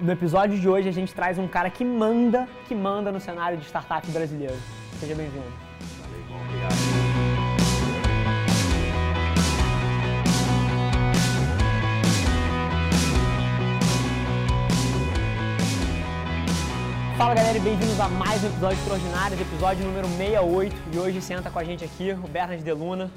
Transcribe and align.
No 0.00 0.10
episódio 0.10 0.58
de 0.58 0.66
hoje 0.66 0.88
a 0.88 0.92
gente 0.92 1.14
traz 1.14 1.38
um 1.38 1.46
cara 1.46 1.68
que 1.68 1.84
manda, 1.84 2.48
que 2.66 2.74
manda 2.74 3.12
no 3.12 3.20
cenário 3.20 3.58
de 3.58 3.66
startup 3.66 4.10
brasileiro. 4.10 4.56
Seja 4.98 5.14
bem-vindo. 5.14 5.44
Valeu, 6.00 6.24
bom, 6.28 6.40
obrigado. 6.46 6.74
Fala 17.18 17.34
galera 17.34 17.58
e 17.58 17.60
bem-vindos 17.60 18.00
a 18.00 18.08
mais 18.08 18.42
um 18.42 18.46
episódio 18.46 18.78
extraordinário, 18.78 19.40
episódio 19.40 19.84
número 19.84 20.08
68. 20.08 20.76
E 20.94 20.98
hoje 20.98 21.20
senta 21.20 21.50
com 21.50 21.58
a 21.58 21.64
gente 21.64 21.84
aqui 21.84 22.12
o 22.12 22.26
Bernard 22.26 22.64
Deluna. 22.64 23.10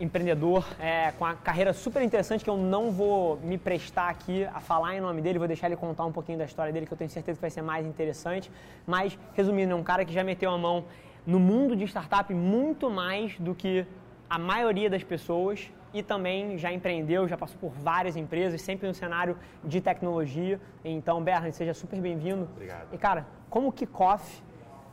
Empreendedor 0.00 0.66
é, 0.78 1.12
com 1.12 1.24
a 1.24 1.34
carreira 1.34 1.72
super 1.72 2.02
interessante 2.02 2.44
que 2.44 2.50
eu 2.50 2.56
não 2.56 2.90
vou 2.90 3.36
me 3.38 3.58
prestar 3.58 4.08
aqui 4.08 4.44
a 4.44 4.60
falar 4.60 4.96
em 4.96 5.00
nome 5.00 5.20
dele, 5.20 5.38
vou 5.38 5.48
deixar 5.48 5.66
ele 5.66 5.76
contar 5.76 6.04
um 6.04 6.12
pouquinho 6.12 6.38
da 6.38 6.44
história 6.44 6.72
dele 6.72 6.86
que 6.86 6.92
eu 6.92 6.98
tenho 6.98 7.10
certeza 7.10 7.36
que 7.36 7.40
vai 7.40 7.50
ser 7.50 7.62
mais 7.62 7.86
interessante. 7.86 8.50
Mas, 8.86 9.18
resumindo, 9.34 9.72
é 9.72 9.74
um 9.74 9.82
cara 9.82 10.04
que 10.04 10.12
já 10.12 10.22
meteu 10.22 10.50
a 10.50 10.58
mão 10.58 10.84
no 11.26 11.38
mundo 11.38 11.74
de 11.74 11.84
startup 11.84 12.32
muito 12.32 12.90
mais 12.90 13.36
do 13.38 13.54
que 13.54 13.86
a 14.30 14.38
maioria 14.38 14.88
das 14.88 15.02
pessoas 15.02 15.70
e 15.92 16.02
também 16.02 16.58
já 16.58 16.72
empreendeu, 16.72 17.26
já 17.26 17.36
passou 17.36 17.58
por 17.58 17.70
várias 17.70 18.16
empresas, 18.16 18.60
sempre 18.60 18.86
no 18.86 18.94
cenário 18.94 19.36
de 19.64 19.80
tecnologia. 19.80 20.60
Então, 20.84 21.22
Bernard, 21.22 21.54
seja 21.56 21.74
super 21.74 22.00
bem-vindo. 22.00 22.48
Obrigado. 22.54 22.88
E 22.92 22.98
cara, 22.98 23.26
como 23.48 23.72
kickoff, 23.72 24.42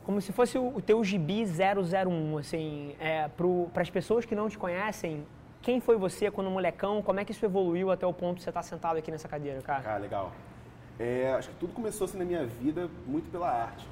como 0.06 0.20
se 0.20 0.32
fosse 0.32 0.56
o, 0.56 0.80
teu 0.80 1.02
gibi 1.02 1.42
001, 1.44 2.38
assim, 2.38 2.94
é, 3.00 3.28
para 3.72 3.82
as 3.82 3.90
pessoas 3.90 4.24
que 4.24 4.36
não 4.36 4.48
te 4.48 4.56
conhecem, 4.56 5.26
quem 5.60 5.80
foi 5.80 5.96
você 5.96 6.30
quando 6.30 6.48
molecão? 6.48 7.02
Como 7.02 7.18
é 7.18 7.24
que 7.24 7.32
isso 7.32 7.44
evoluiu 7.44 7.90
até 7.90 8.06
o 8.06 8.12
ponto 8.12 8.36
de 8.36 8.44
você 8.44 8.50
estar 8.50 8.62
sentado 8.62 8.98
aqui 8.98 9.10
nessa 9.10 9.26
cadeira, 9.26 9.60
cara? 9.62 9.82
Cara, 9.82 9.98
legal. 9.98 10.30
É, 10.96 11.32
acho 11.32 11.48
que 11.48 11.56
tudo 11.56 11.72
começou 11.72 12.04
assim 12.04 12.18
na 12.18 12.24
minha 12.24 12.46
vida 12.46 12.88
muito 13.04 13.28
pela 13.32 13.50
arte. 13.50 13.84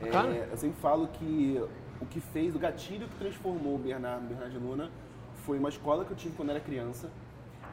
É, 0.00 0.48
eu 0.50 0.56
sempre 0.56 0.80
falo 0.80 1.06
que 1.06 1.62
o 2.00 2.06
que 2.06 2.18
fez, 2.18 2.56
o 2.56 2.58
gatilho 2.58 3.06
que 3.06 3.14
transformou 3.14 3.76
o 3.76 3.78
Bernardo, 3.78 4.26
Bernardo 4.26 4.58
Luna 4.58 4.90
foi 5.44 5.60
uma 5.60 5.68
escola 5.68 6.04
que 6.04 6.10
eu 6.10 6.16
tive 6.16 6.34
quando 6.34 6.50
era 6.50 6.58
criança, 6.58 7.08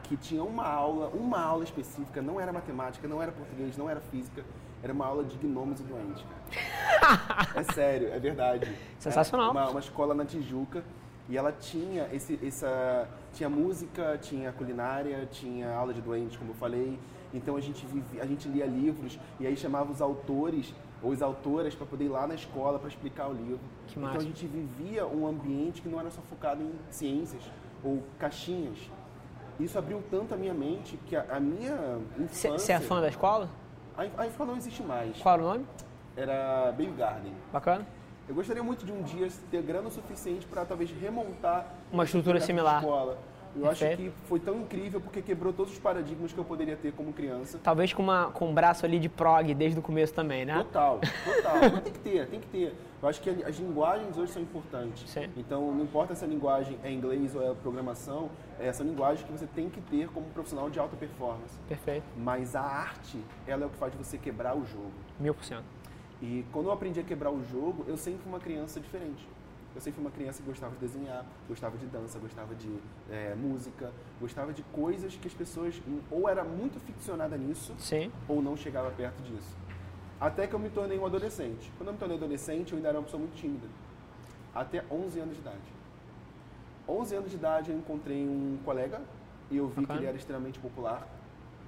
que 0.04 0.16
tinha 0.16 0.44
uma 0.44 0.64
aula, 0.64 1.08
uma 1.08 1.40
aula 1.40 1.64
específica, 1.64 2.22
não 2.22 2.40
era 2.40 2.52
matemática, 2.52 3.08
não 3.08 3.20
era 3.20 3.32
português, 3.32 3.76
não 3.76 3.90
era 3.90 4.00
física, 4.00 4.44
era 4.80 4.92
uma 4.92 5.06
aula 5.06 5.24
de 5.24 5.36
gnomos 5.38 5.80
e 5.80 5.82
doentes, 5.82 6.22
cara. 6.22 6.39
É 7.54 7.62
sério, 7.72 8.12
é 8.12 8.18
verdade. 8.18 8.72
Sensacional. 8.98 9.48
É 9.48 9.50
uma, 9.50 9.70
uma 9.70 9.80
escola 9.80 10.14
na 10.14 10.24
Tijuca 10.24 10.84
e 11.28 11.36
ela 11.36 11.52
tinha 11.52 12.08
esse, 12.12 12.38
essa, 12.44 13.08
tinha 13.32 13.48
música, 13.48 14.18
tinha 14.20 14.52
culinária, 14.52 15.28
tinha 15.30 15.72
aula 15.72 15.94
de 15.94 16.00
doentes, 16.00 16.36
como 16.36 16.50
eu 16.50 16.54
falei. 16.54 16.98
Então 17.32 17.56
a 17.56 17.60
gente 17.60 17.86
vivia, 17.86 18.22
a 18.22 18.26
gente 18.26 18.48
lia 18.48 18.66
livros 18.66 19.18
e 19.38 19.46
aí 19.46 19.56
chamava 19.56 19.92
os 19.92 20.02
autores 20.02 20.74
ou 21.02 21.12
as 21.12 21.22
autoras 21.22 21.74
para 21.74 21.86
poder 21.86 22.06
ir 22.06 22.08
lá 22.08 22.26
na 22.26 22.34
escola 22.34 22.78
para 22.78 22.88
explicar 22.88 23.28
o 23.28 23.32
livro. 23.32 23.60
Que 23.86 23.98
então 23.98 24.02
massa. 24.02 24.18
a 24.18 24.20
gente 24.20 24.46
vivia 24.46 25.06
um 25.06 25.26
ambiente 25.26 25.80
que 25.80 25.88
não 25.88 26.00
era 26.00 26.10
só 26.10 26.20
focado 26.22 26.62
em 26.62 26.72
ciências 26.90 27.42
ou 27.82 28.02
caixinhas. 28.18 28.78
Isso 29.58 29.78
abriu 29.78 30.02
tanto 30.10 30.34
a 30.34 30.36
minha 30.36 30.54
mente 30.54 30.98
que 31.06 31.14
a, 31.14 31.24
a 31.30 31.38
minha 31.38 31.98
Você 32.28 32.48
infância... 32.48 32.58
você 32.58 32.72
é 32.72 32.80
fã 32.80 33.00
da 33.00 33.08
escola? 33.08 33.48
A, 33.96 34.22
a 34.22 34.26
escola 34.26 34.50
não 34.50 34.58
existe 34.58 34.82
mais. 34.82 35.16
Qual 35.18 35.38
o 35.38 35.42
nome? 35.42 35.66
Era 36.20 36.70
Baby 36.72 36.92
Garden. 36.98 37.32
Bacana? 37.50 37.86
Eu 38.28 38.34
gostaria 38.34 38.62
muito 38.62 38.84
de 38.84 38.92
um 38.92 39.02
dia 39.02 39.26
ter 39.50 39.62
grana 39.62 39.88
o 39.88 39.90
suficiente 39.90 40.46
para 40.46 40.64
talvez 40.66 40.90
remontar 40.90 41.66
Uma 41.90 42.04
estrutura 42.04 42.38
similar. 42.40 42.80
escola. 42.80 43.18
Eu 43.56 43.68
acho 43.68 43.84
que 43.96 44.12
foi 44.26 44.38
tão 44.38 44.60
incrível 44.60 45.00
porque 45.00 45.20
quebrou 45.20 45.52
todos 45.52 45.72
os 45.72 45.78
paradigmas 45.78 46.32
que 46.32 46.38
eu 46.38 46.44
poderia 46.44 46.76
ter 46.76 46.92
como 46.92 47.12
criança. 47.12 47.58
Talvez 47.60 47.92
com, 47.92 48.02
uma, 48.02 48.30
com 48.30 48.48
um 48.48 48.54
braço 48.54 48.86
ali 48.86 49.00
de 49.00 49.08
prog 49.08 49.52
desde 49.54 49.80
o 49.80 49.82
começo 49.82 50.14
também, 50.14 50.44
né? 50.44 50.58
Total, 50.58 51.00
total. 51.24 51.54
Mas 51.72 51.82
tem 51.82 51.92
que 51.92 51.98
ter, 51.98 52.26
tem 52.28 52.40
que 52.40 52.46
ter. 52.46 52.74
Eu 53.02 53.08
acho 53.08 53.20
que 53.20 53.30
as 53.30 53.56
linguagens 53.58 54.16
hoje 54.16 54.30
são 54.30 54.42
importantes. 54.42 55.10
Sim. 55.10 55.28
Então, 55.36 55.72
não 55.72 55.82
importa 55.82 56.14
se 56.14 56.24
a 56.24 56.28
linguagem 56.28 56.78
é 56.84 56.92
inglês 56.92 57.34
ou 57.34 57.42
é 57.50 57.52
programação, 57.54 58.30
é 58.60 58.68
essa 58.68 58.84
linguagem 58.84 59.26
que 59.26 59.32
você 59.32 59.46
tem 59.46 59.68
que 59.68 59.80
ter 59.80 60.06
como 60.10 60.26
profissional 60.26 60.70
de 60.70 60.78
alta 60.78 60.94
performance. 60.96 61.58
Perfeito. 61.66 62.04
Mas 62.16 62.54
a 62.54 62.60
arte, 62.60 63.18
ela 63.48 63.64
é 63.64 63.66
o 63.66 63.70
que 63.70 63.76
faz 63.78 63.92
você 63.94 64.16
quebrar 64.16 64.54
o 64.56 64.64
jogo. 64.64 64.92
Mil 65.18 65.34
por 65.34 65.42
cento. 65.44 65.64
E 66.22 66.44
quando 66.52 66.66
eu 66.66 66.72
aprendi 66.72 67.00
a 67.00 67.02
quebrar 67.02 67.30
o 67.30 67.42
jogo, 67.44 67.84
eu 67.88 67.96
sempre 67.96 68.20
fui 68.22 68.32
uma 68.32 68.40
criança 68.40 68.78
diferente. 68.78 69.26
Eu 69.74 69.80
sempre 69.80 69.96
fui 69.96 70.04
uma 70.04 70.10
criança 70.10 70.42
que 70.42 70.48
gostava 70.48 70.74
de 70.74 70.80
desenhar, 70.80 71.24
gostava 71.48 71.78
de 71.78 71.86
dança, 71.86 72.18
gostava 72.18 72.54
de 72.54 72.68
é, 73.10 73.34
música, 73.34 73.92
gostava 74.20 74.52
de 74.52 74.62
coisas 74.64 75.14
que 75.14 75.28
as 75.28 75.34
pessoas 75.34 75.80
ou 76.10 76.28
era 76.28 76.42
muito 76.42 76.80
ficcionada 76.80 77.36
nisso 77.36 77.74
Sim. 77.78 78.10
ou 78.28 78.42
não 78.42 78.56
chegava 78.56 78.90
perto 78.90 79.22
disso. 79.22 79.56
Até 80.20 80.46
que 80.46 80.54
eu 80.54 80.58
me 80.58 80.68
tornei 80.68 80.98
um 80.98 81.06
adolescente. 81.06 81.70
Quando 81.78 81.88
eu 81.88 81.92
me 81.94 81.98
tornei 81.98 82.16
adolescente, 82.16 82.72
eu 82.72 82.76
ainda 82.76 82.88
era 82.88 82.98
uma 82.98 83.04
pessoa 83.04 83.20
muito 83.20 83.36
tímida. 83.36 83.66
Até 84.54 84.84
11 84.90 85.20
anos 85.20 85.34
de 85.34 85.40
idade. 85.40 85.80
11 86.86 87.14
anos 87.14 87.30
de 87.30 87.36
idade 87.36 87.70
eu 87.70 87.78
encontrei 87.78 88.26
um 88.26 88.58
colega 88.64 89.00
e 89.50 89.56
eu 89.56 89.68
vi 89.68 89.74
que 89.76 89.80
Bacana. 89.82 90.00
ele 90.00 90.08
era 90.08 90.16
extremamente 90.16 90.58
popular. 90.58 91.06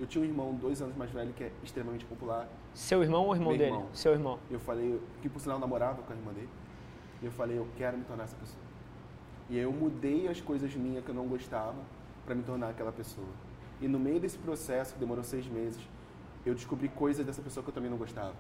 Eu 0.01 0.07
tinha 0.07 0.23
um 0.23 0.27
irmão 0.27 0.53
dois 0.55 0.83
anos 0.83 0.97
mais 0.97 1.11
velho 1.11 1.33
que 1.33 1.45
é 1.45 1.53
extremamente 1.63 2.05
popular. 2.05 2.49
Seu 2.75 3.03
irmão 3.03 3.27
ou 3.27 3.35
irmão 3.35 3.51
Meu 3.51 3.59
dele? 3.59 3.71
irmão. 3.71 3.89
Seu 3.93 4.13
irmão. 4.13 4.39
Eu 4.51 4.59
falei, 4.59 5.01
que 5.21 5.29
por 5.29 5.41
sinal 5.41 5.59
namorava 5.59 6.03
com 6.03 6.13
a 6.13 6.17
irmã 6.17 6.33
dele. 6.33 6.49
E 7.21 7.27
eu 7.27 7.33
falei, 7.33 7.59
eu 7.59 7.69
quero 7.77 7.99
me 7.99 8.05
tornar 8.05 8.25
essa 8.25 8.37
pessoa. 8.37 8.63
E 9.51 9.57
aí 9.57 9.63
eu 9.63 9.73
mudei 9.73 10.29
as 10.29 10.41
coisas 10.41 10.75
minhas 10.75 11.05
que 11.05 11.11
eu 11.11 11.15
não 11.15 11.27
gostava 11.27 11.77
para 12.25 12.35
me 12.35 12.43
tornar 12.43 12.71
aquela 12.71 12.93
pessoa. 12.93 13.29
E 13.81 13.89
no 13.89 13.99
meio 13.99 14.19
desse 14.19 14.39
processo, 14.39 14.95
que 14.95 15.01
demorou 15.01 15.23
seis 15.23 15.47
meses, 15.47 15.81
eu 16.47 16.55
descobri 16.55 16.89
coisas 16.89 17.25
dessa 17.27 17.43
pessoa 17.43 17.63
que 17.63 17.71
eu 17.71 17.75
também 17.75 17.91
não 17.91 17.99
gostava. 17.99 18.35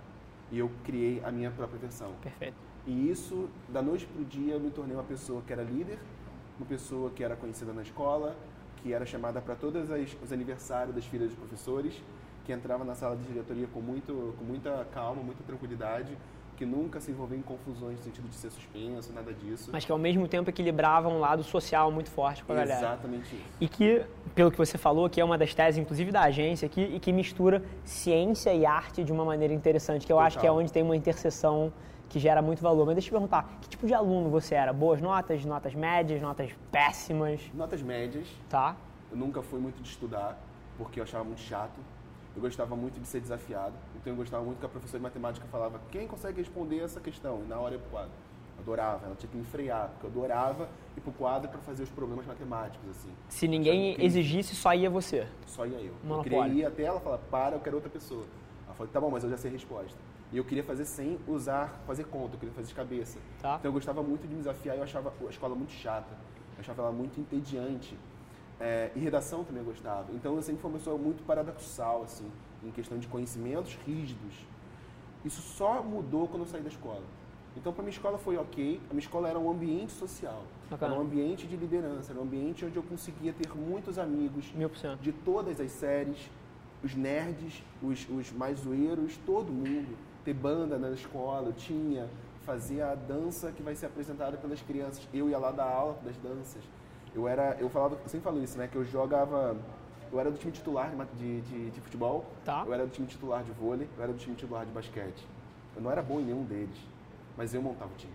E 0.51 0.59
eu 0.59 0.71
criei 0.85 1.23
a 1.25 1.31
minha 1.31 1.51
própria 1.51 1.79
versão. 1.79 2.13
Perfeito. 2.23 2.57
E 2.87 3.11
isso, 3.11 3.49
da 3.69 3.83
noite 3.83 4.07
pro 4.07 4.25
dia, 4.25 4.55
eu 4.55 4.61
me 4.61 4.71
tornei 4.71 4.97
uma 4.97 5.05
pessoa 5.05 5.43
que 5.47 5.53
era 5.53 5.63
líder, 5.63 5.99
uma 6.59 6.67
pessoa 6.67 7.11
que 7.11 7.23
era 7.23 7.37
conhecida 7.37 7.73
na 7.73 7.83
escola, 7.83 8.37
que 8.77 8.93
era 8.93 9.07
chamada 9.07 9.41
para 9.41 9.55
todos 9.55 9.89
os 10.23 10.33
aniversários 10.33 10.95
das 10.95 11.05
filhas 11.05 11.29
dos 11.29 11.39
professores, 11.39 12.03
que 12.45 12.53
entrava 12.53 12.85
na 12.85 12.95
sala 12.95 13.17
de 13.17 13.25
diretoria 13.25 13.67
com, 13.73 13.81
muito, 13.81 14.35
com 14.39 14.45
muita 14.45 14.87
calma, 14.93 15.23
muita 15.23 15.43
tranquilidade, 15.45 16.17
que 16.57 16.67
nunca 16.67 17.01
se 17.01 17.11
envolveu 17.11 17.39
em 17.39 17.43
confusões 17.43 17.99
no 17.99 18.05
sentido 18.05 18.29
de 18.29 18.35
ser 18.35 18.51
suspenso, 18.51 19.13
nada 19.13 19.33
disso. 19.33 19.71
Mas 19.73 19.85
que 19.85 19.91
ao 19.93 19.99
mesmo 19.99 20.29
tempo 20.29 20.51
equilibrava 20.51 21.09
um 21.09 21.19
lado 21.19 21.43
social 21.43 21.91
muito 21.91 22.11
forte 22.11 22.45
com 22.45 22.53
a 22.53 22.57
galera. 22.57 22.79
Exatamente 22.79 23.35
isso. 23.35 23.45
E 23.61 23.69
que, 23.69 24.05
pelo 24.35 24.51
que 24.51 24.59
você 24.59 24.77
falou, 24.77 25.09
que 25.09 25.21
é 25.21 25.25
uma 25.25 25.39
das 25.39 25.55
teses, 25.55 25.79
inclusive, 25.79 26.13
da 26.13 26.23
agência 26.23 26.67
aqui, 26.67 26.83
e 26.83 27.01
que 27.01 27.13
mistura 27.13 27.63
ciência 27.85 28.53
e 28.55 28.67
arte 28.67 29.03
de 29.03 29.13
uma 29.13 29.25
maneira 29.25 29.55
interessante, 29.55 30.07
que 30.07 30.13
eu 30.13 30.21
acho 30.21 30.39
que 30.39 30.47
é 30.47 30.51
Total. 30.51 30.63
onde 30.63 30.73
tem 30.73 30.83
uma 30.83 30.97
interseção 30.97 31.73
que 32.09 32.19
gera 32.19 32.43
muito 32.43 32.63
valor. 32.63 32.85
Mas 32.85 32.95
deixa 32.97 33.09
eu 33.09 33.11
te 33.11 33.13
perguntar, 33.13 33.59
que 33.61 33.69
tipo 33.69 33.87
de 33.87 33.95
aluno 33.95 34.29
você 34.29 34.55
era? 34.55 34.73
Boas 34.73 35.01
notas, 35.01 35.45
notas 35.45 35.75
médias, 35.75 36.21
notas 36.21 36.51
péssimas, 36.71 37.41
Notas 37.55 37.81
médias, 37.83 38.27
tá? 38.51 38.77
eu 39.11 39.17
nunca 39.17 39.43
fui 39.43 39.59
muito 39.59 39.83
de 39.83 39.89
estudar, 39.89 40.39
porque 40.79 41.01
eu 41.01 41.05
achava 41.05 41.25
muito 41.25 41.41
chato. 41.41 41.79
Eu 42.35 42.41
gostava 42.41 42.75
muito 42.75 42.99
de 42.99 43.07
ser 43.07 43.21
desafiado, 43.21 43.75
então 43.97 44.13
eu 44.13 44.17
gostava 44.17 44.43
muito 44.43 44.59
que 44.59 44.67
a 44.67 44.69
professora 44.69 44.99
de 44.99 45.03
matemática 45.03 45.47
falava 45.49 45.81
quem 45.91 46.07
consegue 46.07 46.39
responder 46.39 46.79
essa 46.81 47.01
questão, 47.01 47.43
e 47.45 47.49
na 47.49 47.59
hora 47.59 47.75
eu 47.75 47.81
quadro. 47.91 48.13
Eu 48.57 48.63
adorava, 48.63 49.07
ela 49.07 49.15
tinha 49.17 49.31
que 49.31 49.37
me 49.37 49.45
frear, 49.45 49.91
porque 49.91 50.07
eu 50.07 50.11
adorava 50.11 50.69
ir 50.97 51.01
pro 51.01 51.13
quadro 51.13 51.51
para 51.51 51.61
fazer 51.61 51.83
os 51.83 51.91
problemas 51.91 52.27
matemáticos, 52.27 52.89
assim. 52.91 53.11
Se 53.29 53.47
ninguém 53.47 53.91
incrível. 53.91 54.07
exigisse, 54.07 54.55
só 54.55 54.75
ia 54.75 54.89
você. 54.89 55.27
Só 55.47 55.67
ia 55.67 55.79
eu. 55.79 55.87
Eu 55.87 55.95
Monopólio. 56.05 56.45
queria 56.45 56.63
ir 56.63 56.67
até 56.67 56.83
ela 56.85 56.99
e 56.99 57.03
falar, 57.03 57.19
para, 57.19 57.57
eu 57.57 57.61
quero 57.61 57.77
outra 57.77 57.91
pessoa. 57.91 58.25
Ela 58.67 58.75
falou, 58.75 58.93
tá 58.93 59.01
bom, 59.01 59.11
mas 59.11 59.25
eu 59.25 59.31
já 59.31 59.37
sei 59.37 59.51
a 59.51 59.53
resposta. 59.53 59.99
E 60.33 60.39
eu 60.39 60.45
queria 60.45 60.65
fazer 60.65 60.87
sem 60.87 61.19
usar, 61.29 61.83
fazer 61.87 62.05
conta, 62.05 62.37
eu 62.37 62.39
queria 62.39 62.55
fazer 62.55 62.69
de 62.69 62.75
cabeça. 62.75 63.19
Tá. 63.43 63.57
Então 63.59 63.69
eu 63.69 63.73
gostava 63.75 64.03
muito 64.03 64.23
de 64.23 64.29
me 64.29 64.37
desafiar, 64.37 64.77
eu 64.77 64.83
achava 64.83 65.13
a 65.21 65.31
escola 65.31 65.55
muito 65.55 65.73
chata. 65.73 66.15
Eu 66.57 66.61
achava 66.61 66.83
ela 66.83 66.93
muito 66.93 67.21
entediante. 67.21 67.95
É, 68.65 68.93
e 68.95 69.01
redação 69.01 69.43
também 69.43 69.61
eu 69.61 69.67
gostava. 69.67 70.13
Então 70.13 70.37
eu 70.37 70.43
sempre 70.43 70.63
fui 70.63 70.71
uma 70.71 70.79
pessoa 70.79 70.97
muito 70.97 71.25
paradoxal, 71.25 72.05
assim, 72.05 72.31
em 72.63 72.71
questão 72.71 72.97
de 72.97 73.09
conhecimentos 73.09 73.77
rígidos. 73.85 74.35
Isso 75.25 75.43
só 75.43 75.83
mudou 75.83 76.29
quando 76.29 76.43
eu 76.43 76.47
saí 76.47 76.63
da 76.63 76.69
escola. 76.69 77.03
Então, 77.57 77.73
para 77.73 77.83
minha 77.83 77.93
escola 77.93 78.19
foi 78.19 78.37
ok. 78.37 78.81
A 78.89 78.95
minha 78.95 79.03
escola 79.03 79.29
era 79.29 79.39
um 79.39 79.51
ambiente 79.51 79.93
social. 79.93 80.45
Bacana. 80.71 80.95
Era 80.95 81.03
um 81.03 81.05
ambiente 81.05 81.47
de 81.47 81.57
liderança. 81.57 82.13
Era 82.13 82.21
um 82.21 82.25
ambiente 82.25 82.65
onde 82.65 82.77
eu 82.77 82.83
conseguia 82.83 83.33
ter 83.33 83.49
muitos 83.55 83.99
amigos 83.99 84.53
de 85.01 85.13
todas 85.13 85.61
as 85.61 85.71
séries, 85.73 86.31
os 86.83 86.95
nerds, 86.95 87.63
os, 87.83 88.09
os 88.09 88.33
mais 88.33 88.61
zoeiros, 88.61 89.19
todo 89.27 89.53
mundo. 89.53 89.97
Ter 90.25 90.35
banda 90.35 90.79
na 90.79 90.91
escola, 90.91 91.49
eu 91.49 91.53
tinha. 91.53 92.09
Fazer 92.43 92.81
a 92.83 92.95
dança 92.95 93.53
que 93.53 93.63
vai 93.63 93.75
ser 93.75 93.87
apresentada 93.87 94.37
pelas 94.37 94.63
crianças. 94.63 95.07
Eu 95.13 95.29
ia 95.29 95.39
lá 95.39 95.51
dar 95.51 95.69
aula 95.71 95.99
das 96.05 96.17
danças. 96.17 96.63
Eu 97.15 97.29
era, 97.29 97.57
eu 97.61 97.69
falava, 97.69 97.95
eu 97.95 98.09
sempre 98.09 98.21
falo 98.25 98.43
isso, 98.43 98.57
né? 98.59 98.67
Que 98.69 98.77
eu 98.77 98.85
jogava, 98.85 99.57
eu 100.11 100.19
era 100.21 100.31
do 100.31 100.39
time 100.39 100.53
titular 100.53 100.91
de, 101.19 101.41
de, 101.43 101.71
de 101.71 101.81
futebol, 101.81 102.25
Tá. 102.45 102.65
eu 102.67 102.73
era 102.73 102.85
do 102.87 102.91
time 102.91 103.07
titular 103.07 103.43
de 103.43 103.51
vôlei, 103.53 103.89
eu 103.97 104.03
era 104.03 104.13
do 104.13 104.19
time 104.19 104.35
titular 104.35 104.65
de 104.65 104.73
basquete. 104.73 105.27
Eu 105.77 105.83
não 105.83 105.91
era 105.91 106.03
bom 106.03 106.21
em 106.21 106.25
nenhum 106.25 106.45
deles, 106.45 106.79
mas 107.37 107.53
eu 107.55 107.61
montava 107.63 107.91
o 107.93 107.97
time. 107.97 108.13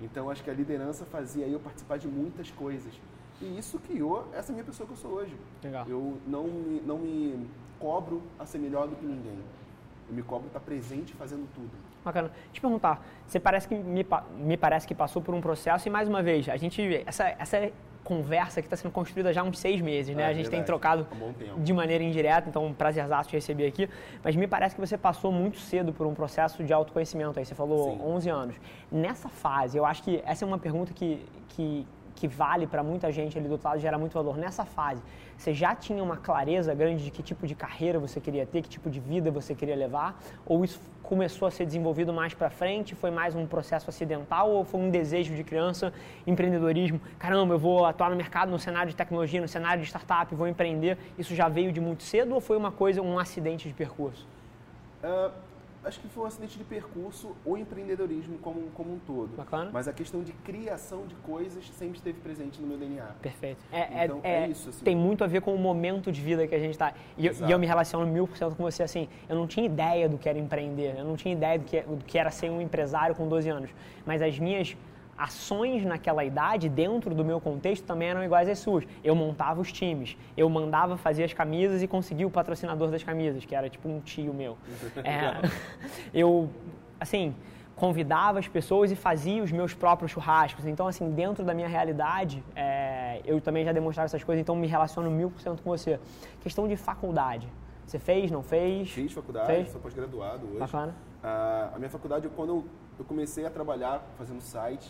Então 0.00 0.30
acho 0.30 0.42
que 0.42 0.50
a 0.50 0.54
liderança 0.54 1.04
fazia 1.04 1.46
eu 1.46 1.60
participar 1.60 1.98
de 1.98 2.08
muitas 2.08 2.50
coisas. 2.50 2.92
E 3.40 3.58
isso 3.58 3.78
criou 3.78 4.26
essa 4.34 4.52
minha 4.52 4.64
pessoa 4.64 4.86
que 4.86 4.92
eu 4.92 4.96
sou 4.96 5.12
hoje. 5.12 5.36
Legal. 5.62 5.86
Eu 5.88 6.18
não 6.26 6.44
me, 6.44 6.80
não 6.80 6.98
me 6.98 7.46
cobro 7.78 8.22
a 8.38 8.44
ser 8.46 8.58
melhor 8.58 8.88
do 8.88 8.96
que 8.96 9.04
ninguém. 9.04 9.38
Eu 10.08 10.14
me 10.14 10.22
cobro 10.22 10.46
estar 10.46 10.60
presente 10.60 11.12
fazendo 11.14 11.46
tudo. 11.54 11.70
Bacana. 12.04 12.30
Te 12.52 12.60
perguntar, 12.60 13.04
você 13.26 13.38
parece 13.38 13.68
que 13.68 13.74
me, 13.74 14.06
me 14.38 14.56
parece 14.56 14.86
que 14.86 14.94
passou 14.94 15.20
por 15.22 15.34
um 15.34 15.40
processo 15.40 15.86
e 15.86 15.90
mais 15.90 16.08
uma 16.08 16.22
vez, 16.22 16.48
a 16.48 16.56
gente 16.56 16.82
essa 17.06 17.28
essa 17.38 17.70
conversa 18.02 18.60
que 18.60 18.66
está 18.66 18.76
sendo 18.76 18.92
construída 18.92 19.32
já 19.32 19.42
há 19.42 19.44
uns 19.44 19.58
seis 19.58 19.80
meses, 19.80 20.14
né? 20.14 20.22
É, 20.22 20.26
a 20.26 20.28
gente 20.32 20.44
verdade. 20.44 20.56
tem 20.56 20.64
trocado 20.64 21.06
Um 21.56 21.62
de 21.62 21.72
maneira 21.72 22.02
indireta, 22.02 22.48
então 22.48 22.66
um 22.66 22.74
prazerzaço 22.74 23.28
te 23.28 23.36
receber 23.36 23.66
aqui. 23.66 23.88
Mas 24.22 24.34
me 24.36 24.46
parece 24.46 24.74
que 24.74 24.80
você 24.80 24.96
passou 24.96 25.30
muito 25.30 25.58
cedo 25.58 25.92
por 25.92 26.06
um 26.06 26.14
processo 26.14 26.64
de 26.64 26.72
autoconhecimento. 26.72 27.38
Aí 27.38 27.44
você 27.44 27.54
falou 27.54 27.92
Sim. 27.92 28.02
11 28.02 28.28
anos. 28.30 28.56
Nessa 28.90 29.28
fase, 29.28 29.76
eu 29.76 29.84
acho 29.84 30.02
que 30.02 30.22
essa 30.24 30.44
é 30.44 30.48
uma 30.48 30.58
pergunta 30.58 30.92
que, 30.92 31.24
que, 31.50 31.86
que 32.16 32.26
vale 32.26 32.66
para 32.66 32.82
muita 32.82 33.12
gente 33.12 33.38
ali 33.38 33.46
do 33.46 33.52
outro 33.52 33.68
lado, 33.68 33.80
gera 33.80 33.98
muito 33.98 34.14
valor. 34.14 34.36
Nessa 34.36 34.64
fase, 34.64 35.02
você 35.36 35.54
já 35.54 35.74
tinha 35.74 36.02
uma 36.02 36.16
clareza 36.16 36.74
grande 36.74 37.04
de 37.04 37.10
que 37.10 37.22
tipo 37.22 37.46
de 37.46 37.54
carreira 37.54 37.98
você 37.98 38.20
queria 38.20 38.46
ter, 38.46 38.62
que 38.62 38.68
tipo 38.68 38.90
de 38.90 39.00
vida 39.00 39.30
você 39.30 39.54
queria 39.54 39.76
levar? 39.76 40.20
Ou 40.44 40.64
isso 40.64 40.80
começou 41.10 41.48
a 41.48 41.50
ser 41.50 41.66
desenvolvido 41.66 42.12
mais 42.12 42.34
para 42.34 42.48
frente? 42.48 42.94
Foi 42.94 43.10
mais 43.10 43.34
um 43.34 43.44
processo 43.44 43.90
acidental 43.90 44.48
ou 44.48 44.64
foi 44.64 44.78
um 44.78 44.88
desejo 44.88 45.34
de 45.34 45.42
criança, 45.42 45.92
empreendedorismo? 46.24 47.00
Caramba, 47.18 47.54
eu 47.54 47.58
vou 47.58 47.84
atuar 47.84 48.10
no 48.10 48.16
mercado, 48.16 48.48
no 48.48 48.60
cenário 48.60 48.90
de 48.90 48.96
tecnologia, 48.96 49.40
no 49.40 49.48
cenário 49.48 49.82
de 49.82 49.88
startup, 49.88 50.32
vou 50.32 50.46
empreender. 50.46 50.96
Isso 51.18 51.34
já 51.34 51.48
veio 51.48 51.72
de 51.72 51.80
muito 51.80 52.04
cedo 52.04 52.32
ou 52.32 52.40
foi 52.40 52.56
uma 52.56 52.70
coisa, 52.70 53.02
um 53.02 53.18
acidente 53.18 53.66
de 53.66 53.74
percurso? 53.74 54.24
Ah, 55.02 55.32
acho 55.84 56.00
que 56.00 56.08
foi 56.08 56.24
um 56.24 56.26
acidente 56.26 56.58
de 56.58 56.64
percurso 56.64 57.34
ou 57.44 57.56
empreendedorismo 57.56 58.38
como, 58.38 58.62
como 58.74 58.94
um 58.94 58.98
todo. 58.98 59.36
Bacana. 59.36 59.70
Mas 59.72 59.88
a 59.88 59.92
questão 59.92 60.22
de 60.22 60.32
criação 60.32 61.06
de 61.06 61.14
coisas 61.16 61.64
sempre 61.78 61.96
esteve 61.98 62.20
presente 62.20 62.60
no 62.60 62.66
meu 62.66 62.76
DNA. 62.78 63.04
Perfeito. 63.22 63.58
É, 63.72 64.04
Então, 64.04 64.20
é, 64.22 64.44
é 64.44 64.48
isso, 64.48 64.68
assim. 64.68 64.84
Tem 64.84 64.94
muito 64.96 65.24
a 65.24 65.26
ver 65.26 65.40
com 65.40 65.54
o 65.54 65.58
momento 65.58 66.12
de 66.12 66.20
vida 66.20 66.46
que 66.46 66.54
a 66.54 66.58
gente 66.58 66.72
está. 66.72 66.92
E, 67.16 67.26
eu- 67.26 67.34
e 67.46 67.50
eu 67.50 67.58
me 67.58 67.66
relaciono 67.66 68.06
mil 68.06 68.26
por 68.28 68.36
cento 68.36 68.54
com 68.56 68.62
você 68.62 68.82
assim. 68.82 69.08
Eu 69.28 69.36
não 69.36 69.46
tinha 69.46 69.64
ideia 69.66 70.08
do 70.08 70.18
que 70.18 70.28
era 70.28 70.38
empreender. 70.38 70.94
Eu 70.98 71.04
não 71.04 71.16
tinha 71.16 71.32
ideia 71.34 71.58
do 71.58 71.64
que, 71.64 71.80
do 71.82 72.04
que 72.04 72.18
era 72.18 72.30
ser 72.30 72.50
um 72.50 72.60
empresário 72.60 73.14
com 73.14 73.28
12 73.28 73.48
anos. 73.48 73.70
Mas 74.04 74.20
as 74.22 74.38
minhas 74.38 74.76
ações 75.20 75.84
naquela 75.84 76.24
idade, 76.24 76.68
dentro 76.68 77.14
do 77.14 77.22
meu 77.22 77.40
contexto, 77.40 77.84
também 77.84 78.08
eram 78.08 78.24
iguais 78.24 78.48
às 78.48 78.58
suas. 78.58 78.84
Eu 79.04 79.14
montava 79.14 79.60
os 79.60 79.70
times, 79.70 80.16
eu 80.34 80.48
mandava 80.48 80.96
fazer 80.96 81.24
as 81.24 81.32
camisas 81.34 81.82
e 81.82 81.86
conseguia 81.86 82.26
o 82.26 82.30
patrocinador 82.30 82.90
das 82.90 83.02
camisas, 83.02 83.44
que 83.44 83.54
era 83.54 83.68
tipo 83.68 83.86
um 83.88 84.00
tio 84.00 84.32
meu. 84.32 84.56
É, 85.04 85.32
eu, 86.12 86.48
assim, 86.98 87.34
convidava 87.76 88.38
as 88.38 88.48
pessoas 88.48 88.90
e 88.90 88.96
fazia 88.96 89.42
os 89.42 89.52
meus 89.52 89.74
próprios 89.74 90.10
churrascos. 90.10 90.66
Então, 90.66 90.86
assim, 90.86 91.10
dentro 91.10 91.44
da 91.44 91.52
minha 91.52 91.68
realidade, 91.68 92.42
é, 92.54 93.20
eu 93.24 93.40
também 93.40 93.64
já 93.64 93.72
demonstrava 93.72 94.06
essas 94.06 94.24
coisas, 94.24 94.40
então 94.40 94.56
me 94.56 94.66
relaciono 94.66 95.10
mil 95.10 95.30
por 95.30 95.40
cento 95.40 95.62
com 95.62 95.70
você. 95.70 96.00
Questão 96.40 96.66
de 96.66 96.76
faculdade. 96.76 97.46
Você 97.86 97.98
fez, 97.98 98.30
não 98.30 98.42
fez? 98.42 98.90
Fiz 98.90 99.12
faculdade, 99.12 99.46
Fez? 99.46 99.70
sou 99.70 99.80
pós-graduado 99.80 100.46
hoje. 100.46 100.58
Bacana. 100.58 100.94
Ah, 101.22 101.70
a 101.74 101.78
minha 101.78 101.90
faculdade, 101.90 102.28
quando 102.36 102.50
eu, 102.50 102.64
eu 102.98 103.04
comecei 103.04 103.44
a 103.44 103.50
trabalhar 103.50 104.02
fazendo 104.16 104.40
site 104.40 104.88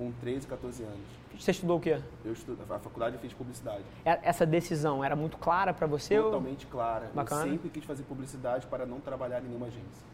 com 0.00 0.10
13, 0.12 0.46
14 0.46 0.82
anos. 0.82 0.98
Você 1.38 1.50
estudou 1.50 1.76
o 1.76 1.80
quê? 1.80 1.98
Eu 2.24 2.32
estudo, 2.32 2.58
a 2.70 2.78
faculdade 2.78 3.16
eu 3.16 3.20
fiz 3.20 3.34
publicidade. 3.34 3.84
É- 4.02 4.18
Essa 4.22 4.46
decisão 4.46 5.04
era 5.04 5.14
muito 5.14 5.36
clara 5.36 5.74
para 5.74 5.86
você? 5.86 6.18
ou- 6.18 6.24
Totalmente 6.24 6.66
clara. 6.66 7.10
Bacana. 7.14 7.42
Eu 7.46 7.50
sempre 7.52 7.68
quis 7.68 7.84
fazer 7.84 8.02
publicidade 8.04 8.66
para 8.66 8.86
não 8.86 8.98
trabalhar 8.98 9.40
em 9.40 9.44
nenhuma 9.48 9.66
agência. 9.66 10.10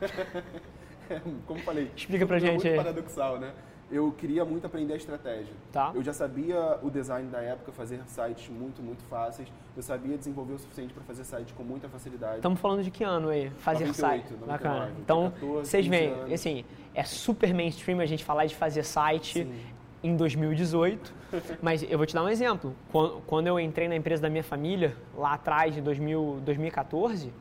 Como 1.46 1.60
falei, 1.60 1.90
Explica 1.96 2.26
pra 2.26 2.36
é 2.38 2.40
gente 2.40 2.50
muito 2.54 2.66
aí. 2.66 2.76
paradoxal, 2.76 3.38
né? 3.38 3.52
Eu 3.90 4.10
queria 4.12 4.42
muito 4.44 4.66
aprender 4.66 4.94
a 4.94 4.96
estratégia. 4.96 5.52
Tá. 5.70 5.92
Eu 5.94 6.02
já 6.02 6.14
sabia 6.14 6.78
o 6.82 6.90
design 6.90 7.28
da 7.28 7.42
época, 7.42 7.70
fazer 7.72 8.00
sites 8.06 8.48
muito, 8.48 8.82
muito 8.82 9.04
fáceis. 9.04 9.46
Eu 9.76 9.82
sabia 9.82 10.16
desenvolver 10.16 10.54
o 10.54 10.58
suficiente 10.58 10.94
para 10.94 11.02
fazer 11.04 11.24
sites 11.24 11.52
com 11.54 11.62
muita 11.62 11.88
facilidade. 11.90 12.36
Estamos 12.36 12.58
falando 12.58 12.82
de 12.82 12.90
que 12.90 13.04
ano 13.04 13.28
aí? 13.28 13.50
Fazer 13.58 13.84
98, 13.86 13.94
site. 14.28 14.32
99, 14.40 14.46
Bacana. 14.46 14.92
Então, 14.98 15.30
14, 15.32 15.68
vocês 15.68 15.84
15 15.86 15.90
veem, 15.90 16.32
assim, 16.34 16.64
é 16.94 17.02
super 17.04 17.52
mainstream 17.54 18.00
a 18.00 18.06
gente 18.06 18.24
falar 18.24 18.46
de 18.46 18.54
fazer 18.54 18.82
site 18.82 19.44
Sim. 19.44 19.54
em 20.02 20.16
2018, 20.16 21.14
mas 21.62 21.82
eu 21.82 21.96
vou 21.96 22.06
te 22.06 22.14
dar 22.14 22.22
um 22.22 22.28
exemplo. 22.28 22.74
Quan- 22.90 23.20
Quando 23.26 23.46
eu 23.46 23.58
entrei 23.58 23.88
na 23.88 23.96
empresa 23.96 24.22
da 24.22 24.28
minha 24.30 24.44
família, 24.44 24.96
lá 25.16 25.34
atrás, 25.34 25.74
de 25.74 25.80
2000, 25.80 26.40
2014, 26.44 27.32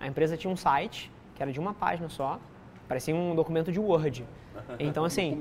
a 0.00 0.06
empresa 0.06 0.36
tinha 0.36 0.52
um 0.52 0.56
site 0.56 1.10
que 1.34 1.42
era 1.42 1.52
de 1.52 1.58
uma 1.60 1.72
página 1.72 2.08
só, 2.08 2.38
parecia 2.88 3.14
um 3.14 3.34
documento 3.34 3.70
de 3.72 3.78
Word. 3.80 4.24
Então, 4.78 5.02
assim, 5.04 5.38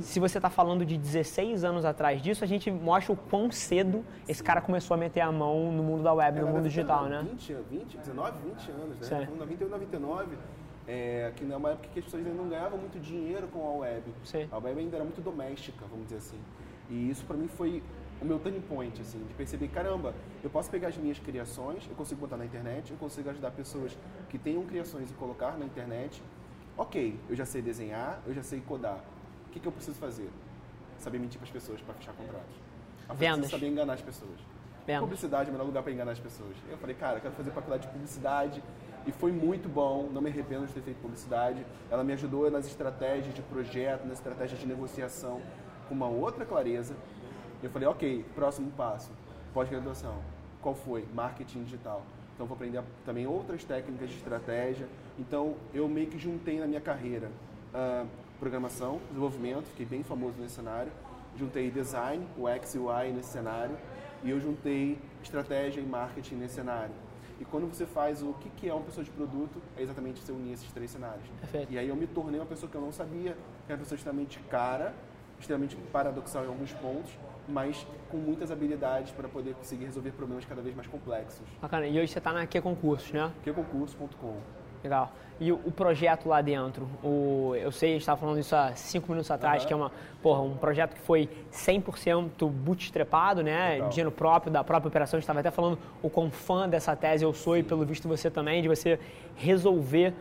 se, 0.00 0.18
você 0.18 0.38
está 0.38 0.50
falando 0.50 0.84
de 0.84 0.98
16 0.98 1.62
anos 1.62 1.84
atrás 1.84 2.20
disso, 2.20 2.42
a 2.42 2.46
gente 2.48 2.68
mostra 2.68 3.12
o 3.12 3.16
quão 3.16 3.48
cedo 3.50 4.04
esse 4.28 4.42
cara 4.42 4.60
começou 4.60 4.94
a 4.96 4.98
meter 4.98 5.20
a 5.20 5.30
mão 5.30 5.70
no 5.70 5.82
mundo 5.84 6.02
da 6.02 6.12
web, 6.12 6.40
no 6.40 6.48
mundo 6.48 6.64
digital, 6.64 7.04
ter 7.04 7.10
né? 7.10 7.26
20, 7.30 7.56
20, 7.70 7.96
19, 7.98 8.38
20 8.56 8.70
anos, 8.72 8.98
né? 8.98 9.24
Falando 9.24 9.38
98, 9.38 9.70
99, 9.70 10.36
é, 10.90 11.32
que 11.36 11.50
é 11.50 11.56
uma 11.56 11.70
época 11.70 11.88
que 11.92 12.00
as 12.00 12.04
pessoas 12.04 12.26
ainda 12.26 12.36
não 12.36 12.48
ganhavam 12.48 12.76
muito 12.76 12.98
dinheiro 12.98 13.46
com 13.46 13.64
a 13.64 13.72
web. 13.78 14.12
Sim. 14.24 14.48
A 14.50 14.58
web 14.58 14.80
ainda 14.80 14.96
era 14.96 15.04
muito 15.04 15.20
doméstica, 15.20 15.84
vamos 15.88 16.06
dizer 16.06 16.16
assim. 16.16 16.38
E 16.90 17.08
isso 17.08 17.24
para 17.24 17.36
mim 17.36 17.46
foi 17.46 17.80
o 18.20 18.24
meu 18.24 18.40
turning 18.40 18.60
point, 18.62 19.00
assim, 19.00 19.24
de 19.24 19.32
perceber, 19.34 19.68
caramba, 19.68 20.12
eu 20.42 20.50
posso 20.50 20.68
pegar 20.68 20.88
as 20.88 20.96
minhas 20.96 21.18
criações, 21.20 21.86
eu 21.88 21.94
consigo 21.94 22.20
botar 22.20 22.36
na 22.36 22.44
internet, 22.44 22.90
eu 22.90 22.96
consigo 22.96 23.30
ajudar 23.30 23.52
pessoas 23.52 23.96
que 24.28 24.36
tenham 24.36 24.64
criações 24.66 25.10
e 25.10 25.14
colocar 25.14 25.56
na 25.56 25.64
internet. 25.64 26.20
Ok, 26.76 27.16
eu 27.28 27.36
já 27.36 27.46
sei 27.46 27.62
desenhar, 27.62 28.20
eu 28.26 28.34
já 28.34 28.42
sei 28.42 28.60
codar. 28.60 28.98
O 29.46 29.50
que, 29.52 29.60
que 29.60 29.68
eu 29.68 29.72
preciso 29.72 29.96
fazer? 29.96 30.28
Saber 30.98 31.20
mentir 31.20 31.38
para 31.38 31.46
as 31.46 31.52
pessoas 31.52 31.80
para 31.80 31.94
fechar 31.94 32.12
contratos. 32.14 32.56
Eu 33.08 33.14
preciso 33.14 33.50
saber 33.50 33.68
enganar 33.68 33.92
as 33.92 34.02
pessoas. 34.02 34.40
Vendas. 34.84 35.02
Publicidade 35.02 35.48
é 35.48 35.50
o 35.50 35.52
melhor 35.52 35.66
lugar 35.66 35.84
para 35.84 35.92
enganar 35.92 36.12
as 36.12 36.18
pessoas. 36.20 36.56
Eu 36.68 36.76
falei, 36.78 36.96
cara, 36.96 37.18
eu 37.18 37.20
quero 37.20 37.34
fazer 37.34 37.50
faculdade 37.52 37.86
de 37.86 37.92
publicidade 37.92 38.62
e 39.06 39.12
foi 39.12 39.32
muito 39.32 39.68
bom, 39.68 40.08
não 40.12 40.20
me 40.20 40.28
arrependo 40.28 40.66
de 40.66 40.72
ter 40.72 40.82
feito 40.82 41.00
publicidade. 41.00 41.64
Ela 41.90 42.04
me 42.04 42.12
ajudou 42.12 42.50
nas 42.50 42.66
estratégias 42.66 43.34
de 43.34 43.42
projeto, 43.42 44.04
nas 44.04 44.18
estratégias 44.18 44.60
de 44.60 44.66
negociação 44.66 45.40
com 45.88 45.94
uma 45.94 46.08
outra 46.08 46.44
clareza. 46.44 46.94
Eu 47.62 47.70
falei, 47.70 47.88
ok, 47.88 48.24
próximo 48.34 48.70
passo, 48.70 49.10
pós-graduação. 49.52 50.14
Qual 50.60 50.74
foi? 50.74 51.06
Marketing 51.14 51.64
digital. 51.64 52.02
Então 52.34 52.46
vou 52.46 52.54
aprender 52.54 52.82
também 53.04 53.26
outras 53.26 53.64
técnicas 53.64 54.08
de 54.08 54.16
estratégia. 54.16 54.86
Então 55.18 55.54
eu 55.74 55.88
meio 55.88 56.06
que 56.06 56.18
juntei 56.18 56.58
na 56.58 56.66
minha 56.66 56.80
carreira 56.80 57.30
ah, 57.74 58.04
programação, 58.38 59.00
desenvolvimento, 59.08 59.66
fiquei 59.66 59.86
bem 59.86 60.02
famoso 60.02 60.36
nesse 60.38 60.54
cenário. 60.54 60.92
Juntei 61.36 61.70
design, 61.70 62.26
UX 62.36 62.74
e 62.74 62.78
UI 62.78 63.12
nesse 63.12 63.28
cenário. 63.28 63.76
E 64.22 64.30
eu 64.30 64.40
juntei 64.40 64.98
estratégia 65.22 65.80
e 65.80 65.84
marketing 65.84 66.36
nesse 66.36 66.54
cenário. 66.54 66.94
E 67.40 67.44
quando 67.46 67.66
você 67.66 67.86
faz 67.86 68.22
o 68.22 68.34
que 68.34 68.50
que 68.50 68.68
é 68.68 68.74
uma 68.74 68.84
pessoa 68.84 69.02
de 69.02 69.10
produto, 69.10 69.62
é 69.74 69.82
exatamente 69.82 70.20
você 70.20 70.30
unir 70.30 70.52
esses 70.52 70.70
três 70.72 70.90
cenários. 70.90 71.26
Perfeito. 71.40 71.72
E 71.72 71.78
aí 71.78 71.88
eu 71.88 71.96
me 71.96 72.06
tornei 72.06 72.38
uma 72.38 72.46
pessoa 72.46 72.70
que 72.70 72.76
eu 72.76 72.82
não 72.82 72.92
sabia, 72.92 73.32
que 73.32 73.72
era 73.72 73.76
uma 73.76 73.78
pessoa 73.78 73.96
extremamente 73.96 74.38
cara, 74.50 74.94
extremamente 75.38 75.74
paradoxal 75.90 76.44
em 76.44 76.48
alguns 76.48 76.72
pontos, 76.74 77.10
mas 77.48 77.86
com 78.10 78.18
muitas 78.18 78.50
habilidades 78.50 79.10
para 79.12 79.26
poder 79.26 79.54
conseguir 79.54 79.86
resolver 79.86 80.10
problemas 80.10 80.44
cada 80.44 80.60
vez 80.60 80.76
mais 80.76 80.86
complexos. 80.86 81.46
Bacana. 81.62 81.86
E 81.86 81.98
hoje 81.98 82.12
você 82.12 82.18
está 82.18 82.30
na 82.30 82.46
Q 82.46 82.60
Concursos, 82.60 83.10
né? 83.10 83.32
Qconcurso.com 83.42 84.59
Legal. 84.82 85.12
E 85.40 85.50
o, 85.50 85.60
o 85.64 85.72
projeto 85.72 86.28
lá 86.28 86.42
dentro? 86.42 86.86
O, 87.02 87.54
eu 87.56 87.72
sei, 87.72 87.90
a 87.90 87.92
gente 87.92 88.02
estava 88.02 88.20
falando 88.20 88.38
isso 88.38 88.54
há 88.54 88.74
cinco 88.74 89.10
minutos 89.10 89.30
atrás, 89.30 89.62
Aham. 89.62 89.66
que 89.66 89.72
é 89.72 89.76
uma, 89.76 89.90
porra, 90.22 90.42
um 90.42 90.54
projeto 90.54 90.94
que 90.94 91.00
foi 91.00 91.30
100% 91.50 92.50
bootstrapado, 92.50 93.42
né? 93.42 93.76
Total. 93.76 93.88
Dinheiro 93.88 94.10
próprio, 94.10 94.52
da 94.52 94.62
própria 94.62 94.88
operação. 94.88 95.16
A 95.16 95.18
gente 95.18 95.24
estava 95.24 95.40
até 95.40 95.50
falando 95.50 95.78
o 96.02 96.10
quão 96.10 96.30
fã 96.30 96.68
dessa 96.68 96.94
tese 96.94 97.24
eu 97.24 97.32
sou 97.32 97.56
e 97.56 97.62
pelo 97.62 97.86
visto 97.86 98.06
você 98.06 98.30
também, 98.30 98.60
de 98.60 98.68
você 98.68 99.00
resolver 99.34 100.14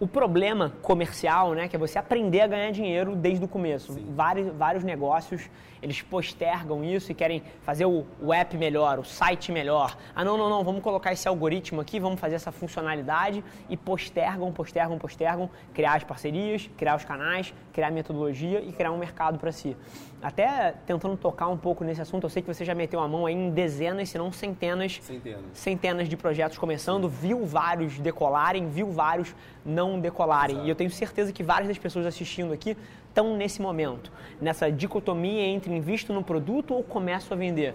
o 0.00 0.08
problema 0.08 0.72
comercial, 0.80 1.52
né? 1.52 1.68
Que 1.68 1.76
é 1.76 1.78
você 1.78 1.98
aprender 1.98 2.40
a 2.40 2.46
ganhar 2.46 2.70
dinheiro 2.72 3.14
desde 3.14 3.44
o 3.44 3.48
começo. 3.48 3.96
Vários, 4.16 4.48
vários 4.56 4.82
negócios, 4.82 5.50
eles 5.82 6.00
postergam 6.00 6.82
isso 6.82 7.12
e 7.12 7.14
querem 7.14 7.42
fazer 7.62 7.84
o, 7.84 8.06
o 8.20 8.32
app 8.32 8.56
melhor, 8.56 8.98
o 8.98 9.04
site 9.04 9.52
melhor. 9.52 9.96
Ah, 10.14 10.24
não, 10.24 10.38
não, 10.38 10.48
não, 10.48 10.64
vamos 10.64 10.82
colocar 10.82 11.12
esse 11.12 11.28
algoritmo 11.28 11.82
aqui, 11.82 12.00
vamos 12.00 12.18
fazer 12.18 12.36
essa 12.36 12.50
funcionalidade 12.50 13.44
e 13.68 13.76
postergam, 13.76 14.50
postergam, 14.50 14.98
postergam, 14.98 15.50
criar 15.74 15.96
as 15.96 16.04
parcerias, 16.04 16.70
criar 16.78 16.96
os 16.96 17.04
canais, 17.04 17.52
criar 17.72 17.88
a 17.88 17.90
metodologia 17.90 18.62
e 18.62 18.72
criar 18.72 18.92
um 18.92 18.98
mercado 18.98 19.38
para 19.38 19.52
si. 19.52 19.76
Até 20.22 20.74
tentando 20.86 21.16
tocar 21.16 21.48
um 21.48 21.56
pouco 21.56 21.82
nesse 21.82 22.02
assunto, 22.02 22.24
eu 22.24 22.30
sei 22.30 22.42
que 22.42 22.52
você 22.52 22.62
já 22.62 22.74
meteu 22.74 23.00
a 23.00 23.08
mão 23.08 23.24
aí 23.24 23.34
em 23.34 23.50
dezenas, 23.50 24.10
se 24.10 24.18
não 24.18 24.30
centenas 24.30 25.00
Centenas. 25.02 25.40
centenas 25.54 26.08
de 26.08 26.16
projetos 26.16 26.58
começando, 26.58 27.08
viu 27.08 27.46
vários 27.46 27.98
decolarem, 27.98 28.68
viu 28.68 28.90
vários 28.90 29.34
não 29.64 29.98
decolarem. 29.98 30.56
Exato. 30.56 30.66
E 30.66 30.70
eu 30.70 30.74
tenho 30.76 30.90
certeza 30.90 31.32
que 31.32 31.42
várias 31.42 31.68
das 31.68 31.78
pessoas 31.78 32.04
assistindo 32.04 32.52
aqui 32.52 32.76
estão 33.08 33.34
nesse 33.34 33.62
momento, 33.62 34.12
nessa 34.40 34.70
dicotomia 34.70 35.42
entre 35.42 35.74
invisto 35.74 36.12
no 36.12 36.22
produto 36.22 36.74
ou 36.74 36.82
começo 36.84 37.32
a 37.32 37.36
vender. 37.36 37.74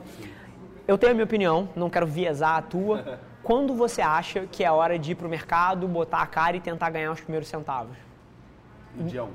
Eu 0.88 1.00
tenho 1.00 1.14
a 1.14 1.16
minha 1.16 1.26
opinião, 1.26 1.68
não 1.76 1.90
quero 1.90 2.06
viesar 2.06 2.58
a 2.58 2.62
tua. 2.62 3.20
Quando 3.42 3.74
você 3.76 4.02
acha 4.04 4.46
que 4.52 4.64
é 4.64 4.72
hora 4.72 4.98
de 5.00 5.12
ir 5.12 5.16
para 5.16 5.26
o 5.28 5.30
mercado, 5.30 5.88
botar 5.88 6.20
a 6.20 6.28
cara 6.28 6.58
e 6.58 6.60
tentar 6.60 6.90
ganhar 6.92 7.12
os 7.12 7.22
primeiros 7.22 7.48
centavos? 7.48 7.96
No 8.96 9.04
dia 9.04 9.24
1, 9.24 9.30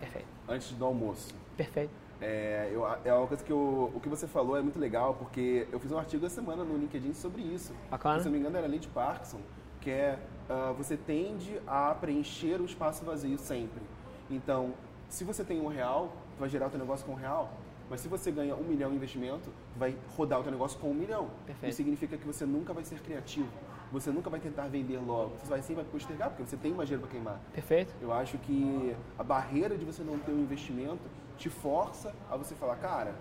Perfeito, 0.00 0.26
antes 0.48 0.72
do 0.72 0.84
almoço. 0.86 1.34
perfeito. 1.56 1.90
É, 2.20 2.70
eu, 2.72 2.86
é 3.04 3.14
uma 3.14 3.26
coisa 3.26 3.42
que 3.42 3.50
eu, 3.50 3.90
o 3.94 4.00
que 4.00 4.08
você 4.08 4.26
falou 4.26 4.56
é 4.56 4.62
muito 4.62 4.78
legal, 4.78 5.14
porque 5.14 5.66
eu 5.72 5.80
fiz 5.80 5.90
um 5.90 5.98
artigo 5.98 6.26
essa 6.26 6.36
semana 6.36 6.62
no 6.62 6.76
LinkedIn 6.76 7.14
sobre 7.14 7.42
isso. 7.42 7.72
Bacana. 7.90 8.18
Se 8.18 8.26
não 8.26 8.32
me 8.32 8.38
engano, 8.38 8.56
era 8.56 8.66
a 8.66 8.70
de 8.70 8.88
Parkinson, 8.88 9.40
que 9.80 9.90
é 9.90 10.18
uh, 10.48 10.74
você 10.74 10.96
tende 10.96 11.60
a 11.66 11.94
preencher 11.94 12.60
o 12.60 12.64
espaço 12.64 13.04
vazio 13.04 13.38
sempre. 13.38 13.80
Então, 14.28 14.74
se 15.08 15.24
você 15.24 15.42
tem 15.42 15.60
um 15.60 15.68
real, 15.68 16.12
vai 16.38 16.48
gerar 16.48 16.66
o 16.66 16.70
teu 16.70 16.78
negócio 16.78 17.06
com 17.06 17.12
um 17.12 17.16
real. 17.16 17.50
Mas 17.88 18.00
se 18.00 18.08
você 18.08 18.30
ganha 18.30 18.54
um 18.54 18.62
milhão 18.62 18.92
em 18.92 18.94
investimento, 18.94 19.50
vai 19.76 19.96
rodar 20.16 20.38
o 20.38 20.42
teu 20.42 20.52
negócio 20.52 20.78
com 20.78 20.90
um 20.90 20.94
milhão. 20.94 21.28
Perfeito. 21.44 21.70
Isso 21.70 21.76
significa 21.78 22.16
que 22.16 22.24
você 22.24 22.46
nunca 22.46 22.72
vai 22.72 22.84
ser 22.84 23.00
criativo. 23.00 23.48
Você 23.90 24.12
nunca 24.12 24.30
vai 24.30 24.38
tentar 24.38 24.68
vender 24.68 24.98
logo. 24.98 25.32
Você 25.42 25.50
vai 25.50 25.60
sempre 25.60 25.82
postergar, 25.82 26.28
porque 26.30 26.44
você 26.44 26.56
tem 26.56 26.72
mais 26.72 26.88
dinheiro 26.88 27.04
para 27.04 27.10
queimar. 27.10 27.40
Perfeito. 27.52 27.92
Eu 28.00 28.12
acho 28.12 28.38
que 28.38 28.94
a 29.18 29.24
barreira 29.24 29.76
de 29.76 29.84
você 29.84 30.04
não 30.04 30.16
ter 30.20 30.30
um 30.30 30.38
investimento 30.38 31.02
te 31.40 31.48
força 31.48 32.12
a 32.30 32.36
você 32.36 32.54
falar, 32.54 32.76
cara, 32.76 33.14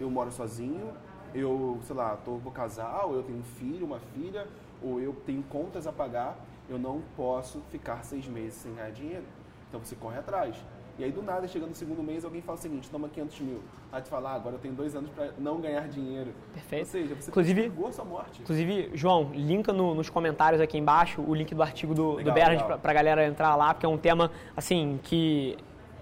eu 0.00 0.08
moro 0.08 0.30
sozinho, 0.30 0.92
eu, 1.34 1.78
sei 1.82 1.96
lá, 1.96 2.16
tô, 2.24 2.36
vou 2.36 2.52
casar, 2.52 3.04
ou 3.04 3.16
eu 3.16 3.22
tenho 3.24 3.38
um 3.40 3.42
filho, 3.42 3.84
uma 3.84 3.98
filha, 4.14 4.46
ou 4.80 5.00
eu 5.00 5.12
tenho 5.26 5.42
contas 5.42 5.84
a 5.86 5.92
pagar, 5.92 6.38
eu 6.70 6.78
não 6.78 7.02
posso 7.16 7.60
ficar 7.70 8.04
seis 8.04 8.26
meses 8.28 8.54
sem 8.54 8.72
ganhar 8.74 8.90
dinheiro. 8.92 9.24
Então 9.68 9.80
você 9.84 9.96
corre 9.96 10.18
atrás. 10.18 10.54
E 10.98 11.04
aí 11.04 11.10
do 11.12 11.22
nada, 11.22 11.46
chegando 11.48 11.70
no 11.70 11.74
segundo 11.74 12.02
mês, 12.02 12.24
alguém 12.24 12.40
fala 12.42 12.58
o 12.58 12.60
seguinte, 12.60 12.88
toma 12.90 13.08
500 13.08 13.40
mil. 13.40 13.60
Aí 13.92 14.02
tu 14.02 14.08
fala, 14.08 14.30
ah, 14.30 14.34
agora 14.34 14.54
eu 14.56 14.58
tenho 14.60 14.74
dois 14.74 14.94
anos 14.96 15.10
para 15.10 15.32
não 15.38 15.60
ganhar 15.60 15.86
dinheiro. 15.88 16.32
Perfeito. 16.52 16.80
Ou 16.82 16.86
seja, 16.86 17.14
você 17.14 17.30
Inclusive- 17.30 17.72
a 17.86 17.92
sua 17.92 18.04
morte. 18.04 18.42
Inclusive, 18.42 18.90
João, 18.94 19.30
linka 19.32 19.72
no- 19.72 19.94
nos 19.94 20.08
comentários 20.10 20.60
aqui 20.60 20.76
embaixo 20.78 21.20
o 21.22 21.34
link 21.34 21.54
do 21.54 21.62
artigo 21.62 21.94
do, 21.94 22.12
do 22.12 22.16
Legal, 22.16 22.34
Bernard 22.34 22.54
legal. 22.62 22.66
pra, 22.68 22.78
pra 22.78 22.92
galera 22.92 23.26
entrar 23.26 23.54
lá, 23.56 23.72
porque 23.74 23.86
é 23.86 23.88
um 23.88 23.98
tema, 23.98 24.30
assim, 24.56 24.98
que 25.04 25.56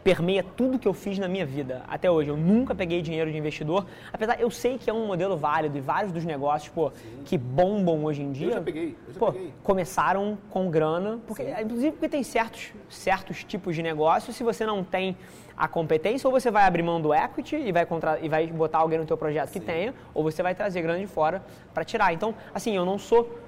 permeia 0.07 0.41
tudo 0.41 0.79
que 0.79 0.87
eu 0.87 0.95
fiz 0.95 1.19
na 1.19 1.27
minha 1.27 1.45
vida 1.45 1.83
até 1.89 2.09
hoje. 2.09 2.31
Eu 2.31 2.37
nunca 2.37 2.77
peguei 2.77 3.03
dinheiro 3.03 3.29
de 3.29 3.37
investidor, 3.37 3.85
apesar, 4.13 4.41
eu 4.41 4.49
sei 4.53 4.79
que 4.79 4.89
é 4.89 4.93
um 4.93 5.05
modelo 5.05 5.37
válido 5.37 5.77
e 5.77 5.81
vários 5.81 6.13
dos 6.13 6.25
negócios, 6.25 6.73
pô, 6.73 6.93
que 7.25 7.37
bombam 7.37 8.05
hoje 8.05 8.23
em 8.23 8.31
dia. 8.31 8.53
já 8.53 8.61
peguei, 8.61 8.97
eu 9.09 9.15
já 9.15 9.19
pô, 9.19 9.33
peguei. 9.33 9.53
começaram 9.65 10.39
com 10.49 10.71
grana, 10.71 11.19
porque, 11.27 11.43
Sim. 11.45 11.61
inclusive 11.61 11.91
porque 11.91 12.09
tem 12.09 12.23
certos, 12.23 12.73
certos 12.89 13.43
tipos 13.43 13.75
de 13.75 13.83
negócio, 13.83 14.33
se 14.33 14.45
você 14.45 14.65
não 14.65 14.85
tem 14.85 15.17
a 15.57 15.67
competência, 15.67 16.29
ou 16.29 16.33
você 16.33 16.53
vai 16.53 16.63
abrir 16.63 16.85
mão 16.85 17.01
do 17.01 17.13
equity 17.13 17.57
e 17.57 17.73
vai, 17.73 17.85
contra, 17.85 18.21
e 18.21 18.29
vai 18.29 18.47
botar 18.47 18.79
alguém 18.79 19.01
no 19.01 19.07
teu 19.07 19.17
projeto 19.17 19.51
que 19.51 19.59
tenha, 19.59 19.93
ou 20.15 20.23
você 20.23 20.41
vai 20.41 20.55
trazer 20.55 20.83
grana 20.83 21.01
de 21.01 21.09
fora 21.09 21.43
para 21.75 21.85
tirar. 21.85 22.13
Então, 22.13 22.33
assim, 22.55 22.77
eu 22.77 22.85
não 22.85 22.97
sou 22.97 23.41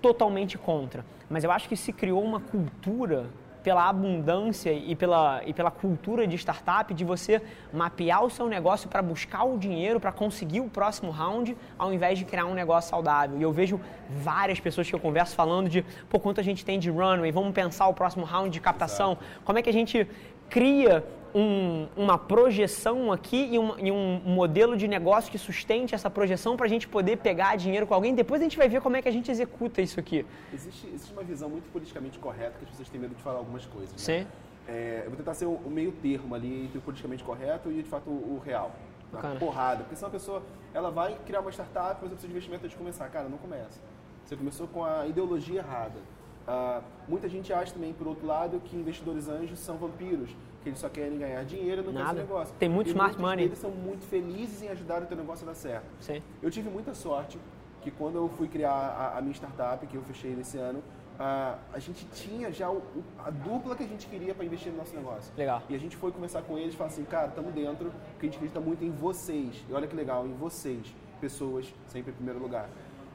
totalmente 0.00 0.58
contra, 0.58 1.04
mas 1.30 1.44
eu 1.44 1.52
acho 1.52 1.68
que 1.68 1.76
se 1.76 1.92
criou 1.92 2.24
uma 2.24 2.40
cultura 2.40 3.26
pela 3.62 3.88
abundância 3.88 4.72
e 4.72 4.94
pela, 4.94 5.42
e 5.46 5.52
pela 5.52 5.70
cultura 5.70 6.26
de 6.26 6.36
startup 6.36 6.92
de 6.92 7.04
você 7.04 7.40
mapear 7.72 8.24
o 8.24 8.30
seu 8.30 8.48
negócio 8.48 8.88
para 8.88 9.00
buscar 9.00 9.44
o 9.44 9.58
dinheiro 9.58 10.00
para 10.00 10.12
conseguir 10.12 10.60
o 10.60 10.68
próximo 10.68 11.10
round 11.10 11.56
ao 11.78 11.92
invés 11.92 12.18
de 12.18 12.24
criar 12.24 12.46
um 12.46 12.54
negócio 12.54 12.90
saudável. 12.90 13.38
E 13.38 13.42
eu 13.42 13.52
vejo 13.52 13.80
várias 14.10 14.60
pessoas 14.60 14.88
que 14.88 14.94
eu 14.94 15.00
converso 15.00 15.34
falando 15.34 15.68
de 15.68 15.84
pô, 16.08 16.18
quanto 16.18 16.40
a 16.40 16.44
gente 16.44 16.64
tem 16.64 16.78
de 16.78 16.90
runway, 16.90 17.30
vamos 17.30 17.52
pensar 17.52 17.86
o 17.86 17.94
próximo 17.94 18.24
round 18.24 18.50
de 18.50 18.60
captação, 18.60 19.16
como 19.44 19.58
é 19.58 19.62
que 19.62 19.70
a 19.70 19.72
gente 19.72 20.06
cria 20.48 21.04
um- 21.34 21.86
uma 21.96 22.16
projeção 22.18 23.10
aqui 23.12 23.48
e 23.52 23.58
um, 23.58 23.78
e 23.78 23.90
um 23.90 24.20
modelo 24.24 24.76
de 24.76 24.86
negócio 24.86 25.30
que 25.30 25.38
sustente 25.38 25.94
essa 25.94 26.10
projeção 26.10 26.56
para 26.56 26.66
a 26.66 26.68
gente 26.68 26.86
poder 26.88 27.16
pegar 27.18 27.56
dinheiro 27.56 27.86
com 27.86 27.94
alguém. 27.94 28.14
Depois 28.14 28.40
a 28.40 28.44
gente 28.44 28.56
vai 28.56 28.68
ver 28.68 28.80
como 28.80 28.96
é 28.96 29.02
que 29.02 29.08
a 29.08 29.12
gente 29.12 29.30
executa 29.30 29.80
isso 29.80 29.98
aqui. 29.98 30.26
Existe, 30.52 30.86
existe 30.88 31.12
uma 31.12 31.22
visão 31.22 31.48
muito 31.48 31.70
politicamente 31.72 32.18
correta 32.18 32.56
que 32.58 32.64
as 32.64 32.70
pessoas 32.70 32.88
têm 32.88 33.00
medo 33.00 33.14
de 33.14 33.22
falar 33.22 33.38
algumas 33.38 33.64
coisas. 33.66 33.92
né? 33.92 33.98
Sim. 33.98 34.26
É, 34.68 35.02
eu 35.04 35.08
vou 35.10 35.16
tentar 35.16 35.34
ser 35.34 35.46
o, 35.46 35.52
o 35.54 35.70
meio 35.70 35.90
termo 35.92 36.34
ali 36.34 36.64
entre 36.66 36.78
o 36.78 36.80
politicamente 36.80 37.24
correto 37.24 37.70
e 37.70 37.82
de 37.82 37.88
fato 37.88 38.08
o, 38.10 38.36
o 38.36 38.42
real. 38.44 38.70
Uma 39.10 39.20
Bacana. 39.20 39.40
porrada. 39.40 39.78
Porque 39.84 39.96
senão 39.96 40.08
a 40.08 40.12
pessoa 40.12 40.42
ela 40.72 40.90
vai 40.90 41.16
criar 41.26 41.40
uma 41.40 41.50
startup, 41.50 41.96
mas 42.00 42.04
eu 42.04 42.08
preciso 42.10 42.28
de 42.28 42.32
investimento 42.32 42.64
antes 42.64 42.72
de 42.72 42.78
começar. 42.78 43.08
Cara, 43.10 43.28
não 43.28 43.38
começa. 43.38 43.80
Você 44.24 44.36
começou 44.36 44.66
com 44.68 44.84
a 44.84 45.06
ideologia 45.06 45.58
errada. 45.60 45.98
Ah, 46.46 46.80
muita 47.08 47.28
gente 47.28 47.52
acha 47.52 47.72
também, 47.72 47.92
por 47.92 48.06
outro 48.06 48.26
lado, 48.26 48.60
que 48.64 48.74
investidores 48.76 49.28
anjos 49.28 49.58
são 49.58 49.76
vampiros, 49.76 50.30
que 50.62 50.68
eles 50.68 50.78
só 50.78 50.88
querem 50.88 51.18
ganhar 51.18 51.44
dinheiro 51.44 51.82
Nada. 51.92 52.06
fazer 52.06 52.20
negócio. 52.20 52.54
Tem 52.58 52.68
muito 52.68 52.86
e 52.88 52.90
smart 52.90 53.14
muitos 53.14 53.30
money. 53.30 53.44
deles 53.46 53.58
são 53.58 53.70
muito 53.70 54.04
felizes 54.06 54.62
em 54.62 54.68
ajudar 54.68 55.02
o 55.02 55.06
teu 55.06 55.16
negócio 55.16 55.44
a 55.44 55.50
dar 55.50 55.54
certo. 55.56 55.84
Sim. 56.00 56.22
Eu 56.42 56.50
tive 56.50 56.68
muita 56.70 56.94
sorte 56.94 57.38
que 57.80 57.90
quando 57.90 58.16
eu 58.16 58.28
fui 58.28 58.46
criar 58.48 58.70
a, 58.70 59.18
a 59.18 59.20
minha 59.20 59.34
startup, 59.34 59.84
que 59.86 59.96
eu 59.96 60.02
fechei 60.02 60.30
nesse 60.36 60.56
ano, 60.56 60.82
a, 61.18 61.56
a 61.72 61.78
gente 61.78 62.06
tinha 62.14 62.50
já 62.52 62.70
o- 62.70 62.82
a 63.24 63.30
dupla 63.30 63.74
que 63.76 63.82
a 63.82 63.86
gente 63.86 64.06
queria 64.06 64.34
para 64.34 64.44
investir 64.44 64.70
no 64.72 64.78
nosso 64.78 64.94
negócio. 64.94 65.32
Legal. 65.36 65.62
E 65.68 65.74
a 65.74 65.78
gente 65.78 65.96
foi 65.96 66.10
conversar 66.12 66.42
com 66.42 66.56
eles 66.56 66.74
e 66.74 66.76
falar 66.76 66.90
assim, 66.90 67.04
cara, 67.04 67.28
estamos 67.28 67.52
dentro, 67.52 67.90
porque 68.12 68.20
a 68.20 68.24
gente 68.26 68.36
acredita 68.36 68.60
muito 68.60 68.84
em 68.84 68.90
vocês. 68.90 69.64
E 69.68 69.72
olha 69.72 69.86
que 69.86 69.96
legal, 69.96 70.26
em 70.26 70.32
vocês, 70.34 70.94
pessoas, 71.20 71.72
sempre 71.88 72.12
em 72.12 72.14
primeiro 72.14 72.40
lugar. 72.40 72.68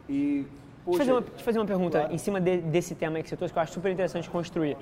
E, 0.07 0.45
poxa, 0.85 0.97
Deixa 0.99 1.11
eu 1.11 1.15
fazer 1.15 1.27
uma, 1.31 1.37
eu 1.39 1.43
fazer 1.43 1.59
uma 1.59 1.65
pergunta 1.65 1.99
Claro. 1.99 2.13
em 2.13 2.17
cima 2.17 2.39
de- 2.41 2.61
desse 2.61 2.93
tema 2.93 3.17
aí 3.17 3.23
que 3.23 3.29
você 3.29 3.35
trouxe, 3.37 3.53
que 3.53 3.57
eu 3.59 3.63
acho 3.63 3.73
super 3.73 3.91
interessante 3.91 4.29
construir. 4.29 4.77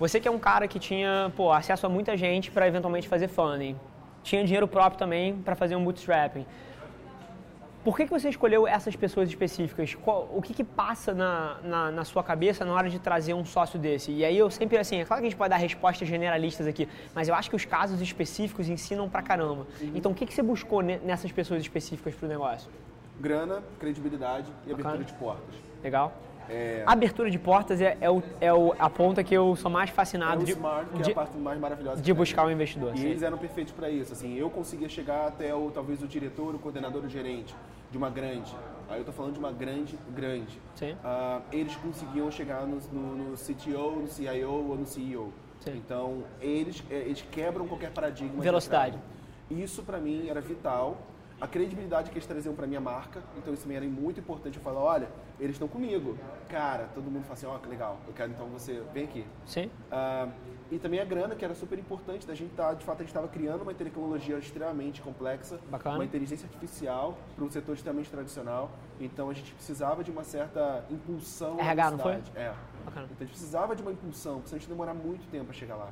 Você 0.00 0.18
que 0.18 0.26
é 0.26 0.30
um 0.30 0.38
cara 0.38 0.66
que 0.66 0.78
tinha 0.78 1.30
pô, 1.36 1.52
acesso 1.52 1.84
a 1.84 1.88
muita 1.90 2.16
gente 2.16 2.50
para 2.50 2.66
eventualmente 2.66 3.06
fazer 3.06 3.28
funding, 3.28 3.76
tinha 4.22 4.42
dinheiro 4.42 4.66
próprio 4.66 4.98
também 4.98 5.36
para 5.36 5.54
fazer 5.54 5.76
um 5.76 5.84
bootstrapping. 5.84 6.46
Por 7.84 7.94
que, 7.96 8.04
que 8.06 8.10
você 8.10 8.28
escolheu 8.30 8.66
essas 8.66 8.96
pessoas 8.96 9.28
específicas? 9.28 9.94
Qual- 9.94 10.28
o 10.34 10.40
que, 10.40 10.52
que 10.54 10.64
passa 10.64 11.12
na, 11.14 11.56
na, 11.62 11.90
na 11.90 12.04
sua 12.04 12.22
cabeça 12.22 12.64
na 12.64 12.72
hora 12.74 12.88
de 12.88 12.98
trazer 12.98 13.34
um 13.34 13.44
sócio 13.44 13.78
desse? 13.78 14.10
E 14.10 14.22
aí 14.24 14.36
eu 14.38 14.50
sempre, 14.50 14.78
assim, 14.78 15.00
é 15.00 15.04
claro 15.04 15.20
que 15.22 15.26
a 15.26 15.30
gente 15.30 15.38
pode 15.38 15.50
dar 15.50 15.56
respostas 15.56 16.08
generalistas 16.08 16.66
aqui, 16.66 16.88
mas 17.14 17.28
eu 17.28 17.34
acho 17.34 17.48
que 17.50 17.56
os 17.56 17.64
casos 17.66 18.00
específicos 18.00 18.68
ensinam 18.70 19.08
pra 19.08 19.20
caramba. 19.22 19.66
Uhum. 19.80 19.92
Então 19.94 20.12
o 20.12 20.14
que, 20.14 20.24
que 20.26 20.32
você 20.34 20.42
buscou 20.42 20.80
ne- 20.82 20.98
nessas 20.98 21.30
pessoas 21.30 21.60
específicas 21.60 22.14
pro 22.14 22.26
negócio? 22.26 22.70
grana, 23.18 23.62
credibilidade 23.78 24.46
e 24.66 24.70
Bacana. 24.70 24.94
abertura 24.94 25.04
de 25.04 25.12
portas. 25.12 25.54
Legal? 25.84 26.10
É, 26.48 26.82
Abertura 26.86 27.30
de 27.30 27.38
portas 27.38 27.80
é, 27.80 27.96
é, 28.00 28.10
o, 28.10 28.22
é 28.40 28.52
o- 28.52 28.74
a 28.78 28.90
ponta 28.90 29.22
que 29.22 29.34
eu 29.34 29.54
sou 29.56 29.70
mais 29.70 29.90
é 29.90 29.92
fascinado 29.92 30.42
o 30.42 30.44
de, 30.44 30.52
Smart, 30.52 30.90
que 30.90 30.98
é 30.98 31.02
de, 31.02 31.10
a 31.12 31.14
parte 31.14 31.36
mais 31.36 31.60
maravilhosa. 31.60 32.02
de 32.02 32.12
buscar 32.12 32.46
um 32.46 32.50
investidor. 32.50 32.94
E 32.94 32.98
sim. 32.98 33.06
eles 33.08 33.22
eram 33.22 33.38
perfeitos 33.38 33.72
para 33.72 33.88
isso. 33.90 34.12
Assim, 34.12 34.34
eu 34.36 34.50
conseguia 34.50 34.88
chegar 34.88 35.28
até 35.28 35.54
o 35.54 35.70
talvez 35.70 36.02
o 36.02 36.08
diretor, 36.08 36.54
o 36.54 36.58
coordenador, 36.58 37.04
o 37.04 37.08
gerente 37.08 37.54
de 37.90 37.98
uma 37.98 38.10
grande. 38.10 38.54
Aí 38.88 38.98
eu 39.00 39.04
tô 39.04 39.12
falando 39.12 39.34
de 39.34 39.38
uma 39.38 39.52
grande, 39.52 39.96
grande. 40.14 40.60
Sim. 40.74 40.96
Ah, 41.04 41.40
eles 41.52 41.76
conseguiam 41.76 42.30
chegar 42.30 42.66
no, 42.66 42.78
no, 42.92 43.30
no 43.30 43.36
CTO, 43.36 44.00
no 44.00 44.08
CIO 44.08 44.50
ou 44.50 44.76
no 44.76 44.86
CEO. 44.86 45.32
Sim. 45.60 45.76
Então 45.76 46.24
eles 46.40 46.82
eh, 46.90 47.04
eles 47.06 47.24
quebram 47.30 47.68
qualquer 47.68 47.90
paradigma. 47.92 48.34
de 48.36 48.40
Velocidade. 48.42 48.98
Isso 49.50 49.82
para 49.82 49.98
mim 49.98 50.28
era 50.28 50.40
vital. 50.40 50.96
A 51.40 51.46
credibilidade 51.46 52.10
que 52.10 52.16
eles 52.18 52.26
traziam 52.26 52.54
para 52.54 52.66
minha 52.66 52.80
marca, 52.80 53.22
então 53.38 53.54
isso 53.54 53.62
também 53.62 53.76
era 53.78 53.86
muito 53.86 54.20
importante. 54.20 54.58
Eu 54.58 54.62
falar, 54.62 54.80
olha, 54.80 55.08
eles 55.40 55.56
estão 55.56 55.66
comigo. 55.66 56.16
Cara, 56.48 56.88
todo 56.94 57.10
mundo 57.10 57.22
fala 57.22 57.34
assim, 57.34 57.46
ó, 57.46 57.58
que 57.58 57.68
legal, 57.68 57.98
eu 58.06 58.12
quero 58.12 58.30
então 58.30 58.46
você, 58.46 58.82
vem 58.92 59.04
aqui. 59.04 59.24
Sim. 59.46 59.70
Ah, 59.90 60.28
e 60.70 60.78
também 60.78 61.00
a 61.00 61.04
grana, 61.04 61.34
que 61.34 61.44
era 61.44 61.54
super 61.54 61.78
importante, 61.78 62.26
da 62.26 62.34
gente 62.34 62.54
tá, 62.54 62.74
de 62.74 62.84
fato 62.84 62.98
a 62.98 63.00
gente 63.00 63.08
estava 63.08 63.26
criando 63.26 63.62
uma 63.62 63.74
tecnologia 63.74 64.38
extremamente 64.38 65.02
complexa, 65.02 65.58
Bacana. 65.68 65.96
uma 65.96 66.04
inteligência 66.04 66.46
artificial 66.46 67.18
para 67.34 67.44
um 67.44 67.50
setor 67.50 67.74
extremamente 67.74 68.10
tradicional. 68.10 68.70
Então 69.00 69.30
a 69.30 69.32
gente 69.34 69.52
precisava 69.52 70.04
de 70.04 70.10
uma 70.10 70.22
certa 70.22 70.84
impulsão. 70.90 71.56
na 71.56 71.62
RH, 71.62 71.90
não 71.90 71.98
foi? 71.98 72.12
É. 72.36 72.54
Bacana. 72.84 73.06
Então 73.06 73.16
a 73.18 73.24
gente 73.24 73.30
precisava 73.30 73.74
de 73.74 73.82
uma 73.82 73.90
impulsão, 73.92 74.34
porque 74.34 74.48
senão 74.48 74.58
a 74.58 74.60
gente 74.60 74.68
demorar 74.68 74.94
muito 74.94 75.28
tempo 75.30 75.46
para 75.46 75.54
chegar 75.54 75.76
lá. 75.76 75.88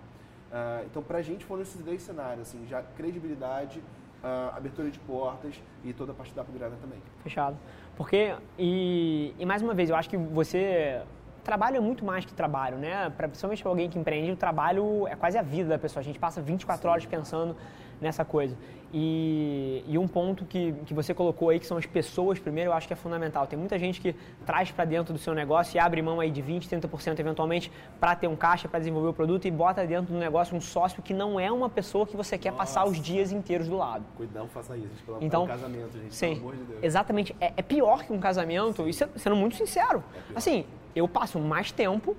Ah, 0.53 0.83
então 0.85 1.03
pra 1.03 1.23
gente 1.23 1.45
foram 1.45 1.63
esses 1.63 1.81
dois 1.83 2.03
cenários, 2.03 2.49
assim, 2.49 2.65
já 2.69 2.83
credibilidade, 2.83 3.83
ah, 4.23 4.53
abertura 4.57 4.91
de 4.91 4.99
portas 5.01 5.61
e 5.85 5.93
toda 5.93 6.13
a 6.13 6.15
parte 6.15 6.35
da 6.35 6.43
upgrade 6.43 6.77
também. 6.77 7.01
Fechado. 7.23 7.57
Porque, 7.99 8.33
e, 8.57 9.35
e 9.37 9.45
mais 9.45 9.61
uma 9.61 9.75
vez, 9.75 9.91
eu 9.91 9.97
acho 9.97 10.09
que 10.09 10.17
você. 10.17 11.03
Trabalho 11.43 11.79
é 11.79 11.81
muito 11.81 12.05
mais 12.05 12.25
que 12.25 12.33
trabalho, 12.33 12.77
né? 12.79 13.11
Pra, 13.17 13.27
principalmente 13.27 13.61
para 13.61 13.73
alguém 13.73 13.91
que 13.91 13.99
empreende, 13.99 14.31
o 14.31 14.37
trabalho 14.37 15.09
é 15.09 15.17
quase 15.17 15.37
a 15.37 15.43
vida 15.43 15.71
da 15.71 15.79
pessoa. 15.79 16.01
A 16.01 16.05
gente 16.05 16.19
passa 16.19 16.41
24 16.41 16.89
horas 16.89 17.07
pensando 17.07 17.57
nessa 18.01 18.25
coisa. 18.25 18.57
E, 18.93 19.85
e 19.87 19.99
um 19.99 20.09
ponto 20.09 20.47
que, 20.47 20.73
que 20.87 20.95
você 20.95 21.13
colocou 21.13 21.51
aí, 21.51 21.61
que 21.61 21.67
são 21.67 21.77
as 21.77 21.85
pessoas 21.85 22.39
primeiro, 22.39 22.71
eu 22.71 22.75
acho 22.75 22.87
que 22.87 22.93
é 22.93 22.97
fundamental. 22.97 23.47
Tem 23.47 23.59
muita 23.59 23.79
gente 23.79 24.01
que 24.01 24.15
traz 24.47 24.71
para 24.71 24.85
dentro 24.87 25.13
do 25.13 25.19
seu 25.19 25.35
negócio 25.35 25.77
e 25.77 25.79
abre 25.79 26.01
mão 26.01 26.21
aí 26.21 26.31
de 26.31 26.43
20%, 26.43 26.81
30% 26.81 27.19
eventualmente 27.19 27.71
para 28.01 28.15
ter 28.17 28.29
um 28.29 28.37
caixa, 28.37 28.67
para 28.67 28.79
desenvolver 28.79 29.09
o 29.09 29.13
produto 29.13 29.47
e 29.47 29.51
bota 29.51 29.87
dentro 29.87 30.13
do 30.15 30.19
negócio 30.19 30.57
um 30.57 30.61
sócio 30.61 31.03
que 31.03 31.13
não 31.13 31.39
é 31.39 31.53
uma 31.53 31.69
pessoa 31.69 32.07
que 32.07 32.17
você 32.17 32.39
quer 32.39 32.53
passar 32.53 32.87
os 32.87 32.99
dias 33.01 33.31
inteiros 33.31 33.69
do 33.69 33.77
lado. 33.77 34.05
Cuidado, 34.17 34.49
faça 34.49 34.75
isso, 34.77 34.89
gente, 34.89 35.03
pelo 35.03 35.19
Então, 35.23 35.45
um 35.45 35.47
casamento, 35.47 35.99
gente, 35.99 36.15
sim, 36.15 36.29
pelo 36.37 36.41
amor 36.49 36.57
de 36.57 36.65
Deus. 36.65 36.83
exatamente. 36.83 37.37
É, 37.41 37.53
é 37.57 37.63
pior 37.63 38.05
que 38.05 38.13
um 38.13 38.19
casamento, 38.21 38.89
isso 38.89 39.05
é- 39.05 39.09
sendo 39.17 39.37
muito 39.37 39.55
sincero. 39.57 40.03
pior. 40.13 40.39
assim, 40.39 40.65
eu 40.97 41.07
passo 41.07 41.39
mais 41.39 41.71
tempo 41.71 42.17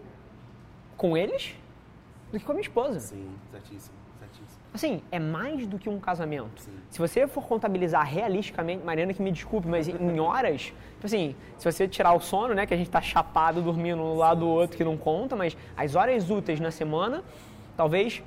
com 0.96 1.18
eles 1.18 1.56
do 2.32 2.40
que 2.40 2.46
com 2.46 2.52
a 2.52 2.56
minha 2.56 2.62
esposa. 2.62 3.00
Sim, 3.00 3.28
certíssimo, 3.52 3.96
certíssimo. 4.20 4.60
Assim, 4.74 5.02
é 5.12 5.20
mais 5.20 5.66
do 5.66 5.80
que 5.80 5.90
um 5.90 6.00
casamento. 6.00 6.62
Sim. 6.62 6.72
Se 6.90 7.00
você 7.00 7.28
for 7.28 7.46
contabilizar 7.46 8.06
realisticamente, 8.06 8.84
Mariana 8.84 9.14
que 9.14 9.22
me 9.22 9.32
desculpe, 9.32 9.68
mas 9.68 9.88
em 9.88 10.20
horas, 10.20 10.74
tipo 10.94 11.06
assim, 11.06 11.36
se 11.58 11.72
você 11.72 11.88
tirar 11.88 12.14
o 12.14 12.20
sono, 12.20 12.54
né, 12.54 12.66
que 12.66 12.74
a 12.74 12.78
gente 12.78 12.90
tá 12.90 13.02
chapado 13.02 13.62
dormindo 13.62 14.02
um 14.02 14.16
lado 14.16 14.42
do 14.42 14.48
outro 14.48 14.78
que 14.78 14.84
não 14.84 14.98
conta, 14.98 15.36
mas 15.36 15.58
as 15.76 15.96
horas 15.96 16.30
úteis 16.30 16.60
na 16.60 16.72
semana, 16.72 17.24
talvez 17.76 18.22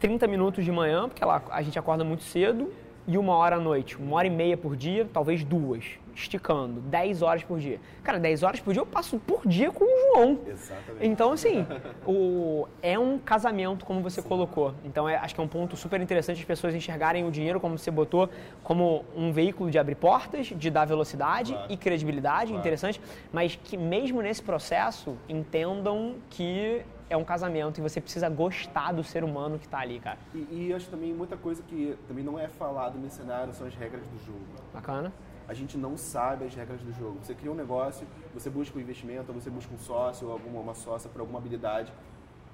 30 0.00 0.26
minutos 0.26 0.64
de 0.64 0.72
manhã, 0.72 1.08
porque 1.08 1.22
ela, 1.22 1.42
a 1.50 1.62
gente 1.62 1.78
acorda 1.78 2.02
muito 2.02 2.24
cedo, 2.24 2.72
e 3.06 3.18
uma 3.18 3.34
hora 3.34 3.56
à 3.56 3.60
noite. 3.60 3.96
Uma 3.96 4.16
hora 4.16 4.26
e 4.26 4.30
meia 4.30 4.56
por 4.56 4.76
dia, 4.76 5.08
talvez 5.12 5.42
duas. 5.44 5.84
Esticando. 6.14 6.80
10 6.80 7.22
horas 7.22 7.42
por 7.42 7.58
dia. 7.58 7.80
Cara, 8.02 8.18
10 8.18 8.42
horas 8.42 8.60
por 8.60 8.72
dia 8.72 8.82
eu 8.82 8.86
passo 8.86 9.18
por 9.18 9.46
dia 9.46 9.70
com 9.70 9.84
o 9.84 10.14
João. 10.14 10.38
Exatamente. 10.46 11.06
Então, 11.06 11.32
assim, 11.32 11.66
o, 12.06 12.66
é 12.82 12.98
um 12.98 13.18
casamento, 13.18 13.84
como 13.84 14.00
você 14.02 14.20
Sim. 14.20 14.28
colocou. 14.28 14.74
Então, 14.84 15.08
é, 15.08 15.16
acho 15.16 15.34
que 15.34 15.40
é 15.40 15.44
um 15.44 15.48
ponto 15.48 15.76
super 15.76 16.00
interessante 16.00 16.40
as 16.40 16.44
pessoas 16.44 16.74
enxergarem 16.74 17.26
o 17.26 17.30
dinheiro, 17.30 17.60
como 17.60 17.78
você 17.78 17.90
botou, 17.90 18.28
como 18.62 19.04
um 19.14 19.32
veículo 19.32 19.70
de 19.70 19.78
abrir 19.78 19.94
portas, 19.94 20.46
de 20.46 20.70
dar 20.70 20.84
velocidade 20.84 21.52
claro. 21.52 21.72
e 21.72 21.76
credibilidade, 21.76 22.48
claro. 22.48 22.60
interessante, 22.60 23.00
mas 23.32 23.56
que 23.56 23.76
mesmo 23.76 24.20
nesse 24.22 24.42
processo 24.42 25.16
entendam 25.28 26.16
que 26.28 26.82
é 27.10 27.16
um 27.16 27.24
casamento 27.24 27.78
e 27.78 27.82
você 27.82 28.00
precisa 28.00 28.28
gostar 28.28 28.92
do 28.92 29.02
ser 29.02 29.24
humano 29.24 29.58
que 29.58 29.66
está 29.66 29.80
ali, 29.80 29.98
cara. 29.98 30.18
E, 30.32 30.68
e 30.68 30.72
acho 30.72 30.88
também 30.88 31.12
muita 31.12 31.36
coisa 31.36 31.60
que 31.64 31.98
também 32.06 32.24
não 32.24 32.38
é 32.38 32.46
falado 32.46 32.96
nesse 32.98 33.16
cenário 33.16 33.52
são 33.52 33.66
as 33.66 33.74
regras 33.74 34.02
do 34.06 34.24
jogo. 34.24 34.38
Bacana. 34.72 35.12
A 35.50 35.52
gente 35.52 35.76
não 35.76 35.96
sabe 35.96 36.44
as 36.44 36.54
regras 36.54 36.80
do 36.80 36.92
jogo. 36.92 37.18
Você 37.20 37.34
cria 37.34 37.50
um 37.50 37.56
negócio, 37.56 38.06
você 38.32 38.48
busca 38.48 38.78
um 38.78 38.80
investimento, 38.80 39.32
você 39.32 39.50
busca 39.50 39.74
um 39.74 39.78
sócio 39.78 40.28
ou 40.28 40.32
alguma 40.32 40.60
uma 40.60 40.74
sócia 40.76 41.10
para 41.10 41.22
alguma 41.22 41.40
habilidade, 41.40 41.92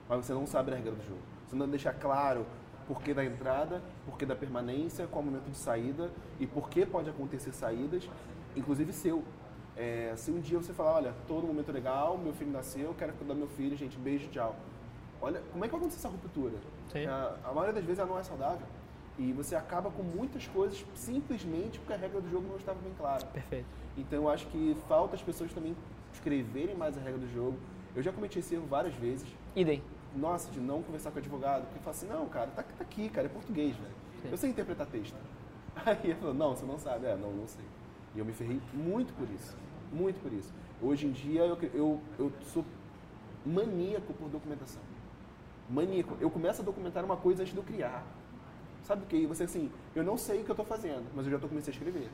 mas 0.09 0.25
você 0.25 0.33
não 0.33 0.47
sabe 0.47 0.73
a 0.73 0.77
regra 0.77 0.93
do 0.93 1.05
jogo. 1.05 1.21
Você 1.47 1.55
não 1.55 1.69
deixa 1.69 1.93
claro 1.93 2.47
por 2.89 3.03
que 3.03 3.13
da 3.13 3.23
entrada, 3.23 3.83
por 4.07 4.17
que 4.17 4.25
da 4.25 4.35
permanência, 4.35 5.07
qual 5.09 5.21
o 5.21 5.27
momento 5.27 5.51
de 5.51 5.59
saída 5.59 6.11
e 6.41 6.47
por 6.47 6.71
que 6.71 6.87
pode 6.87 7.11
acontecer 7.11 7.53
saídas, 7.53 8.09
inclusive 8.57 8.95
seu. 8.95 9.23
É, 9.77 10.15
se 10.17 10.31
um 10.31 10.41
dia 10.41 10.57
você 10.57 10.73
falar, 10.73 10.95
olha, 10.95 11.15
todo 11.29 11.47
momento 11.47 11.71
legal, 11.71 12.17
meu 12.17 12.33
filho 12.33 12.51
nasceu, 12.51 12.95
quero 12.97 13.13
cuidar 13.13 13.35
do 13.35 13.41
meu 13.41 13.49
filho, 13.49 13.77
gente, 13.77 13.99
beijo, 13.99 14.27
tchau. 14.31 14.57
Olha, 15.21 15.43
como 15.53 15.63
é 15.63 15.69
que 15.69 15.73
vai 15.73 15.81
acontecer 15.81 15.99
essa 15.99 16.09
ruptura? 16.09 16.55
A, 17.07 17.37
a, 17.45 17.53
maioria 17.53 17.75
das 17.75 17.85
vezes 17.85 17.99
ela 17.99 18.09
não 18.09 18.19
é 18.19 18.23
saudável. 18.23 18.67
E 19.19 19.33
você 19.33 19.55
acaba 19.55 19.91
com 19.91 20.03
muitas 20.03 20.47
coisas 20.47 20.85
simplesmente 20.95 21.79
porque 21.79 21.93
a 21.93 21.97
regra 21.97 22.21
do 22.21 22.31
jogo 22.31 22.47
não 22.49 22.57
estava 22.57 22.79
bem 22.81 22.93
clara. 22.99 23.25
Perfeito. 23.27 23.67
Então 23.97 24.23
eu 24.25 24.29
acho 24.29 24.47
que 24.49 24.77
falta 24.89 25.17
as 25.17 25.23
pessoas 25.23 25.53
também 25.53 25.75
escreverem 26.13 26.75
mais 26.75 26.97
a 26.99 27.01
regra 27.01 27.19
do 27.19 27.29
jogo. 27.33 27.57
Eu 27.95 28.03
já 28.03 28.13
cometi 28.13 28.39
esse 28.39 28.55
erro 28.55 28.67
várias 28.67 28.95
vezes. 28.95 29.27
Idem. 29.55 29.83
Nossa, 30.15 30.51
de 30.51 30.61
não 30.61 30.83
conversar 30.83 31.11
com 31.11 31.17
o 31.17 31.21
advogado, 31.21 31.65
porque 31.65 31.79
fala 31.79 31.97
assim, 31.97 32.07
não, 32.07 32.27
cara, 32.29 32.51
tá, 32.51 32.63
tá 32.63 32.83
aqui, 32.83 33.09
cara, 33.09 33.27
é 33.27 33.31
português, 33.31 33.75
velho. 33.77 33.95
Sim. 34.23 34.29
Eu 34.31 34.37
sei 34.37 34.51
interpretar 34.51 34.87
texto. 34.87 35.17
Aí 35.85 35.99
ele 36.05 36.15
falou, 36.15 36.35
não, 36.35 36.55
você 36.55 36.67
não 36.67 36.79
sabe. 36.79 37.07
É, 37.07 37.17
não, 37.17 37.33
não 37.33 37.47
sei. 37.47 37.65
E 38.15 38.19
eu 38.19 38.25
me 38.25 38.33
ferrei 38.33 38.61
muito 38.73 39.13
por 39.15 39.29
isso. 39.31 39.57
Muito 39.93 40.21
por 40.21 40.33
isso. 40.33 40.53
Hoje 40.81 41.07
em 41.07 41.13
dia 41.13 41.43
eu, 41.43 41.59
eu, 41.73 42.01
eu 42.19 42.33
sou 42.53 42.65
maníaco 43.45 44.13
por 44.15 44.29
documentação. 44.29 44.83
Maníaco. 45.71 46.17
Eu 46.21 46.31
começo 46.31 46.63
a 46.63 46.65
documentar 46.65 47.05
uma 47.05 47.17
coisa 47.17 47.43
antes 47.43 47.53
de 47.53 47.59
eu 47.59 47.65
criar. 47.65 48.05
Sabe 48.87 49.03
o 49.03 49.07
que? 49.07 49.27
Você 49.27 49.43
assim, 49.43 49.69
eu 49.97 50.05
não 50.05 50.17
sei 50.17 50.41
o 50.41 50.45
que 50.45 50.51
eu 50.51 50.53
estou 50.53 50.65
fazendo, 50.65 51.05
mas 51.13 51.25
eu 51.27 51.31
já 51.33 51.39
estou 51.39 51.51
começando 51.51 51.71
a 51.71 51.73
escrever. 51.73 52.09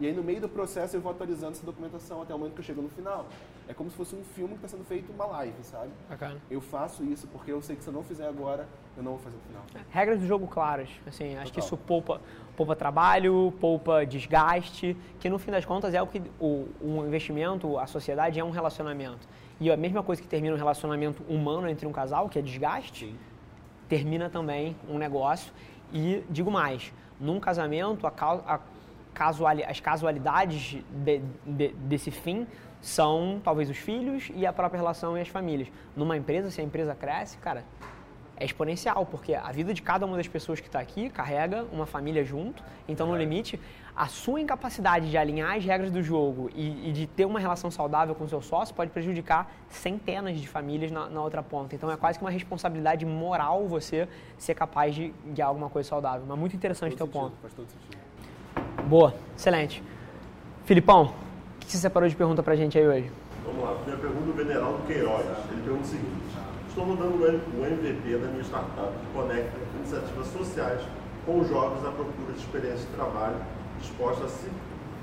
E 0.00 0.06
aí 0.06 0.12
no 0.12 0.22
meio 0.22 0.40
do 0.40 0.48
processo 0.48 0.96
eu 0.96 1.00
vou 1.00 1.12
atualizando 1.12 1.52
essa 1.52 1.64
documentação 1.64 2.22
até 2.22 2.34
o 2.34 2.38
momento 2.38 2.54
que 2.54 2.60
eu 2.60 2.64
chego 2.64 2.82
no 2.82 2.88
final. 2.88 3.26
É 3.68 3.74
como 3.74 3.88
se 3.88 3.96
fosse 3.96 4.16
um 4.16 4.24
filme 4.24 4.54
que 4.54 4.64
está 4.64 4.68
sendo 4.68 4.84
feito 4.84 5.12
uma 5.12 5.26
live, 5.26 5.54
sabe? 5.62 5.90
Bacana. 6.08 6.40
Eu 6.50 6.60
faço 6.60 7.04
isso 7.04 7.28
porque 7.28 7.52
eu 7.52 7.62
sei 7.62 7.76
que 7.76 7.84
se 7.84 7.88
eu 7.88 7.92
não 7.92 8.02
fizer 8.02 8.26
agora, 8.26 8.68
eu 8.96 9.02
não 9.02 9.12
vou 9.12 9.20
fazer 9.20 9.36
no 9.36 9.42
final. 9.42 9.84
Regras 9.90 10.18
do 10.18 10.26
jogo 10.26 10.48
claras. 10.48 10.88
Assim, 11.06 11.36
acho 11.36 11.46
Total. 11.46 11.52
que 11.52 11.60
isso 11.60 11.76
poupa, 11.76 12.20
poupa 12.56 12.74
trabalho, 12.74 13.52
poupa 13.60 14.04
desgaste, 14.04 14.96
que 15.20 15.28
no 15.28 15.38
fim 15.38 15.52
das 15.52 15.64
contas 15.64 15.94
é 15.94 16.02
o 16.02 16.06
que 16.06 16.20
o, 16.40 16.66
o 16.80 17.04
investimento, 17.06 17.78
a 17.78 17.86
sociedade 17.86 18.40
é 18.40 18.44
um 18.44 18.50
relacionamento. 18.50 19.28
E 19.60 19.70
a 19.70 19.76
mesma 19.76 20.02
coisa 20.02 20.20
que 20.20 20.26
termina 20.26 20.54
um 20.54 20.58
relacionamento 20.58 21.22
humano 21.28 21.68
entre 21.68 21.86
um 21.86 21.92
casal, 21.92 22.28
que 22.28 22.38
é 22.40 22.42
desgaste, 22.42 23.06
Sim. 23.06 23.16
termina 23.88 24.28
também 24.28 24.76
um 24.88 24.98
negócio. 24.98 25.52
E 25.92 26.24
digo 26.28 26.50
mais, 26.50 26.92
num 27.20 27.40
casamento, 27.40 28.06
a, 28.06 28.10
a 28.10 28.60
casuali 29.14 29.64
as 29.64 29.80
casualidades 29.80 30.82
de, 31.04 31.20
de, 31.44 31.68
desse 31.68 32.10
fim 32.10 32.46
são 32.80 33.40
talvez 33.42 33.68
os 33.68 33.76
filhos 33.76 34.30
e 34.34 34.46
a 34.46 34.52
própria 34.52 34.78
relação 34.78 35.18
e 35.18 35.20
as 35.20 35.28
famílias. 35.28 35.68
Numa 35.96 36.16
empresa, 36.16 36.50
se 36.50 36.60
a 36.60 36.64
empresa 36.64 36.94
cresce, 36.94 37.36
cara, 37.38 37.64
é 38.36 38.44
exponencial, 38.44 39.04
porque 39.04 39.34
a 39.34 39.50
vida 39.50 39.74
de 39.74 39.82
cada 39.82 40.06
uma 40.06 40.16
das 40.16 40.28
pessoas 40.28 40.60
que 40.60 40.68
está 40.68 40.78
aqui 40.78 41.10
carrega 41.10 41.66
uma 41.72 41.86
família 41.86 42.24
junto. 42.24 42.62
Então, 42.86 43.08
no 43.08 43.16
limite, 43.16 43.58
a 43.98 44.06
sua 44.06 44.40
incapacidade 44.40 45.10
de 45.10 45.18
alinhar 45.18 45.56
as 45.56 45.64
regras 45.64 45.90
do 45.90 46.00
jogo 46.00 46.48
e, 46.54 46.88
e 46.88 46.92
de 46.92 47.04
ter 47.04 47.24
uma 47.24 47.40
relação 47.40 47.68
saudável 47.68 48.14
com 48.14 48.22
o 48.22 48.28
seu 48.28 48.40
sócio 48.40 48.72
pode 48.72 48.92
prejudicar 48.92 49.50
centenas 49.68 50.38
de 50.38 50.46
famílias 50.46 50.92
na, 50.92 51.08
na, 51.08 51.20
outra 51.20 51.42
ponta. 51.42 51.74
Então, 51.74 51.90
é 51.90 51.96
quase 51.96 52.16
que 52.16 52.24
uma 52.24 52.30
responsabilidade 52.30 53.04
moral 53.04 53.66
você 53.66 54.06
ser 54.38 54.54
capaz 54.54 54.94
de 54.94 55.12
guiar 55.34 55.48
alguma 55.48 55.68
coisa 55.68 55.88
saudável. 55.88 56.24
Mas 56.28 56.38
muito 56.38 56.54
interessante 56.54 56.94
o 56.94 56.96
teu 56.96 57.08
ponto. 57.08 57.34
Faz 57.42 57.52
todo 57.54 57.66
sentido. 57.66 57.98
Boa, 58.86 59.12
excelente. 59.36 59.82
Filipão, 60.64 61.12
o 61.56 61.58
que 61.58 61.72
você 61.72 61.78
separou 61.78 62.08
de 62.08 62.14
pergunta 62.14 62.40
pra 62.40 62.54
gente 62.54 62.78
aí 62.78 62.86
hoje? 62.86 63.10
Vamos 63.44 63.64
lá, 63.64 63.74
primeira 63.74 64.00
pergunta 64.00 64.26
do 64.26 64.32
Veneraldo 64.32 64.86
Queiroz. 64.86 65.26
Ele 65.50 65.62
pergunta 65.62 65.82
o 65.82 65.86
seguinte: 65.86 66.38
Estou 66.68 66.84
rodando 66.84 67.16
o 67.16 67.66
MVP 67.66 68.16
da 68.16 68.28
minha 68.28 68.44
startup 68.44 68.92
que 68.92 69.12
conecta 69.12 69.58
iniciativas 69.76 70.28
sociais 70.28 70.82
com 71.26 71.40
os 71.40 71.48
jovens 71.48 71.84
à 71.84 71.90
procura 71.90 72.32
de 72.32 72.38
experiência 72.38 72.86
de 72.86 72.94
trabalho, 72.94 73.36
disposta 73.80 74.24
a 74.24 74.28
se 74.28 74.48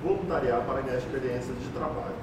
voluntariar 0.03 0.61
para 0.61 0.81
ganhar 0.81 0.97
experiência 0.97 1.53
de 1.53 1.69
trabalho. 1.69 2.15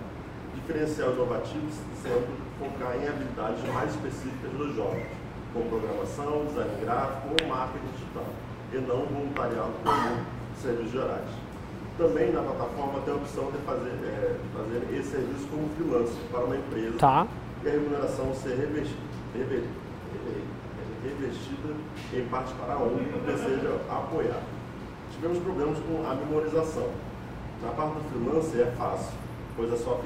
Diferencial 0.54 1.12
inovativo 1.12 1.66
sendo 2.02 2.28
focar 2.58 2.96
em 2.96 3.08
habilidades 3.08 3.64
mais 3.72 3.90
específicas 3.90 4.50
dos 4.52 4.76
jovens, 4.76 5.08
como 5.52 5.68
programação, 5.68 6.46
design 6.46 6.70
gráfico 6.84 7.28
ou 7.40 7.48
marketing 7.48 7.86
digital, 7.96 8.26
e 8.72 8.76
não 8.76 9.06
voluntariado 9.06 9.72
comum 9.82 10.24
serviços 10.60 10.92
gerais. 10.92 11.28
Também 11.98 12.32
na 12.32 12.42
plataforma 12.42 13.00
tem 13.00 13.12
a 13.12 13.16
opção 13.16 13.50
de 13.50 13.58
fazer, 13.58 13.90
é, 13.90 14.36
fazer 14.56 14.98
esse 14.98 15.10
serviço 15.10 15.46
como 15.48 15.68
freelancer 15.76 16.22
para 16.30 16.44
uma 16.44 16.56
empresa 16.56 16.96
tá. 16.98 17.26
e 17.64 17.68
a 17.68 17.72
remuneração 17.72 18.34
ser 18.34 18.56
revestida, 18.56 19.02
em 22.14 22.24
parte 22.28 22.54
para 22.54 22.74
a 22.74 22.78
que 22.78 23.20
deseja 23.26 23.76
apoiar. 23.90 24.42
Tivemos 25.22 25.38
problemas 25.38 25.78
com 25.78 26.04
a 26.04 26.14
memorização. 26.16 26.90
Na 27.62 27.68
parte 27.68 27.94
do 27.94 28.10
freelancer 28.10 28.66
é 28.66 28.70
fácil, 28.72 29.12
pois, 29.54 29.72
é 29.72 29.76
só, 29.76 30.00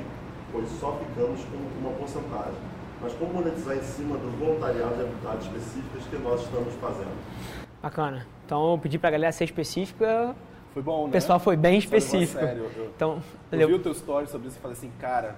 pois 0.52 0.68
só 0.79 0.92
ficamos 0.92 1.40
com 1.42 1.57
uma 1.81 1.96
porcentagem. 1.96 2.61
Mas 3.00 3.14
como 3.14 3.33
monetizar 3.33 3.79
em 3.79 3.83
cima 3.83 4.18
do 4.18 4.31
voluntariado 4.38 4.94
de 4.94 5.00
habilidades 5.00 5.46
específicas 5.46 6.02
que 6.11 6.16
nós 6.18 6.42
estamos 6.42 6.74
fazendo? 6.74 7.16
Bacana. 7.81 8.26
Então 8.44 8.72
eu 8.72 8.79
pedi 8.79 8.98
para 8.98 9.09
a 9.09 9.12
galera 9.12 9.33
ser 9.33 9.44
específica. 9.44 10.37
Foi 10.74 10.83
bom, 10.83 11.05
né? 11.05 11.09
O 11.09 11.12
pessoal 11.12 11.40
foi 11.40 11.57
bem 11.57 11.79
específico. 11.79 12.38
Sério, 12.38 12.70
eu, 12.76 12.92
então, 12.94 13.22
eu, 13.50 13.61
eu 13.61 13.68
vi 13.68 13.74
o 13.74 13.79
teu 13.79 13.92
story 13.92 14.26
sobre 14.26 14.48
isso 14.48 14.59
e 14.59 14.61
falei 14.61 14.76
assim, 14.76 14.92
cara, 15.00 15.37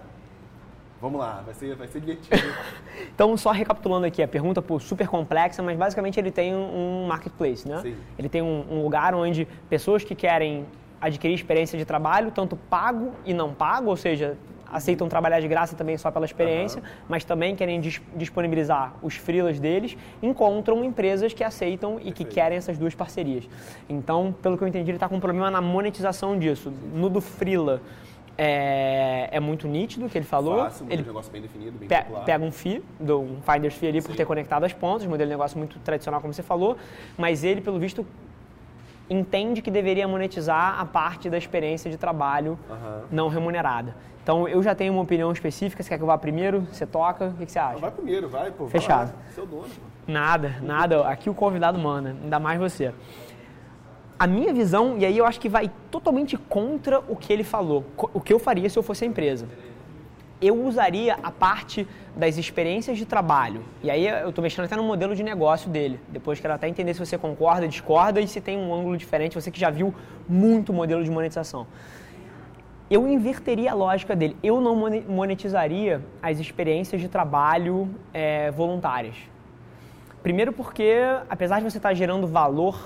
Vamos 1.00 1.20
lá, 1.20 1.42
vai 1.44 1.54
ser, 1.54 1.76
vai 1.76 1.86
ser 1.86 2.00
divertido. 2.00 2.36
então, 3.14 3.36
só 3.36 3.52
recapitulando 3.52 4.06
aqui, 4.06 4.20
a 4.22 4.26
pergunta 4.26 4.60
pô, 4.60 4.80
super 4.80 5.06
complexa, 5.06 5.62
mas 5.62 5.76
basicamente 5.76 6.18
ele 6.18 6.30
tem 6.30 6.54
um 6.54 7.06
marketplace, 7.06 7.68
né? 7.68 7.80
Sim. 7.82 7.96
Ele 8.18 8.28
tem 8.28 8.42
um, 8.42 8.64
um, 8.68 8.82
lugar 8.82 9.14
onde 9.14 9.46
pessoas 9.70 10.02
que 10.02 10.14
querem 10.14 10.66
adquirir 11.00 11.34
experiência 11.34 11.78
de 11.78 11.84
trabalho, 11.84 12.32
tanto 12.32 12.56
pago 12.56 13.12
e 13.24 13.32
não 13.32 13.54
pago, 13.54 13.90
ou 13.90 13.96
seja, 13.96 14.36
aceitam 14.70 15.08
trabalhar 15.08 15.40
de 15.40 15.46
graça 15.46 15.76
também 15.76 15.96
só 15.96 16.10
pela 16.10 16.26
experiência, 16.26 16.82
uhum. 16.82 16.88
mas 17.08 17.24
também 17.24 17.54
querem 17.54 17.80
dis 17.80 18.00
disponibilizar 18.16 18.94
os 19.00 19.14
freelas 19.14 19.58
deles, 19.60 19.96
encontram 20.20 20.84
empresas 20.84 21.32
que 21.32 21.44
aceitam 21.44 21.94
Perfeito. 21.94 22.20
e 22.20 22.24
que 22.24 22.24
querem 22.24 22.58
essas 22.58 22.76
duas 22.76 22.94
parcerias. 22.94 23.48
Então, 23.88 24.34
pelo 24.42 24.58
que 24.58 24.64
eu 24.64 24.68
entendi, 24.68 24.90
ele 24.90 24.96
está 24.96 25.08
com 25.08 25.16
um 25.16 25.20
problema 25.20 25.48
na 25.48 25.60
monetização 25.60 26.36
disso. 26.36 26.72
No 26.92 27.08
do 27.08 27.20
freela, 27.20 27.80
é, 28.38 29.28
é, 29.32 29.40
muito 29.40 29.66
nítido 29.66 30.08
que 30.08 30.16
ele 30.16 30.24
falou. 30.24 30.58
Fácil, 30.58 30.86
ele 30.88 31.02
negócio 31.02 31.32
bem 31.32 31.42
definido, 31.42 31.76
bem 31.76 31.88
pe 31.88 31.96
Pega 32.24 32.44
um 32.44 32.52
do, 33.00 33.20
um 33.20 33.42
Finder's 33.42 33.74
Fee 33.74 33.88
ali 33.88 34.00
Sim. 34.00 34.06
por 34.06 34.16
ter 34.16 34.24
conectado 34.24 34.62
as 34.62 34.72
pontas, 34.72 35.04
modelo 35.08 35.28
de 35.28 35.34
negócio 35.34 35.58
muito 35.58 35.76
tradicional, 35.80 36.20
como 36.20 36.32
você 36.32 36.42
falou, 36.42 36.76
mas 37.16 37.42
ele, 37.42 37.60
pelo 37.60 37.80
visto, 37.80 38.06
entende 39.10 39.60
que 39.60 39.72
deveria 39.72 40.06
monetizar 40.06 40.80
a 40.80 40.86
parte 40.86 41.28
da 41.28 41.36
experiência 41.36 41.90
de 41.90 41.96
trabalho 41.96 42.56
uhum. 42.70 43.02
não 43.10 43.28
remunerada. 43.28 43.96
Então 44.22 44.46
eu 44.46 44.62
já 44.62 44.74
tenho 44.74 44.92
uma 44.92 45.02
opinião 45.02 45.32
específica. 45.32 45.82
Você 45.82 45.88
quer 45.88 45.96
que 45.96 46.02
eu 46.02 46.06
vá 46.06 46.18
primeiro? 46.18 46.60
Você 46.70 46.86
toca? 46.86 47.28
O 47.28 47.34
que, 47.34 47.50
você 47.50 47.58
acha? 47.58 47.78
vai 47.78 47.90
primeiro, 47.90 48.28
vai, 48.28 48.50
pô. 48.50 48.68
Fechado. 48.68 49.12
Vai 49.12 49.32
Seu 49.32 49.46
dono. 49.46 49.66
Nada, 50.06 50.56
nada. 50.60 51.08
Aqui 51.08 51.30
o 51.30 51.34
convidado 51.34 51.78
manda, 51.78 52.10
ainda 52.10 52.38
mais 52.38 52.60
você. 52.60 52.92
A 54.18 54.26
minha 54.26 54.52
visão, 54.52 54.96
e 54.98 55.04
aí 55.04 55.16
eu 55.16 55.24
acho 55.24 55.38
que 55.38 55.48
vai 55.48 55.70
totalmente 55.90 56.36
contra 56.36 56.98
o 57.00 57.14
que 57.14 57.32
ele 57.32 57.44
falou, 57.44 57.84
o 57.96 58.20
que 58.20 58.32
eu 58.32 58.38
faria 58.38 58.68
se 58.68 58.78
eu 58.78 58.82
fosse 58.82 59.04
a 59.04 59.06
empresa. 59.06 59.46
Eu 60.40 60.64
usaria 60.64 61.18
a 61.22 61.30
parte 61.30 61.86
das 62.16 62.36
experiências 62.36 62.96
de 62.96 63.04
trabalho. 63.04 63.62
E 63.82 63.90
aí 63.90 64.06
eu 64.06 64.28
estou 64.28 64.42
mexendo 64.42 64.64
até 64.64 64.76
no 64.76 64.84
modelo 64.84 65.14
de 65.14 65.22
negócio 65.22 65.68
dele. 65.68 65.98
Depois 66.08 66.40
quero 66.40 66.54
até 66.54 66.68
entender 66.68 66.94
se 66.94 67.00
você 67.00 67.18
concorda, 67.18 67.66
discorda 67.66 68.20
e 68.20 68.28
se 68.28 68.40
tem 68.40 68.56
um 68.56 68.72
ângulo 68.72 68.96
diferente, 68.96 69.34
você 69.34 69.50
que 69.50 69.58
já 69.58 69.70
viu 69.70 69.92
muito 70.28 70.72
modelo 70.72 71.02
de 71.02 71.10
monetização 71.10 71.66
eu 72.90 73.06
inverteria 73.06 73.72
a 73.72 73.74
lógica 73.74 74.16
dele. 74.16 74.36
Eu 74.42 74.60
não 74.60 74.74
monetizaria 75.06 76.02
as 76.22 76.38
experiências 76.38 77.00
de 77.00 77.08
trabalho 77.08 77.88
é, 78.14 78.50
voluntárias. 78.50 79.16
Primeiro 80.22 80.52
porque, 80.52 80.94
apesar 81.28 81.58
de 81.58 81.70
você 81.70 81.76
estar 81.76 81.92
gerando 81.94 82.26
valor 82.26 82.78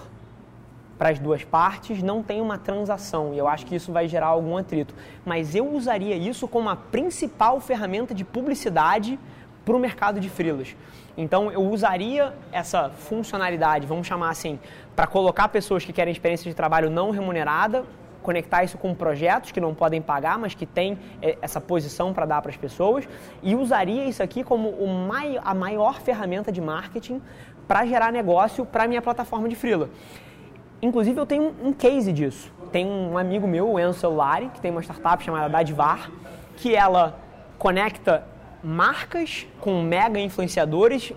para 1.03 1.11
as 1.11 1.19
duas 1.19 1.43
partes, 1.43 2.01
não 2.01 2.23
tem 2.23 2.41
uma 2.41 2.57
transação 2.57 3.35
e 3.35 3.39
eu 3.39 3.49
acho 3.49 3.67
que 3.67 3.75
isso 3.75 3.91
vai 3.91 4.07
gerar 4.07 4.27
algum 4.27 4.57
atrito. 4.57 4.95
Mas 5.25 5.53
eu 5.53 5.69
usaria 5.69 6.15
isso 6.15 6.47
como 6.47 6.69
a 6.69 6.77
principal 6.77 7.59
ferramenta 7.59 8.15
de 8.15 8.25
publicidade 8.25 9.19
para 9.65 9.75
o 9.75 9.81
mercado 9.81 10.21
de 10.21 10.31
freelas. 10.31 10.77
Então 11.17 11.51
eu 11.51 11.61
usaria 11.61 12.33
essa 12.53 12.89
funcionalidade, 12.89 13.85
vamos 13.85 14.07
chamar 14.07 14.31
assim, 14.31 14.61
para 14.95 15.09
colocar 15.09 15.49
pessoas 15.49 15.85
que 15.85 15.93
querem 15.93 16.13
experiência 16.13 16.49
de 16.49 16.55
trabalho 16.55 16.89
não 16.89 17.11
remunerada, 17.11 17.85
conectar 18.23 18.63
isso 18.63 18.79
com 18.79 18.95
projetos 18.95 19.51
que 19.51 19.61
não 19.61 19.75
podem 19.75 20.01
pagar, 20.01 20.39
mas 20.39 20.55
que 20.55 20.65
têm 20.65 20.97
é, 21.21 21.37
essa 21.43 21.61
posição 21.61 22.13
para 22.13 22.27
dar 22.27 22.41
para 22.41 22.53
as 22.53 22.57
pessoas, 22.57 23.09
e 23.43 23.57
usaria 23.57 24.05
isso 24.05 24.23
aqui 24.23 24.45
como 24.45 24.87
mai, 24.87 25.37
a 25.43 25.53
maior 25.53 26.01
ferramenta 26.01 26.53
de 26.53 26.61
marketing 26.61 27.21
para 27.67 27.85
gerar 27.85 28.13
negócio 28.13 28.65
para 28.65 28.87
minha 28.87 29.03
plataforma 29.03 29.49
de 29.49 29.57
freela. 29.57 29.91
Inclusive 30.83 31.19
eu 31.21 31.25
tenho 31.25 31.55
um 31.63 31.73
case 31.73 32.13
disso. 32.13 32.53
Tem 32.73 32.85
um 32.85 33.17
amigo 33.17 33.47
meu, 33.47 33.71
o 33.71 33.79
Enzo 33.79 34.01
Celulari, 34.01 34.49
que 34.49 34.61
tem 34.61 34.73
uma 34.73 34.83
startup 34.83 35.23
chamada 35.23 35.49
Dadivar, 35.49 36.11
que 36.57 36.75
ela 36.75 37.17
conecta 37.57 38.27
marcas 38.65 39.47
com 39.61 39.81
mega 39.81 40.19
influenciadores 40.19 41.13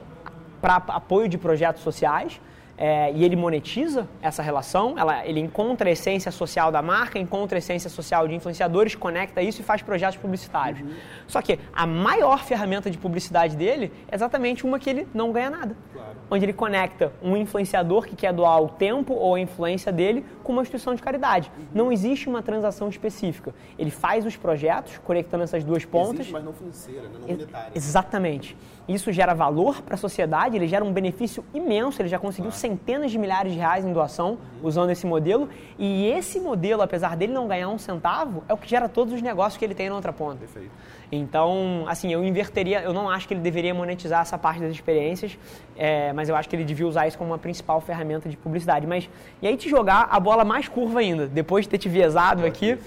para 0.62 0.75
apoio 0.75 1.28
de 1.28 1.38
projetos 1.38 1.82
sociais 1.82 2.39
é, 2.77 3.11
e 3.13 3.23
ele 3.23 3.35
monetiza 3.35 4.07
essa 4.21 4.43
relação, 4.43 4.97
ela, 4.97 5.25
ele 5.25 5.39
encontra 5.39 5.89
a 5.89 5.91
essência 5.91 6.31
social 6.31 6.71
da 6.71 6.81
marca, 6.81 7.17
encontra 7.17 7.57
a 7.57 7.59
essência 7.59 7.89
social 7.89 8.27
de 8.27 8.35
influenciadores, 8.35 8.95
conecta 8.95 9.41
isso 9.41 9.61
e 9.61 9.63
faz 9.63 9.81
projetos 9.81 10.17
publicitários. 10.17 10.81
Uhum. 10.81 10.93
Só 11.27 11.41
que 11.41 11.57
a 11.73 11.85
maior 11.85 12.43
ferramenta 12.43 12.91
de 12.91 12.97
publicidade 12.97 13.55
dele 13.55 13.93
é 14.09 14.15
exatamente 14.15 14.65
uma 14.65 14.77
que 14.77 14.89
ele 14.89 15.07
não 15.13 15.31
ganha 15.31 15.49
nada. 15.49 15.75
Claro. 15.93 16.15
Onde 16.29 16.45
ele 16.45 16.53
conecta 16.53 17.13
um 17.21 17.38
influenciador 17.38 18.05
que 18.05 18.15
quer 18.15 18.33
doar 18.33 18.61
o 18.61 18.67
tempo 18.67 19.13
ou 19.13 19.35
a 19.35 19.39
influência 19.39 19.91
dele 19.91 20.25
com 20.43 20.51
uma 20.51 20.61
instituição 20.61 20.93
de 20.95 21.01
caridade. 21.01 21.51
Uhum. 21.57 21.65
Não 21.73 21.91
existe 21.91 22.27
uma 22.27 22.41
transação 22.41 22.89
específica. 22.89 23.53
Ele 23.79 23.91
faz 23.91 24.25
os 24.25 24.35
projetos, 24.35 24.97
conectando 24.97 25.43
essas 25.43 25.63
duas 25.63 25.85
pontas. 25.85 26.15
Existe, 26.15 26.33
mas 26.33 26.43
não 26.43 26.53
financeira, 26.53 27.03
né? 27.03 27.19
não 27.21 27.27
monetária. 27.27 27.71
Exatamente. 27.73 28.57
Isso 28.88 29.11
gera 29.11 29.33
valor 29.33 29.81
para 29.81 29.95
a 29.95 29.97
sociedade, 29.97 30.55
ele 30.55 30.67
gera 30.67 30.85
um 30.85 30.93
benefício 30.93 31.43
imenso, 31.53 32.01
ele 32.01 32.09
já 32.09 32.19
conseguiu 32.19 32.51
claro. 32.51 32.61
Centenas 32.65 33.12
de 33.12 33.19
milhares 33.19 33.54
de 33.54 33.60
reais 33.60 33.86
em 33.86 33.93
doação 33.93 34.39
usando 34.63 34.89
esse 34.89 35.06
modelo. 35.06 35.47
E 35.78 36.08
esse 36.08 36.39
modelo, 36.39 36.82
apesar 36.82 37.15
dele 37.15 37.32
não 37.32 37.47
ganhar 37.47 37.69
um 37.69 37.78
centavo, 37.78 38.43
é 38.49 38.54
o 38.54 38.58
que 38.58 38.67
gera 38.67 38.89
todos 38.89 39.13
os 39.13 39.21
negócios 39.21 39.58
que 39.58 39.63
ele 39.63 39.75
tem 39.75 39.88
na 39.89 39.95
outra 39.95 40.12
ponta. 40.12 40.38
Perfeito. 40.38 40.71
Então, 41.12 41.86
assim, 41.88 42.12
eu 42.12 42.23
inverteria, 42.23 42.82
eu 42.82 42.91
não 42.91 43.08
acho 43.08 43.28
que 43.28 43.34
ele 43.36 43.41
deveria 43.41 43.73
monetizar 43.73 44.21
essa 44.21 44.38
parte 44.38 44.60
das 44.60 44.71
experiências, 44.71 45.38
é, 45.78 46.12
mas 46.13 46.28
eu 46.28 46.36
acho 46.36 46.49
que 46.49 46.56
ele 46.56 46.65
devia 46.65 46.88
usar 46.88 47.08
isso 47.08 47.17
como 47.17 47.30
uma 47.30 47.38
principal 47.38 47.80
ferramenta 47.80 48.28
de 48.28 48.36
publicidade. 48.36 48.88
Mas, 48.88 49.08
e 49.41 49.47
aí 49.47 49.56
te 49.56 49.69
jogar 49.69 50.08
a 50.10 50.19
bola 50.19 50.43
mais 50.43 50.67
curva 50.67 50.99
ainda, 50.99 51.28
depois 51.28 51.65
de 51.65 51.69
ter 51.69 51.78
te 51.78 51.88
viesado 51.88 52.45
aqui, 52.45 52.80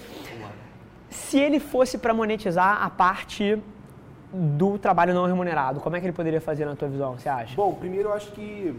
se 1.09 1.39
ele 1.39 1.59
fosse 1.59 1.97
para 1.97 2.13
monetizar 2.13 2.83
a 2.83 2.89
parte 2.89 3.57
do 4.31 4.77
trabalho 4.77 5.13
não 5.13 5.25
remunerado, 5.25 5.79
como 5.79 5.95
é 5.95 5.99
que 5.99 6.05
ele 6.05 6.13
poderia 6.13 6.41
fazer 6.41 6.65
na 6.65 6.75
tua 6.75 6.87
visão, 6.87 7.17
você 7.17 7.29
acha? 7.29 7.55
Bom, 7.55 7.73
primeiro 7.73 8.09
eu 8.09 8.13
acho 8.13 8.31
que, 8.31 8.75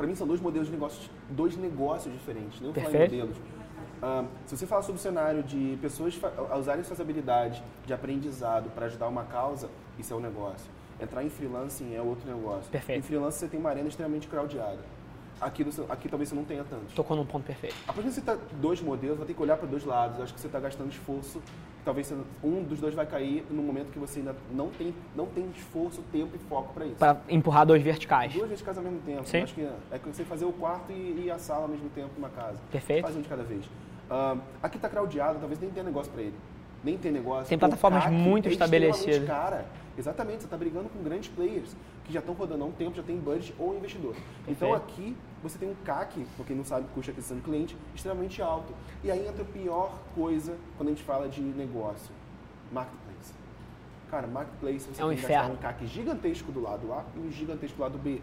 para 0.00 0.06
mim 0.06 0.14
são 0.14 0.26
dois 0.26 0.40
modelos 0.40 0.66
de 0.68 0.72
negócios, 0.72 1.10
dois 1.28 1.58
negócios 1.58 2.10
diferentes, 2.14 2.58
não 2.58 2.72
falar 2.72 2.88
em 2.88 3.00
modelos. 3.00 3.36
Se 4.46 4.56
você 4.56 4.66
falar 4.66 4.80
sobre 4.80 4.98
o 4.98 5.02
cenário 5.02 5.42
de 5.42 5.76
pessoas 5.82 6.18
usarem 6.58 6.82
suas 6.82 6.98
habilidades 7.02 7.62
de 7.84 7.92
aprendizado 7.92 8.70
para 8.70 8.86
ajudar 8.86 9.08
uma 9.08 9.24
causa, 9.24 9.68
isso 9.98 10.14
é 10.14 10.16
um 10.16 10.20
negócio. 10.20 10.70
Entrar 10.98 11.22
em 11.22 11.28
freelancing 11.28 11.94
é 11.94 12.00
outro 12.00 12.26
negócio. 12.34 12.70
Perfeito. 12.70 12.98
Em 12.98 13.02
freelancing 13.02 13.40
você 13.40 13.48
tem 13.48 13.60
uma 13.60 13.68
arena 13.68 13.88
extremamente 13.88 14.26
crowdada. 14.26 14.78
Aqui, 15.40 15.64
aqui 15.88 16.08
talvez 16.08 16.28
você 16.28 16.34
não 16.34 16.44
tenha 16.44 16.62
tanto. 16.64 16.94
Tocou 16.94 17.16
num 17.16 17.24
ponto 17.24 17.44
perfeito. 17.46 17.74
A 17.88 17.92
partir 17.92 18.08
de 18.08 18.14
você 18.14 18.20
tá 18.20 18.36
dois 18.60 18.82
modelos, 18.82 19.16
vai 19.16 19.26
ter 19.26 19.32
que 19.32 19.42
olhar 19.42 19.56
para 19.56 19.66
dois 19.66 19.84
lados. 19.84 20.20
Acho 20.20 20.34
que 20.34 20.40
você 20.40 20.46
está 20.46 20.60
gastando 20.60 20.90
esforço. 20.90 21.40
Talvez 21.82 22.08
você, 22.08 22.16
um 22.44 22.62
dos 22.62 22.78
dois 22.78 22.94
vai 22.94 23.06
cair 23.06 23.46
no 23.50 23.62
momento 23.62 23.90
que 23.90 23.98
você 23.98 24.18
ainda 24.18 24.36
não 24.52 24.68
tem, 24.68 24.94
não 25.16 25.24
tem 25.24 25.48
esforço, 25.56 26.02
tempo 26.12 26.36
e 26.36 26.38
foco 26.40 26.74
para 26.74 26.84
isso. 26.84 26.96
Para 26.96 27.22
empurrar 27.26 27.64
dois 27.64 27.82
verticais. 27.82 28.34
Dois 28.34 28.48
verticais 28.48 28.76
ao 28.76 28.84
mesmo 28.84 29.00
tempo. 29.00 29.26
Sim. 29.26 29.42
acho 29.42 29.54
que 29.54 29.62
é 29.90 29.98
que 29.98 30.08
você 30.08 30.24
fazer 30.24 30.44
o 30.44 30.52
quarto 30.52 30.92
e, 30.92 31.22
e, 31.24 31.30
a 31.30 31.38
sala 31.38 31.62
ao 31.62 31.68
mesmo 31.68 31.88
tempo 31.88 32.10
numa 32.16 32.28
casa. 32.28 32.58
Perfeito. 32.70 33.02
Faz 33.02 33.16
um 33.16 33.22
de 33.22 33.28
cada 33.28 33.42
vez. 33.42 33.64
Uh, 33.64 34.38
aqui 34.62 34.76
está 34.76 34.90
crowdado, 34.90 35.38
talvez 35.38 35.58
nem 35.58 35.70
tenha 35.70 35.84
negócio 35.84 36.12
para 36.12 36.20
ele. 36.20 36.34
Nem 36.84 36.98
tem 36.98 37.12
negócio. 37.12 37.48
Tem 37.48 37.58
plataformas 37.58 38.10
muito 38.10 38.48
é 38.48 38.52
estabelecidas. 38.52 39.26
Cara, 39.26 39.64
exatamente, 39.96 40.40
você 40.40 40.46
está 40.46 40.56
brigando 40.58 40.90
com 40.90 41.02
grandes 41.02 41.30
players 41.30 41.74
que 42.10 42.14
já 42.14 42.20
estão 42.20 42.34
rodando 42.34 42.64
há 42.64 42.66
um 42.66 42.72
tempo, 42.72 42.96
já 42.96 43.02
tem 43.02 43.16
budget 43.16 43.54
ou 43.58 43.76
investidor. 43.76 44.14
Perfeito. 44.14 44.50
Então 44.50 44.74
aqui 44.74 45.16
você 45.42 45.56
tem 45.58 45.70
um 45.70 45.74
CAC, 45.84 46.26
para 46.36 46.44
quem 46.44 46.56
não 46.56 46.64
sabe, 46.64 46.86
custo 46.88 47.02
de 47.02 47.10
aquisição 47.12 47.36
do 47.36 47.42
cliente, 47.42 47.76
extremamente 47.94 48.42
alto. 48.42 48.74
E 49.02 49.10
aí 49.10 49.26
entra 49.26 49.42
a 49.42 49.46
pior 49.46 49.96
coisa 50.14 50.56
quando 50.76 50.88
a 50.88 50.92
gente 50.92 51.04
fala 51.04 51.28
de 51.28 51.40
negócio: 51.40 52.12
marketplace. 52.72 53.32
Cara, 54.10 54.26
marketplace 54.26 54.88
você 54.92 55.00
é 55.00 55.04
um 55.04 55.08
tem 55.10 55.18
inferno. 55.18 55.54
um 55.54 55.56
CAC 55.56 55.86
gigantesco 55.86 56.50
do 56.50 56.60
lado 56.60 56.92
A 56.92 57.04
e 57.16 57.20
um 57.20 57.30
gigantesco 57.30 57.76
do 57.76 57.82
lado 57.82 57.98
B. 57.98 58.20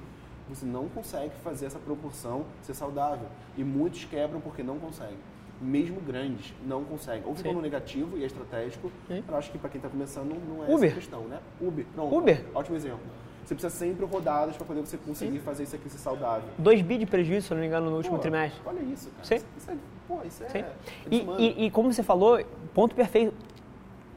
Você 0.49 0.65
não 0.65 0.87
consegue 0.89 1.33
fazer 1.43 1.65
essa 1.65 1.79
proporção 1.79 2.45
ser 2.61 2.73
saudável. 2.73 3.27
E 3.57 3.63
muitos 3.63 4.05
quebram 4.05 4.39
porque 4.39 4.63
não 4.63 4.77
conseguem 4.79 5.17
mesmo 5.59 5.99
grandes, 5.99 6.53
não 6.65 6.83
conseguem. 6.83 7.23
Ou 7.25 7.33
ficam 7.33 7.53
no 7.53 7.61
negativo 7.61 8.15
e 8.15 8.23
é 8.23 8.27
estratégico, 8.27 8.91
Sim. 9.07 9.23
eu 9.27 9.35
acho 9.35 9.51
que 9.51 9.57
para 9.57 9.71
quem 9.71 9.79
está 9.79 9.89
começando 9.89 10.35
não 10.47 10.63
é 10.63 10.71
Uber. 10.71 10.85
essa 10.85 10.99
questão, 10.99 11.21
né? 11.23 11.39
Uber, 11.59 11.83
pronto. 11.95 12.15
Uber. 12.15 12.45
Ótimo 12.53 12.75
exemplo. 12.77 12.99
Você 13.47 13.55
precisa 13.55 13.73
sempre 13.73 14.05
rodadas 14.05 14.57
para 14.57 14.65
poder 14.65 14.81
você 14.81 14.97
conseguir 14.97 15.37
Sim. 15.37 15.39
fazer 15.39 15.63
isso 15.63 15.73
aqui 15.73 15.89
ser 15.89 15.99
saudável. 15.99 16.49
2 16.57 16.81
bi 16.81 16.97
de 16.97 17.05
prejuízo, 17.05 17.47
se 17.47 17.53
não 17.53 17.61
me 17.61 17.67
engano, 17.67 17.89
no 17.89 17.95
último 17.95 18.17
pô, 18.17 18.21
trimestre. 18.21 18.59
Olha 18.65 18.81
isso, 18.81 19.09
cara. 19.09 19.23
Sim. 19.23 19.45
Isso, 19.57 19.71
é, 19.71 19.75
pô, 20.05 20.19
isso 20.25 20.43
é. 20.43 20.49
Sim. 20.49 20.65
E, 21.09 21.15
e, 21.15 21.65
e, 21.65 21.71
como 21.71 21.93
você 21.93 22.03
falou, 22.03 22.43
ponto 22.73 22.93
perfeito 22.93 23.33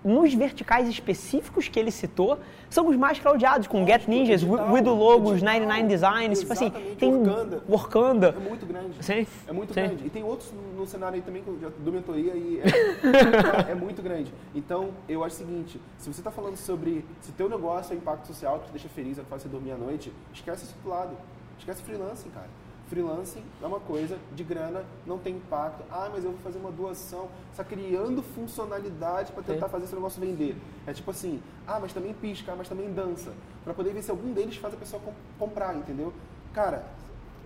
nos 0.04 0.32
verticais 0.34 0.88
específicos 0.88 1.68
que 1.68 1.78
ele 1.78 1.90
citou, 1.90 2.38
são 2.68 2.88
os 2.88 2.96
mais 2.96 3.18
crowdados, 3.18 3.66
com 3.66 3.86
Get 3.86 4.06
Ninjas, 4.06 4.42
Widow 4.42 4.96
Logos, 4.96 5.42
99 5.42 5.82
Designs, 5.84 6.40
tipo 6.40 6.52
assim, 6.52 6.70
tem 6.98 7.12
Workanda. 7.12 7.62
Workanda. 7.68 8.34
É 8.36 8.48
muito 8.48 8.66
grande. 8.66 9.04
Sim. 9.04 9.26
É 9.46 9.52
muito 9.52 9.74
Sim. 9.74 9.80
grande. 9.80 10.06
E 10.06 10.10
tem 10.10 10.22
outros 10.22 10.52
no 10.76 10.86
cenário 10.86 11.16
aí 11.16 11.22
também 11.22 11.42
do 11.42 11.92
mentoria 11.92 12.32
e 12.34 12.60
é, 12.60 13.70
é, 13.72 13.74
muito 13.74 14.00
grande. 14.02 14.32
Então, 14.54 14.90
eu 15.08 15.22
acho 15.24 15.36
o 15.36 15.38
seguinte, 15.38 15.80
se 15.98 16.12
você 16.12 16.20
está 16.20 16.30
falando 16.30 16.56
sobre 16.56 17.04
se 17.20 17.32
teu 17.32 17.48
negócio 17.48 17.92
é 17.92 17.96
impacto 17.96 18.26
social, 18.26 18.60
que 18.60 18.66
te 18.66 18.72
deixa 18.72 18.88
feliz, 18.88 19.18
é 19.18 19.22
que 19.22 19.28
faz 19.28 19.42
você 19.42 19.48
dormir 19.48 19.72
à 19.72 19.76
noite, 19.76 20.12
esquece 20.32 20.64
esse 20.64 20.74
outro 20.74 20.90
lado. 20.90 21.16
Esquece 21.58 21.82
freelancing, 21.82 22.30
cara 22.30 22.48
freelancing 22.90 23.42
é 23.62 23.66
uma 23.66 23.78
coisa 23.78 24.18
de 24.34 24.42
grana, 24.42 24.84
não 25.06 25.16
tem 25.16 25.36
impacto. 25.36 25.84
Ah, 25.90 26.10
mas 26.12 26.24
eu 26.24 26.32
vou 26.32 26.40
fazer 26.40 26.58
uma 26.58 26.72
doação. 26.72 27.28
Está 27.52 27.62
criando 27.62 28.20
funcionalidade 28.22 29.32
para 29.32 29.44
tentar 29.44 29.66
Sim. 29.66 29.72
fazer 29.72 29.84
esse 29.84 29.94
negócio 29.94 30.20
vender. 30.20 30.56
É 30.86 30.92
tipo 30.92 31.10
assim, 31.10 31.40
ah, 31.66 31.78
mas 31.80 31.92
também 31.92 32.12
pisca, 32.12 32.52
ah, 32.52 32.56
mas 32.58 32.68
também 32.68 32.92
dança. 32.92 33.32
Para 33.64 33.72
poder 33.72 33.94
ver 33.94 34.02
se 34.02 34.10
algum 34.10 34.32
deles 34.32 34.56
faz 34.56 34.74
a 34.74 34.76
pessoa 34.76 35.00
comprar, 35.38 35.74
entendeu? 35.76 36.12
Cara, 36.52 36.84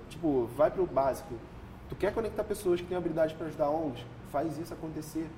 tipo, 0.09 0.49
vai 0.57 0.71
para 0.71 0.83
o 0.83 0.87
básico. 0.87 1.35
Tu 1.91 1.95
quer 1.95 2.15
conectar 2.15 2.43
pessoas 2.43 2.81
que 2.81 2.87
têm 2.87 2.97
habilidade 2.97 3.35
para 3.35 3.47
ajudar 3.47 3.69
ONGs? 3.69 4.03
Faz 4.33 4.59
isso 4.59 4.73
acontecer. 4.73 5.29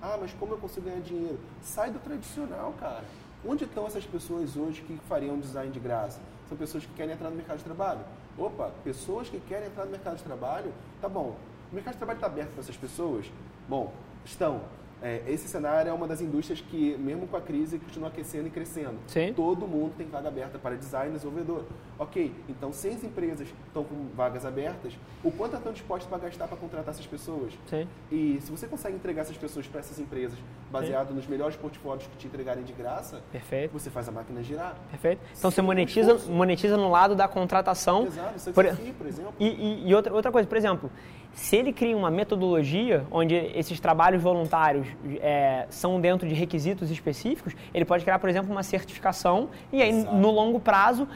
Ah, 0.00 0.16
mas 0.20 0.32
como 0.32 0.54
eu 0.54 0.58
consigo 0.58 0.86
ganhar 0.86 1.00
dinheiro? 1.00 1.38
Sai 1.60 1.90
do 1.90 1.98
tradicional, 1.98 2.72
cara. 2.78 3.04
Onde 3.44 3.64
estão 3.64 3.86
essas 3.86 4.04
pessoas 4.04 4.56
hoje 4.56 4.82
que 4.82 4.96
fariam 5.08 5.38
design 5.38 5.72
de 5.72 5.80
graça? 5.80 6.20
São 6.48 6.56
pessoas 6.56 6.86
que 6.86 6.92
querem 6.94 7.14
entrar 7.14 7.28
no 7.28 7.36
mercado 7.36 7.58
de 7.58 7.64
trabalho. 7.64 8.00
Opa, 8.38 8.70
pessoas 8.84 9.28
que 9.28 9.40
querem 9.40 9.66
entrar 9.66 9.84
no 9.84 9.90
mercado 9.90 10.16
de 10.16 10.22
trabalho, 10.22 10.72
tá 11.00 11.08
bom. 11.08 11.36
O 11.70 11.74
mercado 11.74 11.94
de 11.94 11.98
trabalho 11.98 12.18
está 12.18 12.26
aberto 12.28 12.50
para 12.50 12.60
essas 12.60 12.76
pessoas? 12.76 13.26
Bom, 13.68 13.92
estão. 14.24 14.60
É, 15.02 15.22
esse 15.28 15.48
cenário 15.48 15.90
é 15.90 15.92
uma 15.92 16.06
das 16.06 16.20
indústrias 16.20 16.60
que, 16.60 16.96
mesmo 16.98 17.26
com 17.26 17.36
a 17.36 17.40
crise, 17.40 17.78
continua 17.78 18.08
aquecendo 18.08 18.48
e 18.48 18.50
crescendo. 18.50 18.98
Sim. 19.06 19.32
Todo 19.34 19.66
mundo 19.66 19.94
tem 19.96 20.08
vaga 20.08 20.28
aberta 20.28 20.58
para 20.58 20.76
design 20.76 21.10
e 21.10 21.12
desenvolvedor. 21.14 21.64
Ok, 21.98 22.32
então 22.48 22.72
se 22.72 22.88
as 22.88 23.02
empresas 23.02 23.48
estão 23.66 23.82
com 23.82 24.06
vagas 24.14 24.46
abertas, 24.46 24.96
o 25.24 25.32
quanto 25.32 25.56
estão 25.56 25.72
dispostas 25.72 26.08
para 26.08 26.18
gastar 26.18 26.46
para 26.46 26.56
contratar 26.56 26.94
essas 26.94 27.06
pessoas? 27.06 27.52
Sim. 27.66 27.88
E 28.10 28.38
se 28.40 28.50
você 28.52 28.68
consegue 28.68 28.94
entregar 28.94 29.22
essas 29.22 29.36
pessoas 29.36 29.66
para 29.66 29.80
essas 29.80 29.98
empresas, 29.98 30.38
baseado 30.70 31.08
Sim. 31.08 31.14
nos 31.14 31.26
melhores 31.26 31.56
portfólios 31.56 32.06
que 32.06 32.16
te 32.16 32.28
entregarem 32.28 32.62
de 32.62 32.72
graça, 32.72 33.20
Perfeito. 33.32 33.72
você 33.72 33.90
faz 33.90 34.08
a 34.08 34.12
máquina 34.12 34.40
girar. 34.44 34.76
Perfeito. 34.90 35.20
Então 35.36 35.50
você 35.50 35.60
monetiza, 35.60 36.14
monetiza 36.30 36.76
no 36.76 36.88
lado 36.88 37.16
da 37.16 37.26
contratação. 37.26 38.06
Exato, 38.06 38.36
isso 38.36 38.50
é 38.50 38.52
por, 38.52 38.64
por 38.96 39.06
exemplo. 39.06 39.34
E, 39.40 39.48
e, 39.48 39.88
e 39.88 39.94
outra, 39.94 40.14
outra 40.14 40.30
coisa, 40.30 40.46
por 40.46 40.56
exemplo, 40.56 40.88
se 41.32 41.56
ele 41.56 41.72
cria 41.72 41.96
uma 41.96 42.10
metodologia 42.10 43.06
onde 43.10 43.34
esses 43.34 43.78
trabalhos 43.80 44.22
voluntários 44.22 44.86
é, 45.20 45.66
são 45.68 46.00
dentro 46.00 46.28
de 46.28 46.34
requisitos 46.34 46.90
específicos, 46.90 47.54
ele 47.72 47.84
pode 47.84 48.04
criar, 48.04 48.18
por 48.18 48.28
exemplo, 48.28 48.50
uma 48.50 48.62
certificação 48.62 49.48
e 49.72 49.82
aí, 49.82 49.90
Exato. 49.90 50.16
no 50.16 50.30
longo 50.30 50.58
prazo, 50.60 51.08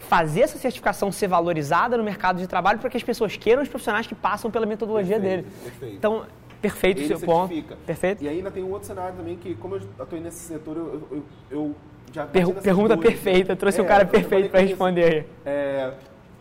fazer 0.00 0.40
essa 0.40 0.58
certificação 0.58 1.12
ser 1.12 1.28
valorizada 1.28 1.96
no 1.96 2.02
mercado 2.02 2.38
de 2.38 2.46
trabalho 2.46 2.78
para 2.78 2.90
que 2.90 2.96
as 2.96 3.02
pessoas 3.02 3.36
queiram 3.36 3.62
os 3.62 3.68
profissionais 3.68 4.06
que 4.06 4.14
passam 4.14 4.50
pela 4.50 4.66
metodologia 4.66 5.20
perfeito, 5.20 5.44
dele. 5.44 5.56
Perfeito. 5.62 5.96
Então, 5.96 6.26
perfeito 6.60 6.98
Ele 6.98 7.14
o 7.14 7.18
seu 7.18 7.26
ponto. 7.26 7.76
Perfeito. 7.86 8.24
E 8.24 8.28
ainda 8.28 8.50
tem 8.50 8.64
um 8.64 8.70
outro 8.70 8.88
cenário 8.88 9.14
também 9.16 9.36
que, 9.36 9.54
como 9.54 9.76
eu 9.76 9.80
estou 9.80 10.20
nesse 10.20 10.38
setor, 10.38 10.76
eu, 10.76 11.08
eu, 11.10 11.24
eu 11.50 11.74
já 12.12 12.26
per 12.26 12.52
Pergunta 12.54 12.96
perfeita, 12.96 13.54
trouxe 13.54 13.78
é, 13.78 13.82
um 13.82 13.86
cara 13.86 14.04
perfeito 14.04 14.50
para 14.50 14.60
responder 14.60 15.04
aí. 15.04 15.26
É, 15.44 15.94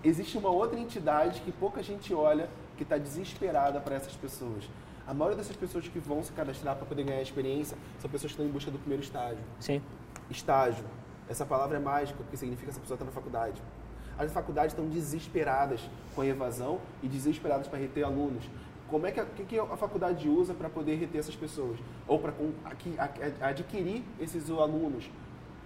existe 0.03 0.37
uma 0.37 0.49
outra 0.49 0.79
entidade 0.79 1.41
que 1.41 1.51
pouca 1.51 1.83
gente 1.83 2.13
olha, 2.13 2.49
que 2.77 2.83
está 2.83 2.97
desesperada 2.97 3.79
para 3.79 3.95
essas 3.95 4.13
pessoas. 4.13 4.63
A 5.05 5.13
maioria 5.13 5.37
dessas 5.37 5.55
pessoas 5.55 5.87
que 5.87 5.99
vão 5.99 6.23
se 6.23 6.31
cadastrar 6.31 6.75
para 6.75 6.85
poder 6.85 7.03
ganhar 7.03 7.21
experiência 7.21 7.77
são 7.99 8.09
pessoas 8.09 8.31
que 8.31 8.35
estão 8.35 8.45
em 8.45 8.51
busca 8.51 8.71
do 8.71 8.79
primeiro 8.79 9.03
estágio. 9.03 9.39
Sim. 9.59 9.81
Estágio. 10.29 10.85
Essa 11.29 11.45
palavra 11.45 11.77
é 11.77 11.79
mágica, 11.79 12.17
porque 12.23 12.35
significa 12.35 12.65
que 12.65 12.71
essa 12.71 12.79
pessoa 12.79 12.95
está 12.95 13.05
na 13.05 13.11
faculdade. 13.11 13.61
As 14.17 14.33
faculdades 14.33 14.73
estão 14.73 14.89
desesperadas 14.89 15.87
com 16.15 16.21
a 16.21 16.25
evasão 16.25 16.79
e 17.03 17.07
desesperadas 17.07 17.67
para 17.67 17.77
reter 17.77 18.03
alunos. 18.03 18.43
Como 18.89 19.05
é 19.05 19.11
que 19.11 19.19
a, 19.19 19.25
que, 19.25 19.59
a 19.59 19.77
faculdade 19.77 20.27
usa 20.27 20.55
para 20.55 20.67
poder 20.67 20.95
reter 20.95 21.19
essas 21.19 21.35
pessoas? 21.35 21.77
Ou 22.07 22.17
para 22.17 22.33
adquirir 23.41 24.03
esses 24.19 24.49
alunos? 24.49 25.09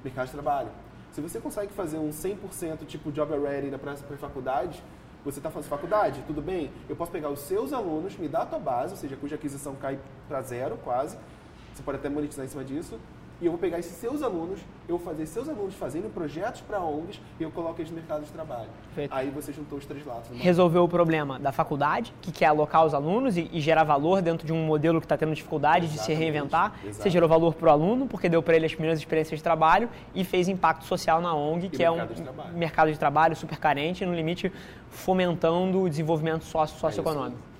Mercado 0.03 0.25
de 0.25 0.33
trabalho. 0.33 0.69
Se 1.13 1.21
você 1.21 1.39
consegue 1.39 1.71
fazer 1.71 1.97
um 1.97 2.09
100% 2.09 2.85
tipo 2.85 3.09
job 3.11 3.33
ready 3.37 3.69
para 3.77 3.93
a 3.93 4.17
faculdade, 4.17 4.83
você 5.23 5.39
está 5.39 5.49
fazendo 5.49 5.69
faculdade, 5.69 6.21
tudo 6.27 6.41
bem? 6.41 6.69
Eu 6.89 6.97
posso 6.97 7.11
pegar 7.11 7.29
os 7.29 7.39
seus 7.39 7.71
alunos, 7.71 8.17
me 8.17 8.27
dar 8.27 8.41
a 8.41 8.45
tua 8.45 8.59
base, 8.59 8.91
ou 8.91 8.97
seja, 8.97 9.15
cuja 9.15 9.35
aquisição 9.35 9.75
cai 9.75 9.97
para 10.27 10.41
zero 10.41 10.77
quase. 10.83 11.17
Você 11.73 11.81
pode 11.81 11.99
até 11.99 12.09
monetizar 12.09 12.45
em 12.45 12.49
cima 12.49 12.65
disso 12.65 12.99
e 13.43 13.45
eu 13.45 13.51
vou 13.51 13.59
pegar 13.59 13.77
esses 13.77 13.91
seus 13.97 14.23
alunos, 14.23 14.61
eu 14.87 14.97
vou 14.97 15.05
fazer 15.05 15.25
seus 15.25 15.49
alunos 15.49 15.75
fazendo 15.75 16.11
projetos 16.13 16.61
para 16.61 16.79
ONGs 16.79 17.19
e 17.37 17.43
eu 17.43 17.51
coloco 17.51 17.81
eles 17.81 17.91
no 17.91 17.97
mercado 17.97 18.23
de 18.23 18.31
trabalho. 18.31 18.69
Perfeito. 18.85 19.13
Aí 19.13 19.29
você 19.29 19.51
juntou 19.51 19.77
os 19.77 19.85
três 19.85 20.05
lados. 20.05 20.29
Resolveu 20.33 20.81
o 20.85 20.87
problema 20.87 21.37
da 21.37 21.51
faculdade, 21.51 22.13
que 22.21 22.31
quer 22.31 22.45
alocar 22.45 22.85
os 22.85 22.93
alunos 22.93 23.35
e, 23.35 23.49
e 23.51 23.59
gerar 23.59 23.83
valor 23.83 24.21
dentro 24.21 24.47
de 24.47 24.53
um 24.53 24.65
modelo 24.65 25.01
que 25.01 25.05
está 25.05 25.17
tendo 25.17 25.35
dificuldade 25.35 25.87
Exatamente. 25.87 25.99
de 25.99 26.05
se 26.05 26.13
reinventar. 26.13 26.67
Exatamente. 26.67 26.95
Você 26.95 27.09
gerou 27.09 27.27
valor 27.27 27.53
para 27.53 27.67
o 27.67 27.71
aluno, 27.71 28.07
porque 28.07 28.29
deu 28.29 28.41
para 28.41 28.55
ele 28.55 28.65
as 28.65 28.73
primeiras 28.73 28.97
experiências 28.97 29.39
de 29.39 29.43
trabalho 29.43 29.89
e 30.15 30.23
fez 30.23 30.47
impacto 30.47 30.85
social 30.85 31.19
na 31.19 31.35
ONG, 31.35 31.65
e 31.65 31.69
que 31.69 31.83
é 31.83 31.91
um 31.91 32.07
de 32.07 32.23
mercado 32.55 32.93
de 32.93 32.97
trabalho 32.97 33.35
super 33.35 33.57
carente, 33.57 34.05
no 34.05 34.13
limite 34.13 34.53
fomentando 34.89 35.81
o 35.81 35.89
desenvolvimento 35.89 36.45
sócio, 36.45 36.79
socioeconômico. 36.79 37.37
É 37.49 37.52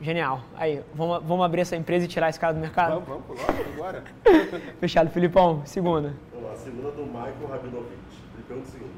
Genial. 0.00 0.42
Aí, 0.54 0.82
vamos, 0.94 1.24
vamos 1.24 1.44
abrir 1.44 1.62
essa 1.62 1.74
empresa 1.74 2.04
e 2.04 2.08
tirar 2.08 2.28
esse 2.30 2.38
cara 2.38 2.52
do 2.52 2.60
mercado? 2.60 3.00
Vamos, 3.00 3.26
vamos, 3.26 3.42
logo, 3.42 3.72
agora. 3.74 4.04
Fechado. 4.78 5.10
Filipão, 5.10 5.62
segunda. 5.66 6.14
Vamos 6.32 6.48
lá, 6.48 6.56
segunda 6.56 6.90
do 6.92 7.02
Michael 7.04 7.48
Rabinovich. 7.50 8.22
Ele 8.34 8.44
pergunta 8.46 8.68
o 8.68 8.70
seguinte: 8.70 8.92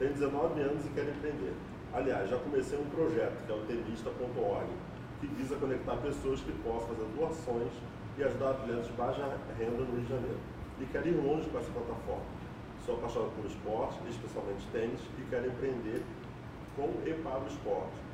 tem 0.00 0.08
19 0.08 0.60
anos 0.60 0.84
e 0.84 0.88
quer 0.88 1.04
empreender. 1.04 1.54
Aliás, 1.94 2.28
já 2.28 2.36
comecei 2.38 2.76
um 2.76 2.84
projeto, 2.86 3.46
que 3.46 3.52
é 3.52 3.54
o 3.54 3.60
tenista.org, 3.60 4.66
que 5.20 5.26
visa 5.28 5.54
conectar 5.56 5.96
pessoas 5.98 6.40
que 6.40 6.50
possam 6.64 6.88
fazer 6.88 7.06
doações 7.16 7.72
e 8.18 8.24
ajudar 8.24 8.50
atletas 8.50 8.86
de 8.86 8.92
baixa 8.94 9.22
renda 9.56 9.78
no 9.78 9.92
Rio 9.92 10.00
de 10.00 10.08
Janeiro. 10.08 10.38
E 10.80 10.86
quero 10.86 11.06
ir 11.06 11.12
longe 11.12 11.48
com 11.50 11.58
essa 11.58 11.70
plataforma. 11.70 12.24
Sou 12.84 12.96
apaixonado 12.96 13.30
por 13.36 13.46
esporte, 13.46 14.00
especialmente 14.10 14.66
tênis, 14.72 15.00
e 15.18 15.22
quero 15.30 15.46
empreender 15.46 16.02
com 16.74 16.90
e 17.06 17.12
para 17.22 17.38
o 17.38 17.46
esporte 17.46 18.11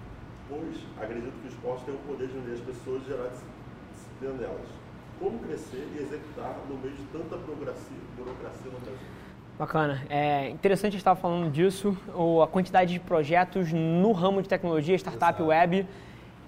pois 0.49 0.77
acredito 1.01 1.33
que 1.41 1.49
o 1.49 1.51
esporte 1.51 1.85
tem 1.85 1.95
o 1.95 1.99
poder 1.99 2.29
de 2.29 2.39
unir 2.39 2.55
as 2.55 2.61
pessoas 2.61 3.03
e 3.03 3.07
gerar 3.07 3.31
disciplina 3.93 4.35
nelas. 4.35 4.69
Como 5.19 5.39
crescer 5.41 5.89
e 5.95 6.03
executar 6.03 6.57
no 6.69 6.77
meio 6.79 6.95
de 6.95 7.03
tanta 7.07 7.37
burocracia, 7.37 7.97
burocracia 8.17 8.71
no 8.73 8.79
Brasil? 8.79 9.07
Bacana. 9.59 10.03
É 10.09 10.51
interessante 10.51 10.97
estar 10.97 11.17
falando 11.17 11.51
disso, 11.51 11.97
ou 12.15 12.43
a 12.43 12.47
quantidade 12.47 12.93
de 12.93 13.01
projetos 13.01 13.73
no 13.73 14.13
ramo 14.13 14.41
de 14.41 14.49
tecnologia, 14.49 14.95
startup 14.95 15.33
Exato. 15.33 15.47
web, 15.47 15.87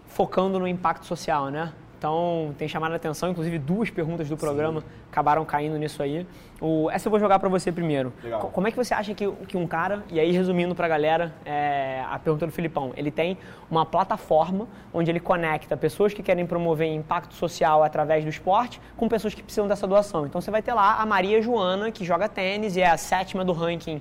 focando 0.07 0.61
no 0.61 0.69
impacto 0.69 1.05
social, 1.05 1.49
né? 1.49 1.73
Então, 2.01 2.55
tem 2.57 2.67
chamado 2.67 2.93
a 2.93 2.97
atenção, 2.97 3.29
inclusive 3.29 3.59
duas 3.59 3.91
perguntas 3.91 4.27
do 4.27 4.35
programa 4.35 4.81
Sim. 4.81 4.87
acabaram 5.13 5.45
caindo 5.45 5.77
nisso 5.77 6.03
aí. 6.03 6.27
O, 6.59 6.91
essa 6.91 7.09
eu 7.09 7.11
vou 7.11 7.21
jogar 7.21 7.39
para 7.39 7.49
você 7.51 7.71
primeiro. 7.71 8.11
Legal. 8.25 8.41
Como 8.55 8.67
é 8.67 8.71
que 8.71 8.77
você 8.79 8.95
acha 8.95 9.13
que, 9.13 9.31
que 9.47 9.55
um 9.55 9.67
cara, 9.67 10.03
e 10.11 10.19
aí 10.19 10.33
resumindo 10.33 10.75
para 10.75 10.87
a 10.87 10.89
galera, 10.89 11.35
é, 11.45 12.03
a 12.11 12.19
pergunta 12.19 12.47
do 12.47 12.53
Filipão, 12.53 12.95
ele 12.97 13.11
tem 13.11 13.37
uma 13.71 13.85
plataforma 13.85 14.67
onde 14.95 15.11
ele 15.11 15.21
conecta 15.21 15.77
pessoas 15.77 16.15
que 16.15 16.23
querem 16.23 16.47
promover 16.47 16.89
impacto 16.91 17.35
social 17.35 17.85
através 17.85 18.25
do 18.25 18.31
esporte 18.31 18.81
com 18.97 19.07
pessoas 19.07 19.35
que 19.35 19.43
precisam 19.43 19.69
dessa 19.69 19.87
doação. 19.87 20.25
Então, 20.25 20.41
você 20.41 20.51
vai 20.51 20.63
ter 20.63 20.73
lá 20.73 21.03
a 21.03 21.05
Maria 21.05 21.43
Joana, 21.43 21.91
que 21.91 22.03
joga 22.03 22.31
tênis 22.31 22.77
e 22.77 22.81
é 22.81 22.89
a 22.89 22.97
sétima 22.97 23.45
do 23.45 23.53
ranking 23.53 24.01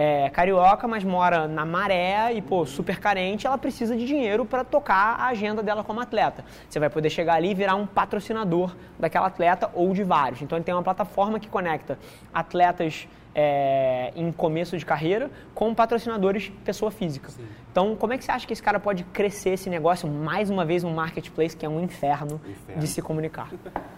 é, 0.00 0.30
carioca, 0.30 0.86
mas 0.86 1.02
mora 1.02 1.48
na 1.48 1.66
maré 1.66 2.32
e, 2.32 2.40
pô, 2.40 2.64
super 2.64 3.00
carente, 3.00 3.48
ela 3.48 3.58
precisa 3.58 3.96
de 3.96 4.06
dinheiro 4.06 4.44
para 4.44 4.62
tocar 4.62 5.16
a 5.18 5.26
agenda 5.26 5.60
dela 5.60 5.82
como 5.82 6.00
atleta. 6.00 6.44
Você 6.70 6.78
vai 6.78 6.88
poder 6.88 7.10
chegar 7.10 7.34
ali 7.34 7.50
e 7.50 7.54
virar 7.54 7.74
um 7.74 7.84
patrocinador 7.84 8.76
daquela 8.96 9.26
atleta 9.26 9.68
ou 9.74 9.92
de 9.92 10.04
vários. 10.04 10.40
Então 10.40 10.56
ele 10.56 10.64
tem 10.64 10.72
uma 10.72 10.84
plataforma 10.84 11.40
que 11.40 11.48
conecta 11.48 11.98
atletas 12.32 13.08
é, 13.34 14.12
em 14.14 14.30
começo 14.30 14.78
de 14.78 14.86
carreira 14.86 15.32
com 15.52 15.74
patrocinadores 15.74 16.52
pessoa 16.64 16.92
física. 16.92 17.30
Sim. 17.30 17.48
Então, 17.72 17.96
como 17.96 18.12
é 18.12 18.18
que 18.18 18.24
você 18.24 18.30
acha 18.30 18.46
que 18.46 18.52
esse 18.52 18.62
cara 18.62 18.78
pode 18.78 19.02
crescer 19.02 19.50
esse 19.50 19.68
negócio? 19.68 20.08
Mais 20.08 20.48
uma 20.48 20.64
vez, 20.64 20.84
um 20.84 20.94
marketplace 20.94 21.56
que 21.56 21.66
é 21.66 21.68
um 21.68 21.82
inferno, 21.82 22.40
inferno. 22.48 22.80
de 22.80 22.86
se 22.86 23.02
comunicar. 23.02 23.50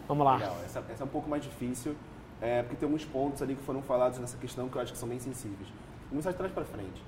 Vamos 0.09 0.25
lá. 0.25 0.37
Legal. 0.37 0.57
Essa, 0.65 0.83
essa 0.91 1.03
é 1.03 1.05
um 1.05 1.11
pouco 1.11 1.29
mais 1.29 1.43
difícil, 1.43 1.95
é, 2.41 2.63
porque 2.63 2.77
tem 2.77 2.87
alguns 2.87 3.05
pontos 3.05 3.43
ali 3.43 3.55
que 3.55 3.63
foram 3.63 3.83
falados 3.83 4.19
nessa 4.19 4.39
questão 4.39 4.67
que 4.67 4.77
eu 4.77 4.81
acho 4.81 4.93
que 4.93 4.99
são 4.99 5.07
bem 5.07 5.19
sensíveis. 5.19 5.69
Começar 6.11 6.33
de 6.33 6.37
trás 6.37 6.53
para 6.53 6.64
frente. 6.64 7.03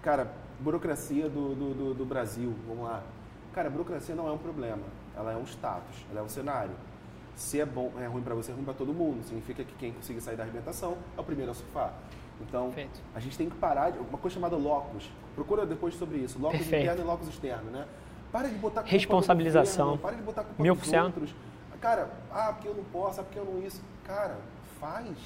Cara, 0.00 0.30
burocracia 0.60 1.28
do, 1.28 1.54
do, 1.54 1.74
do, 1.74 1.94
do 1.94 2.04
Brasil, 2.04 2.54
vamos 2.66 2.84
lá. 2.84 3.02
Cara, 3.52 3.68
burocracia 3.68 4.14
não 4.14 4.28
é 4.28 4.32
um 4.32 4.38
problema, 4.38 4.82
ela 5.16 5.32
é 5.32 5.36
um 5.36 5.44
status, 5.44 6.04
ela 6.10 6.20
é 6.20 6.22
um 6.22 6.28
cenário. 6.28 6.74
Se 7.34 7.60
é 7.60 7.66
bom, 7.66 7.92
é 8.00 8.06
ruim 8.06 8.22
para 8.22 8.34
você, 8.34 8.52
é 8.52 8.54
ruim 8.54 8.64
para 8.64 8.74
todo 8.74 8.92
mundo. 8.92 9.24
Significa 9.24 9.64
que 9.64 9.74
quem 9.74 9.92
conseguir 9.92 10.20
sair 10.20 10.36
da 10.36 10.44
arrebentação 10.44 10.96
é 11.16 11.20
o 11.20 11.24
primeiro 11.24 11.50
a 11.50 11.54
surfar. 11.54 11.92
Então, 12.40 12.66
Perfeito. 12.66 13.00
a 13.14 13.20
gente 13.20 13.36
tem 13.36 13.48
que 13.48 13.56
parar 13.56 13.90
de 13.90 13.98
uma 13.98 14.18
coisa 14.18 14.34
chamada 14.34 14.56
locus. 14.56 15.10
Procura 15.34 15.66
depois 15.66 15.94
sobre 15.94 16.18
isso, 16.18 16.38
locus 16.38 16.58
Perfeito. 16.58 16.82
interno 16.84 17.02
e 17.02 17.04
locus 17.04 17.28
externo, 17.28 17.70
né? 17.70 17.86
Para 18.30 18.48
de 18.48 18.54
botar 18.54 18.82
culpa 18.82 18.90
responsabilização. 18.90 19.96
Governo, 19.96 20.02
para 20.02 20.16
de 20.16 20.22
botar 20.22 20.44
culpa 20.44 20.62
Mil 20.62 20.74
dos 20.74 20.92
outros. 20.92 21.34
Cara, 21.80 22.10
ah, 22.32 22.52
porque 22.52 22.68
eu 22.68 22.74
não 22.74 22.84
posso, 22.84 23.20
ah, 23.20 23.24
porque 23.24 23.38
eu 23.38 23.44
não 23.44 23.60
isso. 23.62 23.82
Cara, 24.04 24.38
faz. 24.80 25.16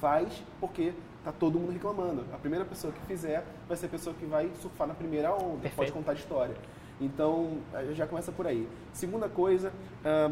Faz 0.00 0.42
porque 0.60 0.92
tá 1.24 1.32
todo 1.32 1.58
mundo 1.58 1.72
reclamando. 1.72 2.24
A 2.32 2.36
primeira 2.36 2.64
pessoa 2.64 2.92
que 2.92 3.00
fizer 3.06 3.44
vai 3.66 3.76
ser 3.76 3.86
a 3.86 3.88
pessoa 3.88 4.14
que 4.14 4.24
vai 4.26 4.50
surfar 4.60 4.86
na 4.86 4.94
primeira 4.94 5.32
onda, 5.32 5.62
Perfeito. 5.62 5.76
pode 5.76 5.92
contar 5.92 6.12
a 6.12 6.14
história. 6.14 6.56
Então, 7.00 7.58
já 7.92 8.06
começa 8.06 8.32
por 8.32 8.46
aí. 8.46 8.66
Segunda 8.92 9.28
coisa, 9.28 9.70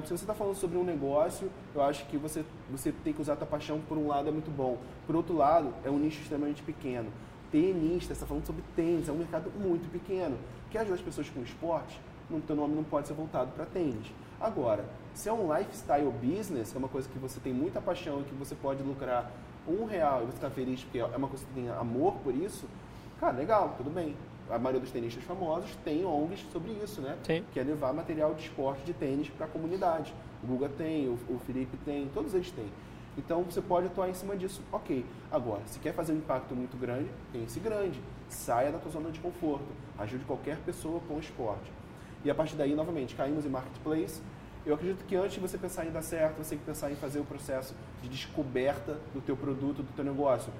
se 0.04 0.08
você 0.10 0.14
está 0.24 0.32
falando 0.32 0.54
sobre 0.54 0.78
um 0.78 0.84
negócio, 0.84 1.50
eu 1.74 1.82
acho 1.82 2.06
que 2.06 2.16
você, 2.16 2.42
você 2.70 2.90
tem 2.90 3.12
que 3.12 3.20
usar 3.20 3.34
a 3.34 3.36
tua 3.36 3.46
paixão, 3.46 3.80
por 3.80 3.98
um 3.98 4.06
lado, 4.08 4.28
é 4.28 4.32
muito 4.32 4.50
bom. 4.50 4.78
Por 5.06 5.14
outro 5.14 5.36
lado, 5.36 5.74
é 5.84 5.90
um 5.90 5.98
nicho 5.98 6.22
extremamente 6.22 6.62
pequeno. 6.62 7.12
Tenista, 7.50 8.08
você 8.08 8.12
está 8.14 8.26
falando 8.26 8.46
sobre 8.46 8.62
tênis, 8.74 9.08
é 9.08 9.12
um 9.12 9.16
mercado 9.16 9.50
muito 9.50 9.90
pequeno. 9.90 10.38
Quer 10.70 10.80
ajudar 10.80 10.94
as 10.94 11.02
pessoas 11.02 11.28
com 11.28 11.42
esporte? 11.42 12.00
O 12.30 12.40
teu 12.40 12.56
nome 12.56 12.74
não 12.74 12.84
pode 12.84 13.06
ser 13.08 13.14
voltado 13.14 13.52
para 13.52 13.66
tênis. 13.66 14.06
Agora, 14.40 14.86
se 15.12 15.28
é 15.28 15.32
um 15.32 15.54
lifestyle 15.54 16.10
business, 16.10 16.74
é 16.74 16.78
uma 16.78 16.88
coisa 16.88 17.08
que 17.08 17.18
você 17.18 17.38
tem 17.40 17.52
muita 17.52 17.80
paixão 17.80 18.20
e 18.20 18.24
que 18.24 18.34
você 18.34 18.54
pode 18.54 18.82
lucrar 18.82 19.30
um 19.68 19.84
real 19.84 20.22
e 20.22 20.26
você 20.26 20.36
está 20.36 20.50
feliz 20.50 20.82
porque 20.82 20.98
é 20.98 21.04
uma 21.04 21.28
coisa 21.28 21.44
que 21.44 21.52
tem 21.52 21.68
amor 21.70 22.14
por 22.22 22.34
isso, 22.34 22.66
cara, 23.18 23.32
legal, 23.32 23.74
tudo 23.76 23.90
bem. 23.90 24.16
A 24.50 24.58
maioria 24.58 24.80
dos 24.80 24.90
tenistas 24.90 25.24
famosos 25.24 25.74
tem 25.84 26.04
ONGs 26.04 26.44
sobre 26.52 26.72
isso, 26.72 27.00
né? 27.00 27.16
Sim. 27.22 27.42
Que 27.52 27.60
é 27.60 27.62
levar 27.62 27.94
material 27.94 28.34
de 28.34 28.42
esporte 28.42 28.84
de 28.84 28.92
tênis 28.92 29.28
para 29.30 29.46
a 29.46 29.48
comunidade. 29.48 30.14
O 30.42 30.46
Guga 30.46 30.68
tem, 30.68 31.08
o, 31.08 31.18
o 31.30 31.40
Felipe 31.46 31.78
tem, 31.78 32.10
todos 32.12 32.34
eles 32.34 32.50
têm. 32.50 32.70
Então 33.16 33.42
você 33.42 33.62
pode 33.62 33.86
atuar 33.86 34.10
em 34.10 34.14
cima 34.14 34.36
disso. 34.36 34.60
Ok. 34.70 35.04
Agora, 35.30 35.62
se 35.66 35.78
quer 35.78 35.94
fazer 35.94 36.12
um 36.12 36.16
impacto 36.16 36.54
muito 36.54 36.76
grande, 36.76 37.08
pense 37.32 37.58
grande. 37.58 38.00
Saia 38.28 38.70
da 38.70 38.78
tua 38.78 38.90
zona 38.90 39.10
de 39.10 39.20
conforto. 39.20 39.66
Ajude 39.98 40.24
qualquer 40.24 40.58
pessoa 40.58 41.00
com 41.08 41.14
o 41.14 41.20
esporte. 41.20 41.72
E 42.24 42.30
a 42.30 42.34
partir 42.34 42.56
daí, 42.56 42.74
novamente, 42.74 43.14
caímos 43.14 43.46
em 43.46 43.48
marketplace, 43.48 44.20
eu 44.66 44.74
acredito 44.74 45.04
que 45.04 45.14
antes 45.14 45.34
de 45.34 45.40
você 45.40 45.58
pensar 45.58 45.84
em 45.84 45.90
dar 45.90 46.02
certo, 46.02 46.38
você 46.38 46.50
tem 46.50 46.58
que 46.58 46.64
pensar 46.64 46.90
em 46.90 46.96
fazer 46.96 47.18
o 47.18 47.24
processo 47.24 47.74
de 48.02 48.08
descoberta 48.08 48.98
do 49.12 49.20
teu 49.20 49.36
produto, 49.36 49.82
do 49.82 49.92
teu 49.94 50.04
negócio. 50.04 50.50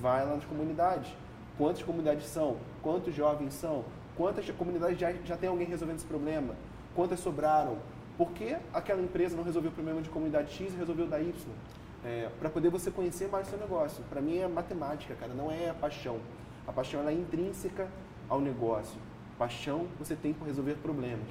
Vai 0.00 0.24
lá 0.24 0.34
nas 0.34 0.44
comunidades. 0.44 1.12
Quantas 1.58 1.82
comunidades 1.82 2.26
são? 2.26 2.56
Quantos 2.82 3.14
jovens 3.14 3.52
são? 3.52 3.84
Quantas 4.16 4.48
comunidades 4.50 4.98
já, 4.98 5.12
já 5.24 5.36
tem 5.36 5.50
alguém 5.50 5.66
resolvendo 5.66 5.98
esse 5.98 6.06
problema? 6.06 6.54
Quantas 6.94 7.20
sobraram? 7.20 7.76
Por 8.16 8.30
que 8.32 8.56
aquela 8.72 9.02
empresa 9.02 9.36
não 9.36 9.44
resolveu 9.44 9.70
o 9.70 9.74
problema 9.74 10.00
de 10.00 10.08
comunidade 10.08 10.52
X 10.52 10.72
e 10.72 10.76
resolveu 10.76 11.06
da 11.06 11.20
Y? 11.20 11.32
É, 12.02 12.30
para 12.38 12.48
poder 12.48 12.70
você 12.70 12.90
conhecer 12.90 13.28
mais 13.28 13.46
o 13.46 13.50
seu 13.50 13.58
negócio. 13.58 14.02
Para 14.08 14.22
mim 14.22 14.38
é 14.38 14.48
matemática, 14.48 15.14
cara, 15.14 15.34
não 15.34 15.50
é 15.50 15.68
a 15.68 15.74
paixão. 15.74 16.18
A 16.66 16.72
paixão 16.72 17.06
é 17.06 17.12
intrínseca 17.12 17.88
ao 18.26 18.40
negócio. 18.40 18.98
Paixão 19.38 19.86
você 19.98 20.16
tem 20.16 20.32
por 20.32 20.46
resolver 20.46 20.74
problemas. 20.76 21.28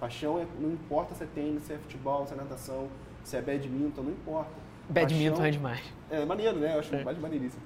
Paixão 0.00 0.38
é, 0.38 0.46
não 0.58 0.72
importa 0.72 1.14
se 1.14 1.22
é 1.22 1.26
tênis, 1.26 1.62
se 1.64 1.74
é 1.74 1.78
futebol, 1.78 2.26
se 2.26 2.32
é 2.32 2.36
natação, 2.36 2.88
se 3.22 3.36
é 3.36 3.42
badminton, 3.42 4.02
não 4.02 4.10
importa. 4.10 4.50
Badminton 4.88 5.36
Paixão, 5.36 5.44
é 5.44 5.50
demais. 5.50 5.82
É 6.10 6.24
maneiro, 6.24 6.58
né? 6.58 6.74
Eu 6.74 6.80
acho 6.80 6.94
é. 6.94 7.04
mais 7.04 7.18
maneiríssimo. 7.18 7.62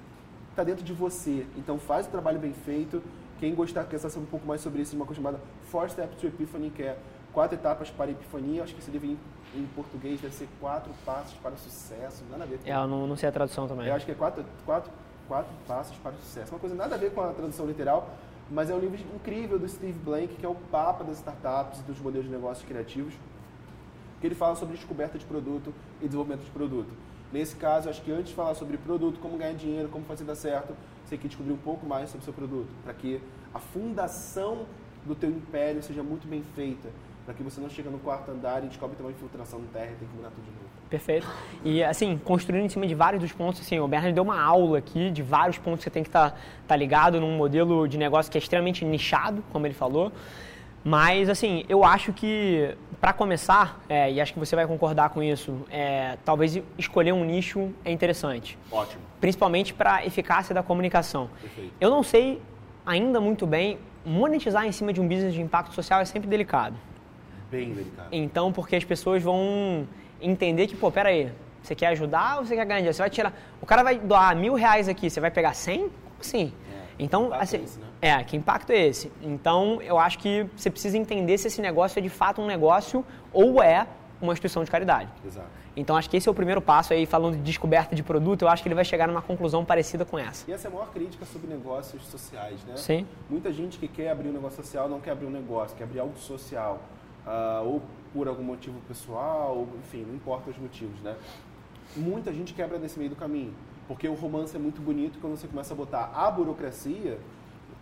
Está 0.51 0.63
dentro 0.63 0.83
de 0.83 0.93
você. 0.93 1.45
Então 1.57 1.79
faz 1.79 2.05
o 2.05 2.09
trabalho 2.09 2.37
bem 2.37 2.53
feito. 2.53 3.01
Quem 3.39 3.55
gostar, 3.55 3.85
quer 3.85 3.97
saber 3.99 4.23
um 4.23 4.27
pouco 4.27 4.45
mais 4.45 4.61
sobre 4.61 4.81
isso, 4.81 4.95
uma 4.95 5.05
coisa 5.05 5.21
chamada 5.21 5.39
Four 5.69 5.89
Steps 5.89 6.19
to 6.19 6.27
Epiphany, 6.27 6.69
que 6.69 6.83
é 6.83 6.97
quatro 7.33 7.57
etapas 7.57 7.89
para 7.89 8.05
a 8.05 8.11
epifania. 8.11 8.63
Acho 8.63 8.75
que 8.75 8.83
se 8.83 8.91
deve 8.91 9.07
em, 9.07 9.19
em 9.53 9.65
português 9.75 10.21
deve 10.21 10.33
ser 10.33 10.47
quatro 10.59 10.91
passos 11.05 11.33
para 11.41 11.53
o 11.53 11.57
sucesso. 11.57 12.23
Nada 12.29 12.43
a 12.43 12.47
ver 12.47 12.59
com 12.59 12.69
É, 12.69 12.73
eu 12.73 12.87
não, 12.87 13.07
não 13.07 13.15
sei 13.17 13.29
a 13.29 13.31
tradução 13.31 13.67
também. 13.67 13.87
Eu 13.87 13.93
acho 13.93 14.05
que 14.05 14.11
é 14.11 14.15
quatro, 14.15 14.45
quatro, 14.65 14.91
quatro 15.27 15.51
passos 15.67 15.97
para 15.97 16.11
o 16.11 16.17
sucesso. 16.17 16.53
Uma 16.53 16.59
coisa 16.59 16.75
nada 16.75 16.95
a 16.95 16.97
ver 16.97 17.11
com 17.11 17.21
a 17.21 17.33
tradução 17.33 17.65
literal, 17.65 18.09
Mas 18.49 18.69
é 18.69 18.75
um 18.75 18.79
livro 18.79 18.99
incrível 19.15 19.57
do 19.57 19.67
Steve 19.67 19.97
Blank, 19.99 20.35
que 20.35 20.45
é 20.45 20.49
o 20.49 20.55
papa 20.55 21.03
das 21.03 21.17
startups 21.17 21.79
e 21.79 21.83
dos 21.83 21.99
modelos 21.99 22.27
de 22.27 22.31
negócios 22.31 22.67
criativos, 22.67 23.13
que 24.21 24.27
ele 24.27 24.35
fala 24.35 24.55
sobre 24.55 24.75
descoberta 24.75 25.17
de 25.17 25.25
produto 25.25 25.73
e 25.99 26.05
desenvolvimento 26.05 26.43
de 26.43 26.51
produto. 26.51 26.89
Nesse 27.33 27.55
caso, 27.55 27.89
acho 27.89 28.01
que 28.03 28.11
antes 28.11 28.29
de 28.29 28.35
falar 28.35 28.53
sobre 28.53 28.77
produto, 28.77 29.19
como 29.19 29.37
ganhar 29.37 29.53
dinheiro, 29.53 29.89
como 29.89 30.05
fazer 30.05 30.23
dar 30.23 30.35
certo, 30.35 30.75
você 31.03 31.11
tem 31.11 31.19
que 31.19 31.27
descobrir 31.27 31.53
um 31.53 31.57
pouco 31.57 31.85
mais 31.85 32.09
sobre 32.09 32.21
o 32.21 32.25
seu 32.25 32.33
produto, 32.33 32.69
para 32.83 32.93
que 32.93 33.19
a 33.53 33.59
fundação 33.59 34.65
do 35.05 35.15
teu 35.15 35.29
império 35.29 35.81
seja 35.81 36.03
muito 36.03 36.27
bem 36.27 36.43
feita, 36.55 36.89
para 37.25 37.33
que 37.33 37.41
você 37.41 37.59
não 37.59 37.69
chegue 37.69 37.89
no 37.89 37.99
quarto 37.99 38.29
andar 38.31 38.63
e 38.63 38.67
descobre 38.67 38.95
que 38.95 39.01
tem 39.01 39.05
uma 39.05 39.11
infiltração 39.11 39.59
no 39.59 39.67
terra 39.67 39.91
e 39.91 39.95
tem 39.95 40.07
que 40.07 40.15
mudar 40.15 40.29
tudo 40.29 40.45
de 40.45 40.51
novo. 40.51 40.64
Perfeito. 40.95 41.27
E 41.63 41.83
assim, 41.83 42.17
construindo 42.23 42.65
em 42.65 42.69
cima 42.69 42.87
de 42.87 42.95
vários 42.95 43.21
dos 43.21 43.33
pontos, 43.33 43.59
assim, 43.59 43.77
o 43.79 43.87
Bernard 43.87 44.13
deu 44.13 44.23
uma 44.23 44.41
aula 44.41 44.77
aqui 44.77 45.11
de 45.11 45.21
vários 45.21 45.57
pontos 45.57 45.79
que 45.79 45.83
você 45.83 45.89
tem 45.89 46.03
que 46.03 46.09
estar 46.09 46.31
tá, 46.31 46.37
tá 46.67 46.75
ligado 46.75 47.19
num 47.19 47.35
modelo 47.35 47.85
de 47.85 47.97
negócio 47.97 48.31
que 48.31 48.37
é 48.37 48.39
extremamente 48.39 48.85
nichado, 48.85 49.43
como 49.51 49.67
ele 49.67 49.73
falou. 49.73 50.11
Mas, 50.85 51.27
assim, 51.27 51.65
eu 51.67 51.83
acho 51.83 52.13
que, 52.13 52.77
para 53.01 53.11
começar, 53.11 53.81
é, 53.89 54.11
e 54.11 54.21
acho 54.21 54.31
que 54.31 54.39
você 54.39 54.55
vai 54.55 54.65
concordar 54.67 55.09
com 55.09 55.21
isso, 55.21 55.65
é, 55.69 56.17
talvez 56.23 56.61
escolher 56.77 57.11
um 57.11 57.25
nicho 57.25 57.73
é 57.83 57.91
interessante. 57.91 58.57
Ótimo. 58.71 59.01
Principalmente 59.19 59.73
para 59.73 60.05
eficácia 60.05 60.53
da 60.55 60.63
comunicação. 60.63 61.29
Perfeito. 61.41 61.73
Eu 61.81 61.89
não 61.89 62.03
sei 62.03 62.39
ainda 62.85 63.19
muito 63.19 63.45
bem, 63.45 63.79
monetizar 64.05 64.65
em 64.65 64.71
cima 64.71 64.93
de 64.93 65.01
um 65.01 65.07
business 65.07 65.33
de 65.33 65.41
impacto 65.41 65.73
social 65.73 65.99
é 65.99 66.05
sempre 66.05 66.29
delicado. 66.29 66.75
Bem 67.49 67.73
delicado. 67.73 68.09
Então, 68.11 68.51
porque 68.51 68.75
as 68.75 68.83
pessoas 68.83 69.23
vão 69.23 69.87
entender 70.21 70.67
que, 70.67 70.75
pô, 70.75 70.91
pera 70.91 71.09
aí, 71.09 71.31
você 71.61 71.75
quer 71.75 71.87
ajudar 71.87 72.37
ou 72.37 72.45
você 72.45 72.55
quer 72.55 72.65
ganhar 72.65 72.79
dinheiro? 72.79 72.93
Você 72.93 73.01
vai 73.01 73.09
tirar. 73.09 73.33
O 73.61 73.65
cara 73.65 73.83
vai 73.83 73.97
doar 73.97 74.35
mil 74.35 74.53
reais 74.53 74.87
aqui, 74.87 75.09
você 75.09 75.19
vai 75.19 75.31
pegar 75.31 75.53
cem? 75.53 75.81
Como 75.81 76.21
assim? 76.21 76.53
É, 76.71 76.85
então, 76.99 77.33
assim, 77.33 77.57
é, 77.57 77.61
esse, 77.61 77.79
né? 77.79 77.87
é, 78.01 78.23
que 78.23 78.37
impacto 78.37 78.71
é 78.71 78.87
esse? 78.87 79.11
Então, 79.21 79.81
eu 79.81 79.97
acho 79.97 80.19
que 80.19 80.45
você 80.55 80.69
precisa 80.69 80.97
entender 80.97 81.37
se 81.37 81.47
esse 81.47 81.61
negócio 81.61 81.97
é 81.99 82.01
de 82.01 82.09
fato 82.09 82.41
um 82.41 82.45
negócio 82.45 83.03
ou 83.33 83.61
é 83.61 83.87
uma 84.21 84.33
instituição 84.33 84.63
de 84.63 84.71
caridade. 84.71 85.09
Exato. 85.25 85.47
Então, 85.75 85.97
acho 85.97 86.09
que 86.09 86.15
esse 86.15 86.27
é 86.29 86.31
o 86.31 86.35
primeiro 86.35 86.61
passo 86.61 86.93
aí, 86.93 87.05
falando 87.05 87.35
de 87.35 87.41
descoberta 87.41 87.95
de 87.95 88.01
produto, 88.01 88.43
eu 88.43 88.47
acho 88.47 88.63
que 88.63 88.69
ele 88.69 88.75
vai 88.75 88.85
chegar 88.85 89.07
numa 89.07 89.21
conclusão 89.21 89.65
parecida 89.65 90.05
com 90.05 90.17
essa. 90.17 90.49
E 90.49 90.53
essa 90.53 90.67
é 90.67 90.71
a 90.71 90.73
maior 90.73 90.89
crítica 90.91 91.25
sobre 91.25 91.47
negócios 91.47 92.05
sociais, 92.05 92.63
né? 92.65 92.77
Sim. 92.77 93.05
Muita 93.29 93.51
gente 93.51 93.77
que 93.77 93.87
quer 93.87 94.09
abrir 94.09 94.29
um 94.29 94.33
negócio 94.33 94.63
social 94.63 94.87
não 94.87 95.01
quer 95.01 95.11
abrir 95.11 95.25
um 95.25 95.31
negócio, 95.31 95.75
quer 95.75 95.83
abrir 95.83 95.99
algo 95.99 96.17
social. 96.17 96.79
Uh, 97.25 97.67
ou 97.67 97.81
por 98.15 98.29
algum 98.29 98.43
motivo 98.43 98.79
pessoal, 98.87 99.67
enfim, 99.77 100.05
não 100.07 100.15
importa 100.15 100.49
os 100.49 100.57
motivos, 100.57 100.97
né? 101.01 101.17
Muita 101.97 102.33
gente 102.33 102.53
quebra 102.53 102.79
nesse 102.79 102.97
meio 102.97 103.09
do 103.09 103.15
caminho, 103.17 103.53
porque 103.89 104.07
o 104.07 104.13
romance 104.13 104.55
é 104.55 104.59
muito 104.59 104.81
bonito 104.81 105.19
quando 105.19 105.35
você 105.35 105.47
começa 105.47 105.73
a 105.73 105.77
botar 105.77 106.11
a 106.15 106.31
burocracia, 106.31 107.19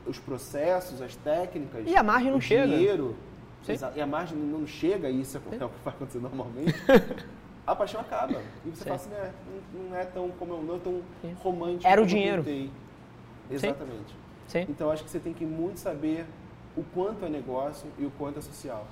os 0.08 0.18
processos, 0.18 1.04
as 1.04 1.16
técnicas, 1.16 1.88
e 1.88 1.96
a 1.96 2.02
margem 2.02 2.32
não 2.32 2.40
o 2.40 2.42
chega. 2.42 2.68
dinheiro, 2.68 3.16
Sim. 3.62 3.74
e 3.96 4.02
a 4.02 4.08
margem 4.08 4.36
não 4.36 4.66
chega, 4.66 5.08
e 5.08 5.22
isso 5.22 5.38
é 5.38 5.40
o 5.40 5.70
que 5.70 5.84
vai 5.86 5.94
acontecer 5.94 6.20
normalmente. 6.20 6.74
a 7.66 7.76
paixão 7.76 8.02
acaba. 8.02 8.42
E 8.66 8.70
você 8.72 8.78
Sim. 8.78 8.84
fala 8.86 8.96
assim, 8.96 9.10
né, 9.12 9.34
não, 9.72 9.84
não 9.84 9.96
é 9.96 10.04
tão 10.06 10.30
como 10.32 10.54
eu, 10.56 10.64
não 10.64 10.76
é 10.78 10.80
tão 10.80 11.02
Sim. 11.22 11.36
romântico. 11.44 11.88
Era 11.88 12.02
o 12.02 12.08
dinheiro. 12.08 12.44
Exatamente. 13.52 14.16
Sim. 14.48 14.66
Então 14.68 14.90
acho 14.90 15.04
que 15.04 15.12
você 15.12 15.20
tem 15.20 15.32
que 15.32 15.46
muito 15.46 15.80
saber 15.80 16.26
o 16.76 16.84
quanto 16.84 17.24
é 17.24 17.30
negócio 17.30 17.88
e 18.00 18.06
o 18.06 18.10
quanto 18.18 18.40
é 18.40 18.42
social. 18.42 18.88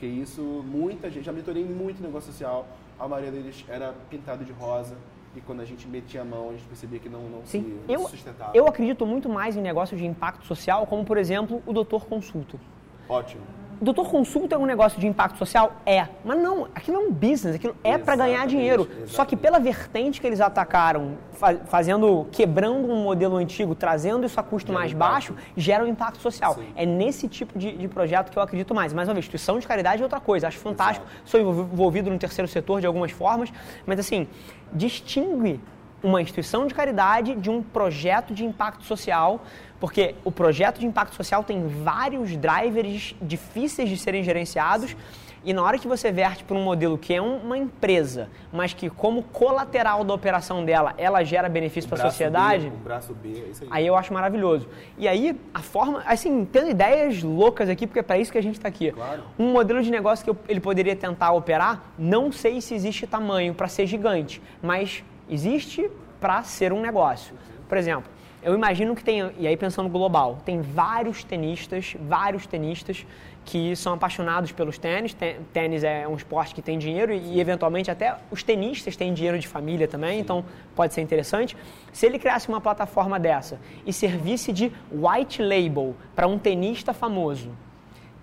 Porque 0.00 0.06
isso, 0.14 0.40
muita 0.40 1.10
gente, 1.10 1.26
já 1.26 1.32
mentorei 1.32 1.62
muito 1.62 2.02
negócio 2.02 2.32
social, 2.32 2.66
a 2.98 3.06
maioria 3.06 3.30
deles 3.30 3.62
era 3.68 3.92
pintado 4.08 4.42
de 4.46 4.50
rosa, 4.50 4.96
e 5.36 5.42
quando 5.42 5.60
a 5.60 5.64
gente 5.66 5.86
metia 5.86 6.22
a 6.22 6.24
mão, 6.24 6.48
a 6.48 6.52
gente 6.52 6.64
percebia 6.64 6.98
que 6.98 7.10
não, 7.10 7.20
não, 7.24 7.44
Sim. 7.44 7.78
se, 7.86 7.92
Eu, 7.92 8.08
sustentava. 8.08 8.50
eu 8.54 8.66
acredito 8.66 9.04
muito 9.04 9.28
mais 9.28 9.58
em 9.58 9.60
negócios 9.60 10.00
de 10.00 10.06
impacto 10.06 10.46
social, 10.46 10.86
como, 10.86 11.04
por 11.04 11.18
exemplo, 11.18 11.62
o 11.66 11.72
Doutor 11.74 12.06
Consulto. 12.06 12.58
Ótimo. 13.06 13.42
Doutor 13.80 14.10
Consulta 14.10 14.54
é 14.54 14.58
um 14.58 14.66
negócio 14.66 15.00
de 15.00 15.06
impacto 15.06 15.38
social? 15.38 15.72
É. 15.86 16.06
Mas 16.22 16.38
não, 16.38 16.68
aquilo 16.74 16.98
é 16.98 17.00
um 17.00 17.10
business, 17.10 17.54
aquilo 17.56 17.74
é 17.82 17.96
para 17.96 18.14
ganhar 18.14 18.30
Exatamente, 18.32 18.56
dinheiro. 18.56 18.82
Só 19.06 19.24
que 19.24 19.34
exatamente. 19.34 19.36
pela 19.38 19.58
vertente 19.58 20.20
que 20.20 20.26
eles 20.26 20.38
atacaram, 20.40 21.12
fa- 21.32 21.56
fazendo, 21.64 22.26
quebrando 22.30 22.92
um 22.92 23.02
modelo 23.02 23.36
antigo, 23.36 23.74
trazendo 23.74 24.26
isso 24.26 24.38
a 24.38 24.42
custo 24.42 24.70
mais 24.70 24.92
impacto. 24.92 25.12
baixo, 25.12 25.34
gera 25.56 25.82
um 25.82 25.86
impacto 25.86 26.18
social. 26.20 26.54
Sim. 26.56 26.66
É 26.76 26.84
nesse 26.84 27.26
tipo 27.26 27.58
de, 27.58 27.72
de 27.72 27.88
projeto 27.88 28.30
que 28.30 28.38
eu 28.38 28.42
acredito 28.42 28.74
mais. 28.74 28.92
Mais 28.92 29.08
uma 29.08 29.14
vez, 29.14 29.24
instituição 29.24 29.58
de 29.58 29.66
caridade 29.66 30.02
é 30.02 30.04
outra 30.04 30.20
coisa. 30.20 30.48
Acho 30.48 30.58
fantástico. 30.58 31.06
Exato. 31.06 31.22
Sou 31.30 31.40
envolvi- 31.40 31.72
envolvido 31.72 32.10
no 32.10 32.18
terceiro 32.18 32.46
setor 32.48 32.80
de 32.82 32.86
algumas 32.86 33.10
formas, 33.12 33.50
mas 33.86 33.98
assim, 33.98 34.28
distingue 34.74 35.60
uma 36.02 36.22
instituição 36.22 36.66
de 36.66 36.72
caridade 36.74 37.34
de 37.34 37.50
um 37.50 37.62
projeto 37.62 38.32
de 38.32 38.42
impacto 38.44 38.84
social, 38.84 39.40
porque 39.80 40.14
o 40.24 40.30
projeto 40.30 40.78
de 40.78 40.86
impacto 40.86 41.14
social 41.16 41.42
tem 41.42 41.66
vários 41.66 42.36
drivers 42.36 43.14
difíceis 43.20 43.88
de 43.88 43.96
serem 43.96 44.22
gerenciados. 44.22 44.94
E 45.42 45.54
na 45.54 45.62
hora 45.62 45.78
que 45.78 45.88
você 45.88 46.12
verte 46.12 46.44
para 46.44 46.54
um 46.54 46.62
modelo 46.62 46.98
que 46.98 47.14
é 47.14 47.22
um- 47.22 47.38
uma 47.38 47.56
empresa, 47.56 48.28
mas 48.52 48.74
que 48.74 48.90
como 48.90 49.22
colateral 49.22 50.04
da 50.04 50.12
operação 50.12 50.62
dela, 50.66 50.92
ela 50.98 51.24
gera 51.24 51.48
benefício 51.48 51.88
para 51.88 51.98
a 52.06 52.10
sociedade, 52.10 52.68
B, 52.68 52.76
braço 52.84 53.14
B, 53.14 53.28
é 53.46 53.48
isso 53.50 53.62
aí. 53.64 53.68
Aí 53.72 53.86
eu 53.86 53.96
acho 53.96 54.12
maravilhoso. 54.12 54.68
E 54.98 55.08
aí, 55.08 55.34
a 55.54 55.60
forma, 55.60 56.02
assim, 56.04 56.44
tendo 56.44 56.68
ideias 56.68 57.22
loucas 57.22 57.70
aqui, 57.70 57.86
porque 57.86 58.00
é 58.00 58.02
para 58.02 58.18
isso 58.18 58.30
que 58.30 58.36
a 58.36 58.42
gente 58.42 58.56
está 58.56 58.68
aqui. 58.68 58.92
Claro. 58.92 59.22
Um 59.38 59.50
modelo 59.50 59.82
de 59.82 59.90
negócio 59.90 60.22
que 60.22 60.30
eu- 60.30 60.36
ele 60.46 60.60
poderia 60.60 60.94
tentar 60.94 61.32
operar, 61.32 61.84
não 61.98 62.30
sei 62.30 62.60
se 62.60 62.74
existe 62.74 63.06
tamanho 63.06 63.54
para 63.54 63.66
ser 63.66 63.86
gigante, 63.86 64.42
mas 64.62 65.02
existe 65.26 65.90
para 66.20 66.42
ser 66.42 66.70
um 66.70 66.82
negócio. 66.82 67.34
Por 67.66 67.78
exemplo, 67.78 68.10
eu 68.42 68.54
imagino 68.54 68.94
que 68.96 69.04
tem, 69.04 69.30
e 69.38 69.46
aí 69.46 69.56
pensando 69.56 69.88
global, 69.88 70.38
tem 70.44 70.60
vários 70.60 71.22
tenistas, 71.24 71.94
vários 72.00 72.46
tenistas 72.46 73.06
que 73.44 73.74
são 73.74 73.94
apaixonados 73.94 74.52
pelos 74.52 74.78
tênis. 74.78 75.12
Tê- 75.14 75.36
Tênis 75.52 75.82
é 75.82 76.06
um 76.06 76.14
esporte 76.14 76.54
que 76.54 76.62
tem 76.62 76.78
dinheiro 76.78 77.12
e, 77.12 77.34
e, 77.36 77.40
eventualmente 77.40 77.90
até 77.90 78.16
os 78.30 78.42
tenistas 78.42 78.96
têm 78.96 79.12
dinheiro 79.12 79.38
de 79.38 79.48
família 79.48 79.88
também, 79.88 80.20
então 80.20 80.44
pode 80.74 80.94
ser 80.94 81.00
interessante. 81.00 81.56
Se 81.92 82.06
ele 82.06 82.18
criasse 82.18 82.48
uma 82.48 82.60
plataforma 82.60 83.18
dessa 83.18 83.58
e 83.84 83.92
servisse 83.92 84.52
de 84.52 84.72
white 84.92 85.42
label 85.42 85.94
para 86.14 86.26
um 86.26 86.38
tenista 86.38 86.92
famoso, 86.92 87.50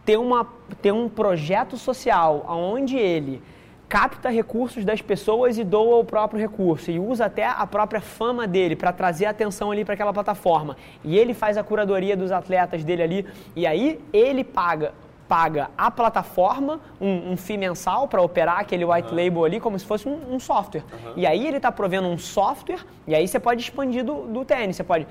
ter, 0.06 0.18
uma, 0.18 0.48
ter 0.82 0.92
um 0.92 1.10
projeto 1.10 1.78
social 1.78 2.46
onde 2.48 2.96
ele 2.96 3.42
capta 3.90 4.30
recursos 4.30 4.84
das 4.84 5.02
pessoas 5.02 5.58
e 5.58 5.64
doa 5.64 5.98
o 5.98 6.04
próprio 6.04 6.40
recurso 6.40 6.92
e 6.92 7.00
usa 7.00 7.26
até 7.26 7.46
a 7.46 7.66
própria 7.66 8.02
fama 8.02 8.46
dele 8.46 8.76
para 8.76 8.92
trazer 8.92 9.26
atenção 9.26 9.72
ali 9.72 9.86
para 9.86 9.94
aquela 9.94 10.14
plataforma. 10.14 10.76
E 11.04 11.18
ele 11.18 11.34
faz 11.34 11.58
a 11.58 11.64
curadoria 11.64 12.16
dos 12.16 12.32
atletas 12.32 12.84
dele 12.84 13.04
ali 13.04 13.26
e 13.56 13.66
aí 13.66 14.00
ele 14.12 14.44
paga 14.44 14.94
paga 15.28 15.70
a 15.78 15.92
plataforma 15.92 16.80
um, 17.02 17.34
um 17.34 17.38
FII 17.38 17.58
mensal 17.58 18.08
para 18.08 18.22
operar 18.22 18.60
aquele 18.60 18.86
white 18.86 19.14
label 19.14 19.44
ali 19.44 19.60
como 19.60 19.78
se 19.78 19.86
fosse 19.86 20.08
um, 20.08 20.36
um 20.36 20.40
software. 20.40 20.86
E 21.18 21.28
aí 21.28 21.46
ele 21.46 21.58
está 21.58 21.70
provendo 21.70 22.08
um 22.08 22.18
software 22.18 22.80
e 23.06 23.14
aí 23.14 23.28
você 23.28 23.40
pode 23.40 23.62
expandir 23.62 24.06
do, 24.06 24.22
do 24.28 24.46
tênis, 24.46 24.78
você 24.78 24.86
pode 24.86 25.06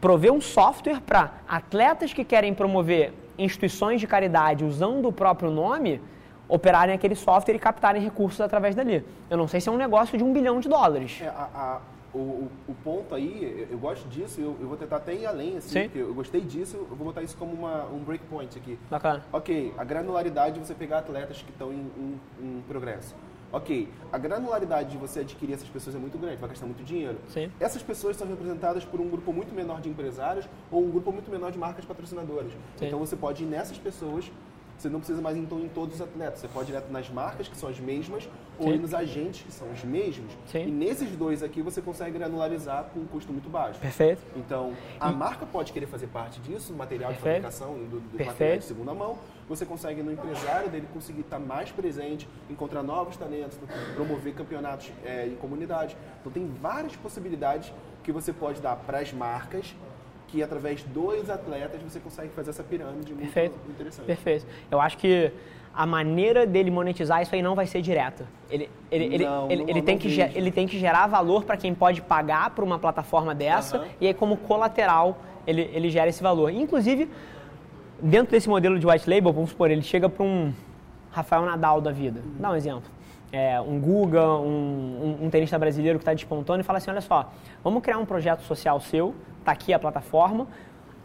prover 0.00 0.32
um 0.32 0.40
software 0.40 1.00
para 1.00 1.34
atletas 1.48 2.12
que 2.12 2.24
querem 2.24 2.52
promover 2.52 3.12
instituições 3.38 4.00
de 4.00 4.08
caridade 4.08 4.64
usando 4.64 5.06
o 5.06 5.12
próprio 5.12 5.50
nome 5.50 6.00
operarem 6.48 6.94
aquele 6.94 7.14
software 7.14 7.54
e 7.54 7.58
captarem 7.58 8.02
recursos 8.02 8.40
através 8.40 8.74
dali. 8.74 9.04
Eu 9.30 9.36
não 9.36 9.48
sei 9.48 9.60
se 9.60 9.68
é 9.68 9.72
um 9.72 9.76
negócio 9.76 10.16
de 10.18 10.24
um 10.24 10.32
bilhão 10.32 10.60
de 10.60 10.68
dólares. 10.68 11.18
É, 11.20 11.28
a- 11.28 11.48
a- 11.54 11.80
o, 12.14 12.48
o- 12.68 12.74
ponto 12.84 13.12
aí, 13.14 13.66
eu, 13.68 13.72
eu 13.74 13.78
gosto 13.78 14.06
disso, 14.08 14.40
eu, 14.40 14.56
eu 14.60 14.68
vou 14.68 14.76
tentar 14.76 14.96
até 14.98 15.12
ir 15.14 15.26
além, 15.26 15.56
assim, 15.56 15.90
eu, 15.94 16.08
eu 16.08 16.14
gostei 16.14 16.40
disso, 16.42 16.76
eu 16.76 16.96
vou 16.96 17.06
botar 17.08 17.22
isso 17.22 17.36
como 17.36 17.52
uma, 17.52 17.86
um 17.86 17.98
breakpoint 18.04 18.56
aqui. 18.56 18.78
Bacana. 18.88 19.24
Ok, 19.32 19.74
a 19.76 19.82
granularidade 19.82 20.60
de 20.60 20.64
você 20.66 20.74
pegar 20.74 20.98
atletas 20.98 21.42
que 21.42 21.50
estão 21.50 21.72
em, 21.72 21.76
em- 21.98 22.20
em 22.40 22.62
progresso. 22.68 23.14
Ok, 23.52 23.88
a 24.12 24.18
granularidade 24.18 24.90
de 24.90 24.96
você 24.96 25.20
adquirir 25.20 25.54
essas 25.54 25.68
pessoas 25.68 25.94
é 25.96 25.98
muito 25.98 26.18
grande, 26.18 26.36
vai 26.36 26.48
gastar 26.50 26.66
muito 26.66 26.84
dinheiro. 26.84 27.16
Sim. 27.30 27.50
Essas 27.58 27.82
pessoas 27.82 28.16
são 28.16 28.26
representadas 28.28 28.84
por 28.84 29.00
um 29.00 29.08
grupo 29.08 29.32
muito 29.32 29.52
menor 29.54 29.80
de 29.80 29.88
empresários 29.88 30.48
ou 30.70 30.84
um 30.84 30.90
grupo 30.90 31.10
muito 31.12 31.30
menor 31.30 31.50
de 31.52 31.58
marcas 31.58 31.84
patrocinadoras. 31.84 32.50
Sim. 32.76 32.86
Então 32.86 32.98
você 32.98 33.14
pode 33.16 33.42
ir 33.44 33.46
nessas 33.46 33.78
pessoas, 33.78 34.30
você 34.78 34.88
não 34.88 34.98
precisa 34.98 35.20
mais 35.22 35.36
então 35.36 35.60
em 35.60 35.68
todos 35.68 35.96
os 35.96 36.00
atletas, 36.00 36.40
você 36.40 36.48
pode 36.48 36.66
ir 36.66 36.74
direto 36.74 36.90
nas 36.90 37.08
marcas, 37.08 37.48
que 37.48 37.56
são 37.56 37.68
as 37.68 37.78
mesmas, 37.78 38.28
ou 38.58 38.72
Sim. 38.72 38.78
nos 38.78 38.94
agentes, 38.94 39.42
que 39.42 39.52
são 39.52 39.70
os 39.70 39.82
mesmos. 39.84 40.32
Sim. 40.46 40.68
E 40.68 40.70
nesses 40.70 41.10
dois 41.16 41.42
aqui 41.42 41.62
você 41.62 41.80
consegue 41.80 42.18
granularizar 42.18 42.84
com 42.92 43.00
um 43.00 43.06
custo 43.06 43.32
muito 43.32 43.48
baixo. 43.48 43.80
Perfeito. 43.80 44.22
Então, 44.36 44.74
a 45.00 45.10
marca 45.10 45.46
pode 45.46 45.72
querer 45.72 45.86
fazer 45.86 46.06
parte 46.08 46.40
disso, 46.40 46.72
material 46.72 47.12
de 47.12 47.18
Perfeito. 47.18 47.42
fabricação, 47.42 47.74
do, 47.74 48.00
do 48.00 48.16
Perfeito. 48.16 48.26
material 48.26 48.58
de 48.58 48.64
segunda 48.64 48.94
mão. 48.94 49.18
Você 49.48 49.66
consegue, 49.66 50.02
no 50.02 50.12
empresário 50.12 50.70
dele, 50.70 50.88
conseguir 50.92 51.20
estar 51.20 51.38
mais 51.38 51.70
presente, 51.70 52.28
encontrar 52.48 52.82
novos 52.82 53.16
talentos, 53.16 53.58
promover 53.94 54.34
campeonatos 54.34 54.90
é, 55.04 55.26
em 55.26 55.36
comunidade. 55.36 55.96
Então, 56.20 56.32
tem 56.32 56.46
várias 56.60 56.96
possibilidades 56.96 57.72
que 58.02 58.12
você 58.12 58.32
pode 58.32 58.60
dar 58.60 58.76
para 58.76 58.98
as 58.98 59.12
marcas, 59.12 59.74
que 60.34 60.42
através 60.42 60.82
dos 60.82 61.30
atletas 61.30 61.80
você 61.80 62.00
consegue 62.00 62.30
fazer 62.30 62.50
essa 62.50 62.62
pirâmide 62.64 63.12
muito 63.14 63.18
Perfeito. 63.32 63.54
interessante. 63.70 64.06
Perfeito. 64.06 64.46
Eu 64.68 64.80
acho 64.80 64.98
que 64.98 65.30
a 65.72 65.86
maneira 65.86 66.44
dele 66.44 66.72
monetizar 66.72 67.22
isso 67.22 67.32
aí 67.36 67.40
não 67.42 67.54
vai 67.54 67.66
ser 67.66 67.80
direta. 67.80 68.26
Ele, 68.50 68.68
ele, 68.90 69.14
ele, 69.14 69.24
Não, 69.24 69.48
ele, 69.50 69.64
não- 69.74 69.80
tem 69.82 69.96
que, 69.96 70.08
ele 70.20 70.50
tem 70.50 70.66
que 70.66 70.76
gerar 70.76 71.06
valor 71.06 71.44
para 71.44 71.56
quem 71.56 71.72
pode 71.72 72.02
pagar 72.02 72.50
por 72.50 72.64
uma 72.64 72.80
plataforma 72.80 73.32
dessa 73.32 73.76
Aham. 73.76 73.86
e 74.00 74.08
aí 74.08 74.14
como 74.14 74.36
colateral 74.36 75.18
ele, 75.46 75.70
ele 75.72 75.88
gera 75.88 76.08
esse 76.08 76.22
valor. 76.22 76.50
Inclusive, 76.52 77.08
dentro 78.02 78.32
desse 78.32 78.48
modelo 78.48 78.76
de 78.78 78.86
white 78.86 79.08
label, 79.08 79.32
vamos 79.32 79.50
supor, 79.50 79.70
ele 79.70 79.82
chega 79.82 80.08
para 80.08 80.24
um 80.24 80.52
Rafael 81.12 81.42
Nadal 81.44 81.80
da 81.80 81.92
vida. 81.92 82.22
Dá 82.40 82.50
um 82.50 82.56
exemplo. 82.56 82.90
É, 83.34 83.60
um 83.60 83.80
Guga, 83.80 84.28
um, 84.28 85.18
um, 85.20 85.26
um 85.26 85.30
tenista 85.30 85.58
brasileiro 85.58 85.98
que 85.98 86.02
está 86.02 86.14
despontando 86.14 86.60
e 86.60 86.62
fala 86.62 86.78
assim, 86.78 86.88
olha 86.88 87.00
só, 87.00 87.32
vamos 87.64 87.82
criar 87.82 87.98
um 87.98 88.06
projeto 88.06 88.42
social 88.42 88.78
seu, 88.78 89.12
está 89.40 89.50
aqui 89.50 89.72
a 89.72 89.78
plataforma, 89.78 90.46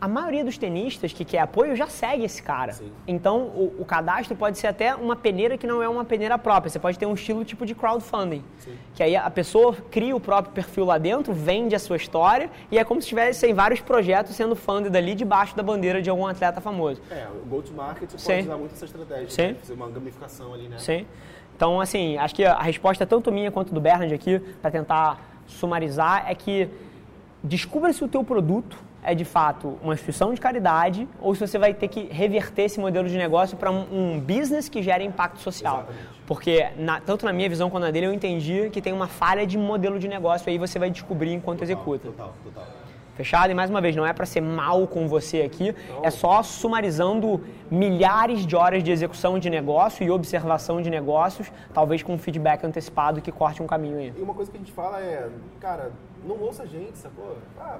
a 0.01 0.07
maioria 0.07 0.45
dos 0.45 0.57
tenistas 0.57 1.11
que 1.11 1.25
quer 1.25 1.39
apoio 1.39 1.75
já 1.75 1.87
segue 1.87 2.23
esse 2.23 2.41
cara. 2.41 2.71
Sim. 2.71 2.91
Então, 3.05 3.41
o, 3.47 3.75
o, 3.79 3.85
cadastro 3.85 4.35
pode 4.35 4.57
ser 4.57 4.67
até 4.67 4.95
uma 4.95 5.15
peneira 5.15 5.57
que 5.57 5.67
não 5.67 5.83
é 5.83 5.89
uma 5.89 6.05
peneira 6.05 6.37
própria. 6.37 6.69
Você 6.69 6.79
pode 6.79 6.97
ter 6.97 7.05
um 7.05 7.13
estilo 7.13 7.43
tipo 7.43 7.65
de 7.65 7.75
crowdfunding. 7.75 8.43
Sim. 8.59 8.77
Que 8.95 9.03
aí 9.03 9.15
a 9.15 9.29
pessoa 9.29 9.75
cria 9.91 10.15
o 10.15 10.19
próprio 10.19 10.53
perfil 10.53 10.85
lá 10.85 10.97
dentro, 10.97 11.33
vende 11.33 11.75
a 11.75 11.79
sua 11.79 11.97
história 11.97 12.49
e 12.71 12.77
é 12.77 12.83
como 12.83 13.01
se 13.01 13.09
tivessem 13.09 13.53
vários 13.53 13.81
projetos 13.81 14.35
sendo 14.35 14.55
funded 14.55 14.95
ali 14.95 15.13
debaixo 15.13 15.55
da 15.55 15.63
bandeira 15.63 16.01
de 16.01 16.09
algum 16.09 16.25
atleta 16.25 16.61
famoso. 16.61 17.01
É, 17.11 17.27
o 17.27 17.45
go-to-market 17.45 18.09
pode 18.09 18.41
usar 18.41 18.57
muito 18.57 18.73
essa 18.73 18.85
estratégia. 18.85 19.29
Sim. 19.29 19.47
Né? 19.49 19.55
Fazer 19.59 19.73
uma 19.73 19.89
gamificação 19.89 20.53
ali, 20.53 20.69
né? 20.69 20.77
Sim. 20.77 21.05
Então, 21.59 21.81
assim, 21.81 22.17
acho 22.17 22.33
que 22.33 22.45
a 22.45 22.61
resposta 22.61 23.03
é 23.03 23.05
tanto 23.05 23.33
minha 23.33 23.51
quanto 23.51 23.73
do 23.73 23.81
Bernard 23.81 24.13
aqui, 24.13 24.39
para 24.61 24.71
tentar 24.71 25.19
sumarizar, 25.45 26.23
é 26.25 26.33
que 26.33 26.69
descubra 27.43 27.91
se 27.91 28.01
o 28.01 28.07
teu 28.07 28.23
produto 28.23 28.77
é 29.03 29.13
de 29.13 29.25
fato 29.25 29.77
uma 29.83 29.93
instituição 29.93 30.33
de 30.33 30.39
caridade 30.39 31.05
ou 31.21 31.35
se 31.35 31.45
você 31.45 31.59
vai 31.59 31.73
ter 31.73 31.89
que 31.89 32.03
reverter 32.03 32.61
esse 32.61 32.79
modelo 32.79 33.09
de 33.09 33.17
negócio 33.17 33.57
para 33.57 33.69
um, 33.71 34.21
business 34.21 34.69
que 34.69 34.81
gere 34.81 35.03
impacto 35.03 35.39
social. 35.39 35.79
Exatamente. 35.79 36.07
Porque, 36.25 36.69
na, 36.77 37.01
tanto 37.01 37.25
na 37.25 37.33
minha 37.33 37.49
visão 37.49 37.69
quanto 37.69 37.83
na 37.83 37.91
dele, 37.91 38.05
eu 38.05 38.13
entendi 38.13 38.69
que 38.69 38.81
tem 38.81 38.93
uma 38.93 39.07
falha 39.07 39.45
de 39.45 39.57
modelo 39.57 39.99
de 39.99 40.07
negócio 40.07 40.47
e 40.47 40.51
aí 40.51 40.57
você 40.57 40.79
vai 40.79 40.89
descobrir 40.89 41.33
enquanto 41.33 41.59
total, 41.59 41.73
executa. 41.73 42.07
Total, 42.07 42.33
total. 42.41 42.67
Fechado? 43.19 43.51
E 43.51 43.53
mais 43.53 43.69
uma 43.69 43.81
vez, 43.81 43.97
não 43.97 44.05
é 44.05 44.13
para 44.13 44.25
ser 44.25 44.39
mal 44.39 44.87
com 44.87 45.05
você 45.05 45.41
aqui, 45.41 45.75
é 46.01 46.09
só 46.09 46.41
sumarizando 46.41 47.43
milhares 47.69 48.45
de 48.45 48.55
horas 48.55 48.81
de 48.81 48.91
execução 48.91 49.37
de 49.37 49.49
negócio 49.49 50.05
e 50.05 50.09
observação 50.09 50.81
de 50.81 50.89
negócios, 50.89 51.51
talvez 51.73 52.01
com 52.01 52.13
um 52.13 52.17
feedback 52.17 52.63
antecipado 52.63 53.21
que 53.21 53.29
corte 53.29 53.61
um 53.61 53.67
caminho 53.67 53.97
aí. 53.97 54.13
E 54.17 54.21
uma 54.21 54.33
coisa 54.33 54.49
que 54.49 54.55
a 54.55 54.59
gente 54.61 54.71
fala 54.71 55.01
é, 55.01 55.27
cara, 55.59 55.91
não 56.23 56.39
ouça 56.39 56.63
a 56.63 56.65
gente, 56.65 56.97
sacou? 56.97 57.35
Ah, 57.59 57.79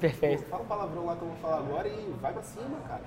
Perfeito. 0.00 0.42
Fala 0.46 0.64
o 0.64 0.66
palavrão 0.66 1.06
lá 1.06 1.14
que 1.14 1.22
eu 1.22 1.28
vou 1.28 1.36
falar 1.36 1.58
agora 1.58 1.86
e 1.86 2.12
vai 2.20 2.32
pra 2.32 2.42
cima, 2.42 2.76
cara. 2.88 3.02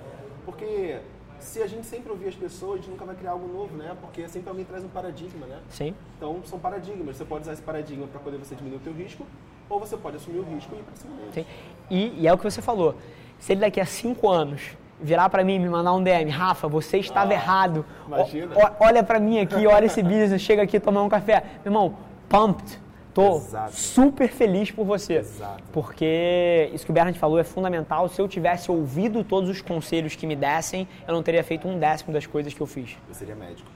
Porque 0.46 1.00
se 1.44 1.62
a 1.62 1.66
gente 1.66 1.86
sempre 1.86 2.10
ouvir 2.10 2.28
as 2.28 2.34
pessoas, 2.34 2.74
a 2.74 2.76
gente 2.76 2.90
nunca 2.90 3.04
vai 3.04 3.14
criar 3.14 3.32
algo 3.32 3.46
novo, 3.46 3.76
né? 3.76 3.94
Porque 4.00 4.26
sempre 4.28 4.48
alguém 4.48 4.64
traz 4.64 4.82
um 4.82 4.88
paradigma, 4.88 5.46
né? 5.46 5.58
Sim. 5.68 5.94
Então 6.16 6.40
são 6.44 6.58
paradigmas. 6.58 7.16
Você 7.16 7.24
pode 7.24 7.42
usar 7.42 7.52
esse 7.52 7.62
paradigma 7.62 8.06
para 8.06 8.18
poder 8.18 8.38
você 8.38 8.54
diminuir 8.54 8.78
o 8.78 8.80
teu 8.80 8.92
risco, 8.92 9.26
ou 9.68 9.78
você 9.78 9.96
pode 9.96 10.16
assumir 10.16 10.38
o 10.38 10.42
risco 10.42 10.74
e 10.74 10.78
ir 10.78 10.82
para 10.82 10.96
cima 10.96 11.14
dele. 11.16 11.30
Sim. 11.32 11.46
E, 11.90 12.22
e, 12.22 12.26
é 12.26 12.32
o 12.32 12.38
que 12.38 12.44
você 12.44 12.62
falou. 12.62 12.96
Se 13.38 13.52
ele 13.52 13.60
daqui 13.60 13.80
a 13.80 13.86
cinco 13.86 14.28
anos 14.28 14.76
virar 15.00 15.28
para 15.28 15.44
mim 15.44 15.56
e 15.56 15.58
me 15.58 15.68
mandar 15.68 15.92
um 15.92 16.02
DM, 16.02 16.30
Rafa, 16.30 16.66
você 16.66 16.98
estava 16.98 17.32
ah, 17.32 17.34
errado. 17.34 17.84
Imagina. 18.06 18.54
O, 18.56 18.84
olha 18.84 19.02
para 19.02 19.20
mim 19.20 19.38
aqui, 19.38 19.66
olha 19.66 19.84
esse 19.84 20.02
business, 20.02 20.40
chega 20.40 20.62
aqui 20.62 20.80
tomar 20.80 21.02
um 21.02 21.08
café. 21.08 21.44
Meu 21.62 21.72
irmão, 21.72 21.94
pumped 22.28 22.83
Tô 23.14 23.36
Exato. 23.36 23.76
super 23.76 24.28
feliz 24.28 24.72
por 24.72 24.84
você. 24.84 25.18
Exato. 25.18 25.62
Porque 25.72 26.68
isso 26.74 26.84
que 26.84 26.90
o 26.90 26.94
Bernard 26.94 27.16
falou 27.16 27.38
é 27.38 27.44
fundamental. 27.44 28.08
Se 28.08 28.20
eu 28.20 28.26
tivesse 28.26 28.72
ouvido 28.72 29.22
todos 29.22 29.48
os 29.48 29.60
conselhos 29.60 30.16
que 30.16 30.26
me 30.26 30.34
dessem, 30.34 30.88
eu 31.06 31.14
não 31.14 31.22
teria 31.22 31.44
feito 31.44 31.68
um 31.68 31.78
décimo 31.78 32.12
das 32.12 32.26
coisas 32.26 32.52
que 32.52 32.60
eu 32.60 32.66
fiz. 32.66 32.98
Eu 33.08 33.14
seria 33.14 33.36
médico. 33.36 33.70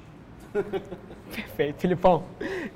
Perfeito. 1.32 1.80
Filipão, 1.80 2.24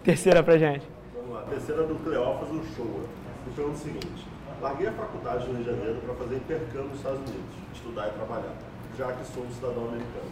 terceira 0.04 0.40
pra 0.40 0.56
gente. 0.56 0.86
Vamos 1.16 1.34
lá. 1.34 1.42
Terceira 1.50 1.82
do 1.82 1.96
Cleófas 1.96 2.48
Uchoa. 2.50 3.08
Me 3.44 3.52
pergunta 3.56 3.76
o 3.76 3.80
seguinte. 3.80 4.26
Larguei 4.60 4.86
a 4.86 4.92
faculdade 4.92 5.48
no 5.48 5.54
Rio 5.54 5.64
de 5.64 5.70
Janeiro 5.70 6.00
para 6.06 6.14
fazer 6.14 6.36
intercâmbio 6.36 6.84
nos 6.84 6.98
Estados 6.98 7.18
Unidos, 7.18 7.56
estudar 7.74 8.06
e 8.06 8.10
trabalhar, 8.12 8.54
já 8.96 9.10
que 9.10 9.24
sou 9.34 9.42
um 9.42 9.50
cidadão 9.50 9.88
americano. 9.88 10.30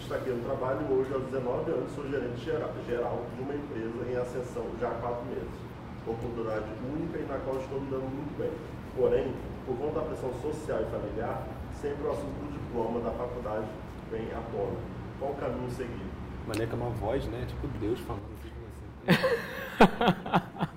Destaquei 0.00 0.32
no 0.32 0.42
trabalho 0.42 0.80
e 0.90 0.92
hoje, 0.92 1.14
aos 1.14 1.22
19 1.26 1.70
anos, 1.70 1.92
sou 1.94 2.08
gerente 2.10 2.44
geral 2.44 3.22
de 3.36 3.42
uma 3.42 3.54
empresa 3.54 4.10
em 4.10 4.16
ascensão 4.16 4.64
já 4.80 4.88
há 4.88 4.94
quatro 4.94 5.24
meses 5.26 5.67
oportunidade 6.10 6.66
única 6.92 7.18
e 7.18 7.26
na 7.26 7.38
qual 7.38 7.56
estou 7.58 7.80
me 7.80 7.90
dando 7.90 8.08
muito 8.08 8.38
bem. 8.38 8.50
Porém, 8.96 9.32
por 9.66 9.76
conta 9.76 10.00
da 10.00 10.06
pressão 10.06 10.32
social 10.40 10.80
e 10.80 10.84
familiar, 10.90 11.46
sempre 11.80 12.06
o 12.06 12.10
assunto 12.10 12.34
do 12.40 12.52
diploma 12.52 13.00
da 13.00 13.10
faculdade 13.12 13.66
vem 14.10 14.26
à 14.32 14.40
tona. 14.50 14.78
Qual 15.18 15.32
o 15.32 15.34
caminho 15.34 15.70
seguir? 15.70 16.06
Maneira 16.46 16.66
que 16.66 16.72
é 16.72 16.76
uma 16.76 16.90
voz, 16.90 17.26
né? 17.26 17.44
Tipo 17.46 17.68
Deus 17.78 18.00
falando 18.00 18.24
assim. 18.38 18.52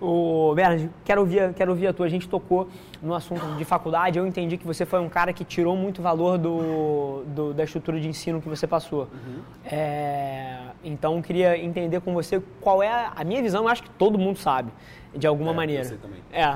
O 0.00 0.54
Bernard, 0.54 0.88
quero 1.04 1.20
ouvir, 1.20 1.52
quero 1.52 1.70
ouvir 1.70 1.86
a 1.88 1.92
tua. 1.92 2.06
A 2.06 2.08
gente 2.08 2.28
tocou 2.28 2.68
no 3.02 3.14
assunto 3.14 3.44
de 3.56 3.64
faculdade. 3.64 4.18
Eu 4.18 4.26
entendi 4.26 4.56
que 4.56 4.66
você 4.66 4.86
foi 4.86 4.98
um 4.98 5.08
cara 5.08 5.32
que 5.32 5.44
tirou 5.44 5.76
muito 5.76 6.00
valor 6.00 6.38
do, 6.38 7.22
do 7.26 7.52
da 7.52 7.64
estrutura 7.64 8.00
de 8.00 8.08
ensino 8.08 8.40
que 8.40 8.48
você 8.48 8.66
passou. 8.66 9.02
Uhum. 9.02 9.42
É, 9.64 10.58
então, 10.82 11.20
queria 11.20 11.58
entender 11.58 12.00
com 12.00 12.14
você 12.14 12.42
qual 12.60 12.82
é 12.82 13.10
a, 13.14 13.22
minha 13.24 13.42
visão. 13.42 13.64
Eu 13.64 13.68
acho 13.68 13.82
que 13.82 13.90
todo 13.90 14.18
mundo 14.18 14.38
sabe, 14.38 14.72
de 15.14 15.26
alguma 15.26 15.50
é, 15.50 15.54
maneira. 15.54 15.84
Você 15.84 15.96
também. 15.96 16.20
É. 16.32 16.46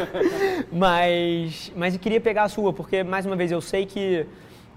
mas, 0.72 1.70
mas 1.76 1.94
eu 1.94 2.00
queria 2.00 2.20
pegar 2.20 2.44
a 2.44 2.48
sua, 2.48 2.72
porque 2.72 3.04
mais 3.04 3.26
uma 3.26 3.36
vez 3.36 3.52
eu 3.52 3.60
sei 3.60 3.84
que 3.84 4.26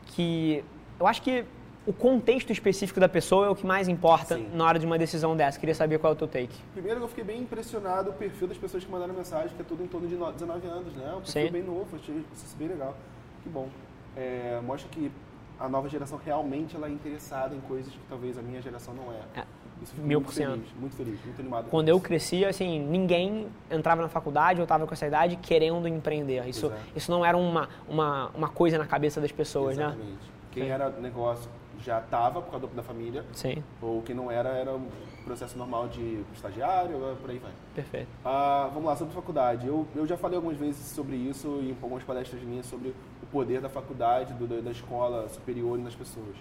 que 0.07 0.63
eu 0.99 1.07
acho 1.07 1.21
que 1.21 1.43
o 1.85 1.91
contexto 1.91 2.51
específico 2.51 2.99
da 2.99 3.09
pessoa 3.09 3.47
é 3.47 3.49
o 3.49 3.55
que 3.55 3.65
mais 3.65 3.87
importa 3.87 4.37
Sim. 4.37 4.47
na 4.53 4.65
hora 4.65 4.79
de 4.79 4.85
uma 4.85 4.97
decisão 4.97 5.35
dessa. 5.35 5.59
Queria 5.59 5.75
saber 5.75 5.99
qual 5.99 6.13
é 6.13 6.15
o 6.15 6.17
teu 6.17 6.27
take. 6.27 6.55
Primeiro, 6.73 7.01
eu 7.01 7.07
fiquei 7.09 7.23
bem 7.23 7.41
impressionado 7.41 8.11
o 8.11 8.13
perfil 8.13 8.47
das 8.47 8.57
pessoas 8.57 8.85
que 8.85 8.91
mandaram 8.91 9.13
mensagem, 9.13 9.49
que 9.49 9.61
é 9.61 9.65
tudo 9.65 9.83
em 9.83 9.87
torno 9.87 10.07
de 10.07 10.15
19 10.15 10.67
anos, 10.67 10.93
né? 10.93 11.09
Um 11.09 11.21
perfil 11.21 11.45
Sim. 11.45 11.51
bem 11.51 11.63
novo, 11.63 11.87
achei 11.95 12.23
isso 12.33 12.55
bem 12.57 12.69
legal. 12.69 12.95
Que 13.43 13.49
bom. 13.49 13.67
É, 14.15 14.61
mostra 14.63 14.89
que 14.89 15.11
a 15.59 15.67
nova 15.67 15.89
geração 15.89 16.19
realmente 16.23 16.75
ela 16.75 16.87
é 16.87 16.91
interessada 16.91 17.53
em 17.53 17.59
coisas 17.61 17.91
que 17.91 17.99
talvez 18.07 18.37
a 18.37 18.41
minha 18.41 18.61
geração 18.61 18.93
não 18.93 19.11
é. 19.11 19.41
é. 19.41 19.43
Isso 19.81 19.93
Mil 19.97 20.21
por 20.21 20.33
cento. 20.33 20.63
Muito 20.79 20.95
feliz, 20.95 21.19
muito 21.25 21.41
animado. 21.41 21.69
Quando 21.69 21.89
eu 21.89 21.99
crescia, 21.99 22.47
assim, 22.47 22.79
ninguém 22.79 23.47
entrava 23.69 24.01
na 24.01 24.07
faculdade 24.07 24.61
ou 24.61 24.63
estava 24.63 24.87
com 24.87 24.93
essa 24.93 25.05
idade 25.05 25.35
querendo 25.35 25.85
empreender. 25.87 26.47
Isso, 26.47 26.67
é. 26.67 26.77
isso 26.95 27.11
não 27.11 27.25
era 27.25 27.35
uma, 27.35 27.67
uma, 27.89 28.29
uma 28.29 28.47
coisa 28.47 28.77
na 28.77 28.85
cabeça 28.85 29.19
das 29.19 29.33
pessoas, 29.33 29.73
Exatamente. 29.73 29.97
né? 29.97 30.05
Exatamente. 30.05 30.33
Quem 30.53 30.63
Sim. 30.63 30.69
era 30.69 30.89
negócio 30.89 31.49
já 31.83 31.99
estava 31.99 32.41
por 32.41 32.51
causa 32.51 32.67
da 32.67 32.83
família. 32.83 33.25
Sim. 33.33 33.63
Ou 33.81 34.01
que 34.01 34.13
não 34.13 34.31
era, 34.31 34.49
era 34.49 34.73
um 34.73 34.87
processo 35.23 35.57
normal 35.57 35.87
de 35.87 36.23
estagiário, 36.33 37.17
por 37.21 37.29
aí 37.29 37.37
vai. 37.39 37.51
Perfeito. 37.75 38.07
Ah, 38.23 38.69
vamos 38.73 38.87
lá, 38.87 38.95
sobre 38.95 39.13
faculdade. 39.13 39.67
Eu, 39.67 39.85
eu 39.95 40.07
já 40.07 40.17
falei 40.17 40.37
algumas 40.37 40.57
vezes 40.57 40.85
sobre 40.87 41.15
isso 41.15 41.47
em 41.61 41.71
algumas 41.71 42.03
palestras 42.03 42.41
minhas 42.41 42.65
sobre 42.65 42.89
o 42.89 43.25
poder 43.31 43.61
da 43.61 43.69
faculdade, 43.69 44.33
do, 44.33 44.61
da 44.61 44.71
escola 44.71 45.27
superior 45.29 45.77
nas 45.77 45.95
pessoas. 45.95 46.35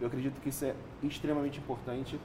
Eu 0.00 0.06
acredito 0.06 0.40
que 0.40 0.48
isso 0.48 0.64
é 0.64 0.74
extremamente 1.02 1.58
importante 1.58 2.18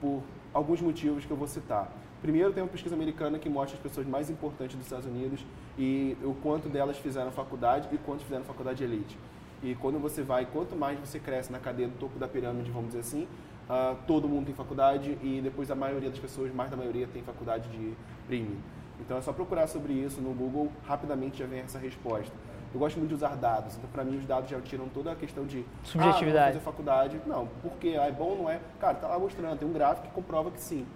por 0.00 0.22
alguns 0.52 0.80
motivos 0.80 1.24
que 1.24 1.30
eu 1.30 1.36
vou 1.36 1.46
citar. 1.46 1.90
Primeiro, 2.22 2.52
tem 2.52 2.62
uma 2.62 2.68
pesquisa 2.68 2.94
americana 2.94 3.38
que 3.38 3.48
mostra 3.48 3.76
as 3.76 3.82
pessoas 3.82 4.06
mais 4.06 4.28
importantes 4.28 4.76
dos 4.76 4.86
Estados 4.86 5.06
Unidos 5.06 5.44
e 5.78 6.16
o 6.22 6.34
quanto 6.34 6.68
delas 6.68 6.98
fizeram 6.98 7.30
faculdade 7.30 7.88
e 7.92 7.98
quanto 7.98 8.24
fizeram 8.24 8.44
faculdade 8.44 8.82
elite. 8.82 9.16
E 9.62 9.74
quando 9.74 9.98
você 9.98 10.22
vai, 10.22 10.46
quanto 10.46 10.76
mais 10.76 10.98
você 10.98 11.18
cresce 11.18 11.50
na 11.50 11.58
cadeia 11.58 11.88
do 11.88 11.98
topo 11.98 12.18
da 12.18 12.28
pirâmide, 12.28 12.70
vamos 12.70 12.88
dizer 12.88 13.00
assim, 13.00 13.26
uh, 13.68 13.96
todo 14.06 14.28
mundo 14.28 14.46
tem 14.46 14.54
faculdade 14.54 15.18
e 15.22 15.40
depois 15.42 15.70
a 15.70 15.74
maioria 15.74 16.10
das 16.10 16.18
pessoas, 16.18 16.52
mais 16.54 16.70
da 16.70 16.76
maioria, 16.76 17.08
tem 17.08 17.22
faculdade 17.22 17.68
de 17.68 17.94
premium. 18.26 18.56
Então 19.00 19.16
é 19.16 19.20
só 19.20 19.32
procurar 19.32 19.66
sobre 19.66 19.92
isso 19.92 20.20
no 20.20 20.32
Google, 20.32 20.70
rapidamente 20.86 21.38
já 21.38 21.46
vem 21.46 21.60
essa 21.60 21.78
resposta. 21.78 22.32
Eu 22.72 22.78
gosto 22.78 22.98
muito 22.98 23.08
de 23.08 23.14
usar 23.14 23.34
dados, 23.34 23.76
então 23.76 23.88
para 23.90 24.04
mim 24.04 24.18
os 24.18 24.26
dados 24.26 24.50
já 24.50 24.60
tiram 24.60 24.88
toda 24.88 25.12
a 25.12 25.16
questão 25.16 25.46
de 25.46 25.64
subjetividade. 25.82 26.50
Ah, 26.50 26.60
fazer 26.60 26.64
faculdade. 26.64 27.20
Não, 27.26 27.48
porque 27.62 27.96
ah, 27.98 28.06
é 28.06 28.12
bom 28.12 28.36
não 28.36 28.50
é? 28.50 28.60
Cara, 28.78 28.94
tá 28.94 29.08
lá 29.08 29.18
mostrando, 29.18 29.58
tem 29.58 29.66
um 29.66 29.72
gráfico 29.72 30.08
que 30.08 30.14
comprova 30.14 30.50
que 30.50 30.60
sim. 30.60 30.86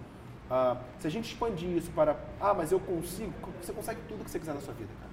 Uh, 0.51 0.77
se 0.99 1.07
a 1.07 1.09
gente 1.09 1.25
expandir 1.25 1.69
isso 1.69 1.91
para, 1.91 2.15
ah, 2.39 2.53
mas 2.53 2.71
eu 2.71 2.79
consigo, 2.79 3.33
você 3.59 3.73
consegue 3.73 4.01
tudo 4.07 4.23
que 4.23 4.29
você 4.29 4.37
quiser 4.37 4.53
na 4.53 4.61
sua 4.61 4.73
vida, 4.73 4.89
cara. 5.01 5.12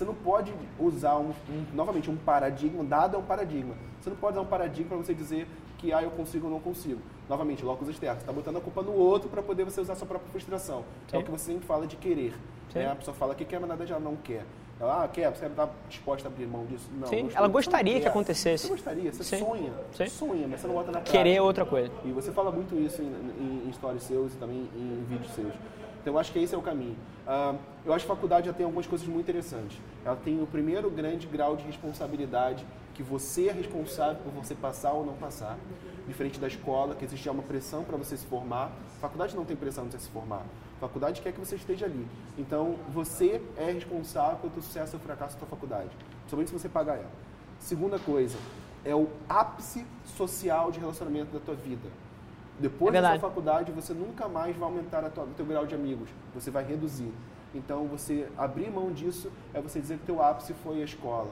Você 0.00 0.06
não 0.06 0.14
pode 0.14 0.50
usar, 0.78 1.18
um, 1.18 1.28
um, 1.28 1.66
novamente, 1.74 2.10
um 2.10 2.16
paradigma, 2.16 2.82
dado 2.82 3.16
é 3.16 3.18
um 3.18 3.22
paradigma. 3.22 3.74
Você 4.00 4.08
não 4.08 4.16
pode 4.16 4.32
usar 4.32 4.40
um 4.40 4.48
paradigma 4.48 4.88
para 4.88 4.96
você 4.96 5.12
dizer 5.12 5.46
que 5.76 5.92
ah, 5.92 6.02
eu 6.02 6.10
consigo 6.10 6.46
ou 6.46 6.52
não 6.54 6.58
consigo. 6.58 7.02
Novamente, 7.28 7.62
locos 7.62 7.86
externos. 7.86 8.20
Você 8.20 8.22
está 8.22 8.32
botando 8.32 8.56
a 8.56 8.60
culpa 8.62 8.80
no 8.80 8.94
outro 8.94 9.28
para 9.28 9.42
poder 9.42 9.64
você 9.64 9.78
usar 9.78 9.92
a 9.92 9.96
sua 9.96 10.06
própria 10.06 10.30
frustração. 10.30 10.86
Sim. 11.06 11.18
É 11.18 11.20
o 11.20 11.22
que 11.22 11.30
você 11.30 11.52
sempre 11.52 11.66
fala 11.66 11.86
de 11.86 11.96
querer. 11.96 12.32
Né? 12.74 12.90
A 12.90 12.94
pessoa 12.94 13.14
fala 13.14 13.34
que 13.34 13.44
quer, 13.44 13.60
mas 13.60 13.68
nada 13.68 13.86
já 13.86 14.00
não 14.00 14.16
quer. 14.16 14.46
Ela 14.80 15.04
ah, 15.04 15.08
quer, 15.08 15.30
você 15.36 15.44
está 15.44 15.68
disposta 15.86 16.28
a 16.28 16.30
abrir 16.30 16.46
mão 16.46 16.64
disso? 16.64 16.88
Não. 16.98 17.06
Sim, 17.06 17.28
ela 17.34 17.48
gostaria 17.48 18.00
que 18.00 18.08
acontecesse. 18.08 18.68
Você 18.68 18.72
gostaria, 18.72 19.12
você 19.12 19.22
Sim. 19.22 19.44
sonha. 19.44 19.72
Sim. 19.92 20.06
Sonha, 20.06 20.48
mas 20.48 20.60
você 20.62 20.66
não 20.66 20.74
bota 20.76 20.86
na 20.86 20.92
prática. 21.00 21.18
Querer 21.18 21.34
é 21.34 21.42
outra 21.42 21.66
coisa. 21.66 21.92
E 22.06 22.10
você 22.10 22.32
fala 22.32 22.50
muito 22.50 22.74
isso 22.74 23.02
em, 23.02 23.04
em, 23.04 23.68
em 23.68 23.72
stories 23.74 24.04
seus 24.04 24.32
e 24.32 24.38
também 24.38 24.66
em 24.74 25.04
vídeos 25.06 25.30
seus. 25.34 25.52
Então, 26.00 26.14
eu 26.14 26.18
acho 26.18 26.32
que 26.32 26.38
esse 26.38 26.54
é 26.54 26.58
o 26.58 26.62
caminho. 26.62 26.96
Uh, 27.26 27.58
eu 27.84 27.92
acho 27.92 28.06
que 28.06 28.12
a 28.12 28.14
faculdade 28.14 28.46
já 28.46 28.52
tem 28.52 28.64
algumas 28.64 28.86
coisas 28.86 29.06
muito 29.06 29.24
interessantes. 29.28 29.78
Ela 30.04 30.16
tem 30.16 30.42
o 30.42 30.46
primeiro 30.46 30.90
grande 30.90 31.26
grau 31.26 31.56
de 31.56 31.64
responsabilidade 31.64 32.64
que 32.94 33.02
você 33.02 33.48
é 33.48 33.52
responsável 33.52 34.22
por 34.22 34.32
você 34.32 34.54
passar 34.54 34.92
ou 34.92 35.04
não 35.04 35.14
passar. 35.14 35.58
Diferente 36.08 36.40
da 36.40 36.48
escola, 36.48 36.94
que 36.94 37.04
existe 37.04 37.28
uma 37.28 37.42
pressão 37.42 37.84
para 37.84 37.96
você 37.96 38.16
se 38.16 38.26
formar. 38.26 38.72
faculdade 39.00 39.36
não 39.36 39.44
tem 39.44 39.56
pressão 39.56 39.84
para 39.84 39.92
você 39.98 40.04
se 40.04 40.10
formar. 40.10 40.42
faculdade 40.80 41.20
quer 41.20 41.32
que 41.32 41.38
você 41.38 41.56
esteja 41.56 41.86
ali. 41.86 42.06
Então, 42.38 42.76
você 42.88 43.40
é 43.56 43.70
responsável 43.70 44.50
pelo 44.50 44.62
sucesso 44.62 44.96
ou 44.96 45.02
fracasso 45.02 45.34
da 45.34 45.40
sua 45.40 45.48
faculdade. 45.48 45.90
Somente 46.28 46.48
se 46.48 46.58
você 46.58 46.68
pagar 46.68 46.96
ela. 46.96 47.10
Segunda 47.58 47.98
coisa, 47.98 48.38
é 48.84 48.94
o 48.94 49.08
ápice 49.28 49.86
social 50.16 50.72
de 50.72 50.80
relacionamento 50.80 51.32
da 51.32 51.40
tua 51.40 51.54
vida. 51.54 51.88
Depois 52.60 52.94
É 52.94 53.00
da 53.00 53.08
sua 53.10 53.18
faculdade, 53.30 53.72
você 53.72 53.94
nunca 53.94 54.28
mais 54.28 54.54
vai 54.54 54.68
aumentar 54.68 55.02
tua- 55.10 55.24
o 55.24 55.28
teu 55.28 55.46
grau 55.46 55.64
de 55.66 55.74
amigos. 55.74 56.08
Você 56.34 56.50
vai 56.50 56.62
reduzir. 56.62 57.10
Então, 57.54 57.86
você 57.86 58.28
abrir 58.36 58.70
mão 58.70 58.92
disso 58.92 59.32
é 59.54 59.60
você 59.60 59.80
dizer 59.80 59.98
que 59.98 60.04
teu 60.06 60.22
ápice 60.22 60.52
foi 60.62 60.80
a 60.82 60.84
escola. 60.84 61.30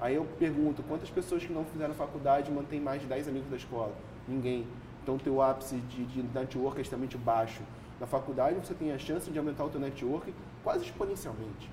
Aí 0.00 0.14
eu 0.14 0.24
pergunto, 0.38 0.82
quantas 0.84 1.10
pessoas 1.10 1.44
que 1.44 1.52
não 1.52 1.64
fizeram 1.64 1.92
faculdade 1.94 2.50
mantêm 2.52 2.80
mais 2.80 3.00
de 3.02 3.08
10 3.08 3.26
amigos 3.28 3.50
da 3.50 3.56
escola? 3.56 3.92
Ninguém. 4.26 4.66
Então, 5.02 5.18
teu 5.18 5.42
ápice 5.42 5.76
de, 5.76 6.04
de 6.04 6.22
network 6.22 6.78
é 6.78 6.82
extremamente 6.82 7.18
baixo. 7.18 7.60
Na 7.98 8.06
faculdade, 8.06 8.54
você 8.64 8.72
tem 8.74 8.92
a 8.92 8.98
chance 8.98 9.28
de 9.30 9.38
aumentar 9.38 9.64
o 9.64 9.68
teu 9.68 9.80
network 9.80 10.32
quase 10.62 10.84
exponencialmente. 10.84 11.68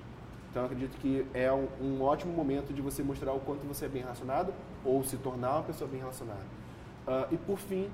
Então, 0.50 0.62
eu 0.62 0.66
acredito 0.66 0.96
que 0.98 1.24
é 1.32 1.52
um, 1.52 1.68
um 1.80 2.02
ótimo 2.02 2.32
momento 2.32 2.72
de 2.74 2.82
você 2.82 3.02
mostrar 3.02 3.32
o 3.32 3.38
quanto 3.40 3.64
você 3.66 3.84
é 3.84 3.88
bem 3.88 4.02
relacionado 4.02 4.52
ou 4.84 5.04
se 5.04 5.16
tornar 5.18 5.52
uma 5.56 5.62
pessoa 5.62 5.88
bem 5.88 6.00
relacionada. 6.00 6.40
Ah, 7.06 7.28
e, 7.30 7.36
por 7.36 7.58
fim, 7.58 7.88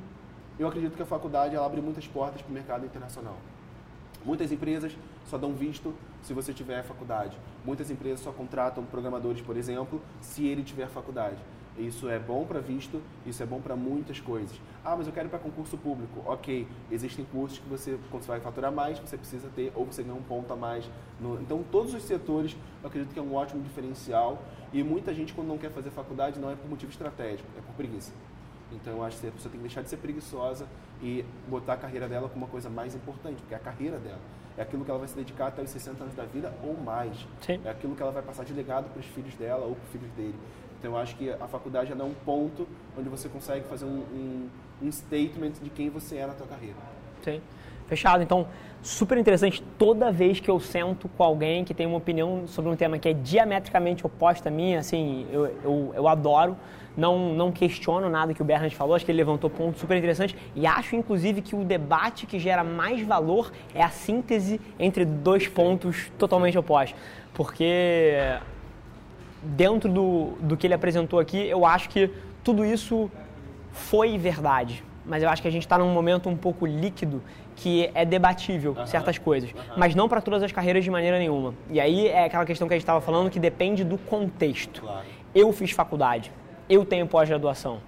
eu 0.58 0.68
acredito 0.68 0.94
que 0.96 1.02
a 1.02 1.06
faculdade 1.06 1.54
ela 1.54 1.66
abre 1.66 1.80
muitas 1.80 2.06
portas 2.06 2.42
para 2.42 2.50
o 2.50 2.54
mercado 2.54 2.84
internacional. 2.86 3.36
Muitas 4.24 4.52
empresas 4.52 4.96
só 5.26 5.36
dão 5.36 5.52
visto 5.52 5.92
se 6.22 6.32
você 6.32 6.52
tiver 6.52 6.82
faculdade. 6.84 7.36
Muitas 7.64 7.90
empresas 7.90 8.20
só 8.20 8.30
contratam 8.30 8.84
programadores, 8.84 9.40
por 9.42 9.56
exemplo, 9.56 10.00
se 10.20 10.46
ele 10.46 10.62
tiver 10.62 10.86
faculdade. 10.88 11.38
Isso 11.76 12.08
é 12.08 12.18
bom 12.18 12.44
para 12.44 12.60
visto, 12.60 13.00
isso 13.24 13.42
é 13.42 13.46
bom 13.46 13.58
para 13.58 13.74
muitas 13.74 14.20
coisas. 14.20 14.60
Ah, 14.84 14.94
mas 14.94 15.06
eu 15.06 15.12
quero 15.12 15.28
para 15.30 15.38
concurso 15.38 15.76
público. 15.78 16.22
Ok, 16.26 16.68
existem 16.90 17.24
cursos 17.24 17.58
que 17.58 17.68
você, 17.68 17.98
quando 18.10 18.22
você 18.22 18.28
vai 18.28 18.40
faturar 18.40 18.70
mais, 18.70 18.98
você 18.98 19.16
precisa 19.16 19.48
ter, 19.56 19.72
ou 19.74 19.86
você 19.86 20.02
ganha 20.02 20.14
um 20.14 20.22
ponto 20.22 20.52
a 20.52 20.56
mais. 20.56 20.88
no- 21.18 21.40
então, 21.40 21.64
todos 21.72 21.94
os 21.94 22.02
setores, 22.02 22.54
eu 22.82 22.88
acredito 22.88 23.12
que 23.14 23.18
é 23.18 23.22
um 23.22 23.34
ótimo 23.34 23.62
diferencial. 23.62 24.42
E 24.72 24.82
muita 24.82 25.14
gente, 25.14 25.32
quando 25.32 25.48
não 25.48 25.56
quer 25.58 25.70
fazer 25.70 25.90
faculdade, 25.90 26.38
não 26.38 26.50
é 26.50 26.54
por 26.56 26.68
motivo 26.68 26.90
estratégico, 26.92 27.48
é 27.56 27.60
por 27.62 27.74
preguiça. 27.74 28.12
Então 28.74 28.94
eu 28.94 29.04
acho 29.04 29.18
que 29.18 29.26
a 29.26 29.30
pessoa 29.30 29.50
tem 29.50 29.60
que 29.60 29.66
deixar 29.66 29.82
de 29.82 29.88
ser 29.88 29.96
preguiçosa 29.96 30.66
e 31.02 31.24
botar 31.48 31.74
a 31.74 31.76
carreira 31.76 32.08
dela 32.08 32.28
como 32.28 32.44
uma 32.44 32.50
coisa 32.50 32.70
mais 32.70 32.94
importante, 32.94 33.36
porque 33.36 33.54
é 33.54 33.56
a 33.56 33.60
carreira 33.60 33.98
dela. 33.98 34.20
É 34.56 34.62
aquilo 34.62 34.84
que 34.84 34.90
ela 34.90 34.98
vai 34.98 35.08
se 35.08 35.16
dedicar 35.16 35.48
até 35.48 35.62
os 35.62 35.70
60 35.70 36.02
anos 36.02 36.14
da 36.14 36.24
vida 36.24 36.52
ou 36.62 36.76
mais. 36.76 37.16
Sim. 37.40 37.60
É 37.64 37.70
aquilo 37.70 37.94
que 37.96 38.02
ela 38.02 38.12
vai 38.12 38.22
passar 38.22 38.44
de 38.44 38.52
legado 38.52 38.90
para 38.90 39.00
os 39.00 39.06
filhos 39.06 39.34
dela 39.34 39.64
ou 39.64 39.74
para 39.74 39.84
os 39.84 39.90
filhos 39.90 40.10
dele. 40.12 40.34
Então 40.78 40.92
eu 40.92 40.98
acho 40.98 41.16
que 41.16 41.30
a 41.30 41.46
faculdade 41.48 41.94
dá 41.94 42.04
um 42.04 42.14
ponto 42.24 42.66
onde 42.98 43.08
você 43.08 43.28
consegue 43.28 43.66
fazer 43.66 43.84
um, 43.84 43.98
um, 43.98 44.48
um 44.82 44.92
statement 44.92 45.52
de 45.62 45.70
quem 45.70 45.88
você 45.88 46.16
é 46.16 46.26
na 46.26 46.34
tua 46.34 46.46
carreira. 46.46 46.76
Sim. 47.22 47.40
Fechado. 47.86 48.22
Então, 48.22 48.46
super 48.82 49.18
interessante. 49.18 49.62
Toda 49.78 50.10
vez 50.10 50.40
que 50.40 50.50
eu 50.50 50.58
sento 50.58 51.08
com 51.08 51.22
alguém 51.22 51.64
que 51.64 51.74
tem 51.74 51.86
uma 51.86 51.98
opinião 51.98 52.46
sobre 52.46 52.70
um 52.70 52.76
tema 52.76 52.98
que 52.98 53.08
é 53.08 53.12
diametricamente 53.12 54.04
oposta 54.04 54.48
à 54.48 54.52
minha, 54.52 54.80
assim, 54.80 55.26
eu, 55.30 55.46
eu, 55.62 55.92
eu 55.94 56.08
adoro. 56.08 56.56
Não, 56.96 57.32
não 57.34 57.50
questiono 57.50 58.08
nada 58.10 58.34
que 58.34 58.42
o 58.42 58.44
Bernard 58.44 58.74
falou, 58.74 58.94
acho 58.94 59.04
que 59.04 59.10
ele 59.10 59.18
levantou 59.18 59.48
pontos 59.48 59.80
super 59.80 59.96
interessantes 59.96 60.36
e 60.54 60.66
acho, 60.66 60.94
inclusive, 60.94 61.40
que 61.40 61.56
o 61.56 61.64
debate 61.64 62.26
que 62.26 62.38
gera 62.38 62.62
mais 62.62 63.00
valor 63.06 63.50
é 63.74 63.82
a 63.82 63.88
síntese 63.88 64.60
entre 64.78 65.04
dois 65.04 65.48
pontos 65.48 66.10
totalmente 66.18 66.58
opostos. 66.58 66.98
Porque 67.32 68.38
dentro 69.42 69.90
do, 69.90 70.32
do 70.40 70.56
que 70.56 70.66
ele 70.66 70.74
apresentou 70.74 71.18
aqui, 71.18 71.38
eu 71.48 71.64
acho 71.64 71.88
que 71.88 72.10
tudo 72.44 72.64
isso 72.64 73.10
foi 73.72 74.18
verdade. 74.18 74.84
Mas 75.04 75.22
eu 75.22 75.28
acho 75.28 75.42
que 75.42 75.48
a 75.48 75.50
gente 75.50 75.62
está 75.62 75.76
num 75.78 75.92
momento 75.92 76.28
um 76.28 76.36
pouco 76.36 76.64
líquido 76.64 77.22
que 77.56 77.90
é 77.94 78.04
debatível 78.04 78.76
certas 78.86 79.18
coisas. 79.18 79.50
Mas 79.76 79.94
não 79.94 80.08
para 80.08 80.20
todas 80.20 80.42
as 80.42 80.52
carreiras 80.52 80.84
de 80.84 80.90
maneira 80.90 81.18
nenhuma. 81.18 81.54
E 81.70 81.80
aí 81.80 82.06
é 82.08 82.24
aquela 82.24 82.44
questão 82.44 82.68
que 82.68 82.74
a 82.74 82.76
gente 82.76 82.84
estava 82.84 83.00
falando 83.00 83.30
que 83.30 83.40
depende 83.40 83.82
do 83.82 83.98
contexto. 83.98 84.82
Claro. 84.82 85.06
Eu 85.34 85.52
fiz 85.52 85.70
faculdade, 85.72 86.30
eu 86.68 86.84
tenho 86.84 87.06
pós-graduação. 87.06 87.80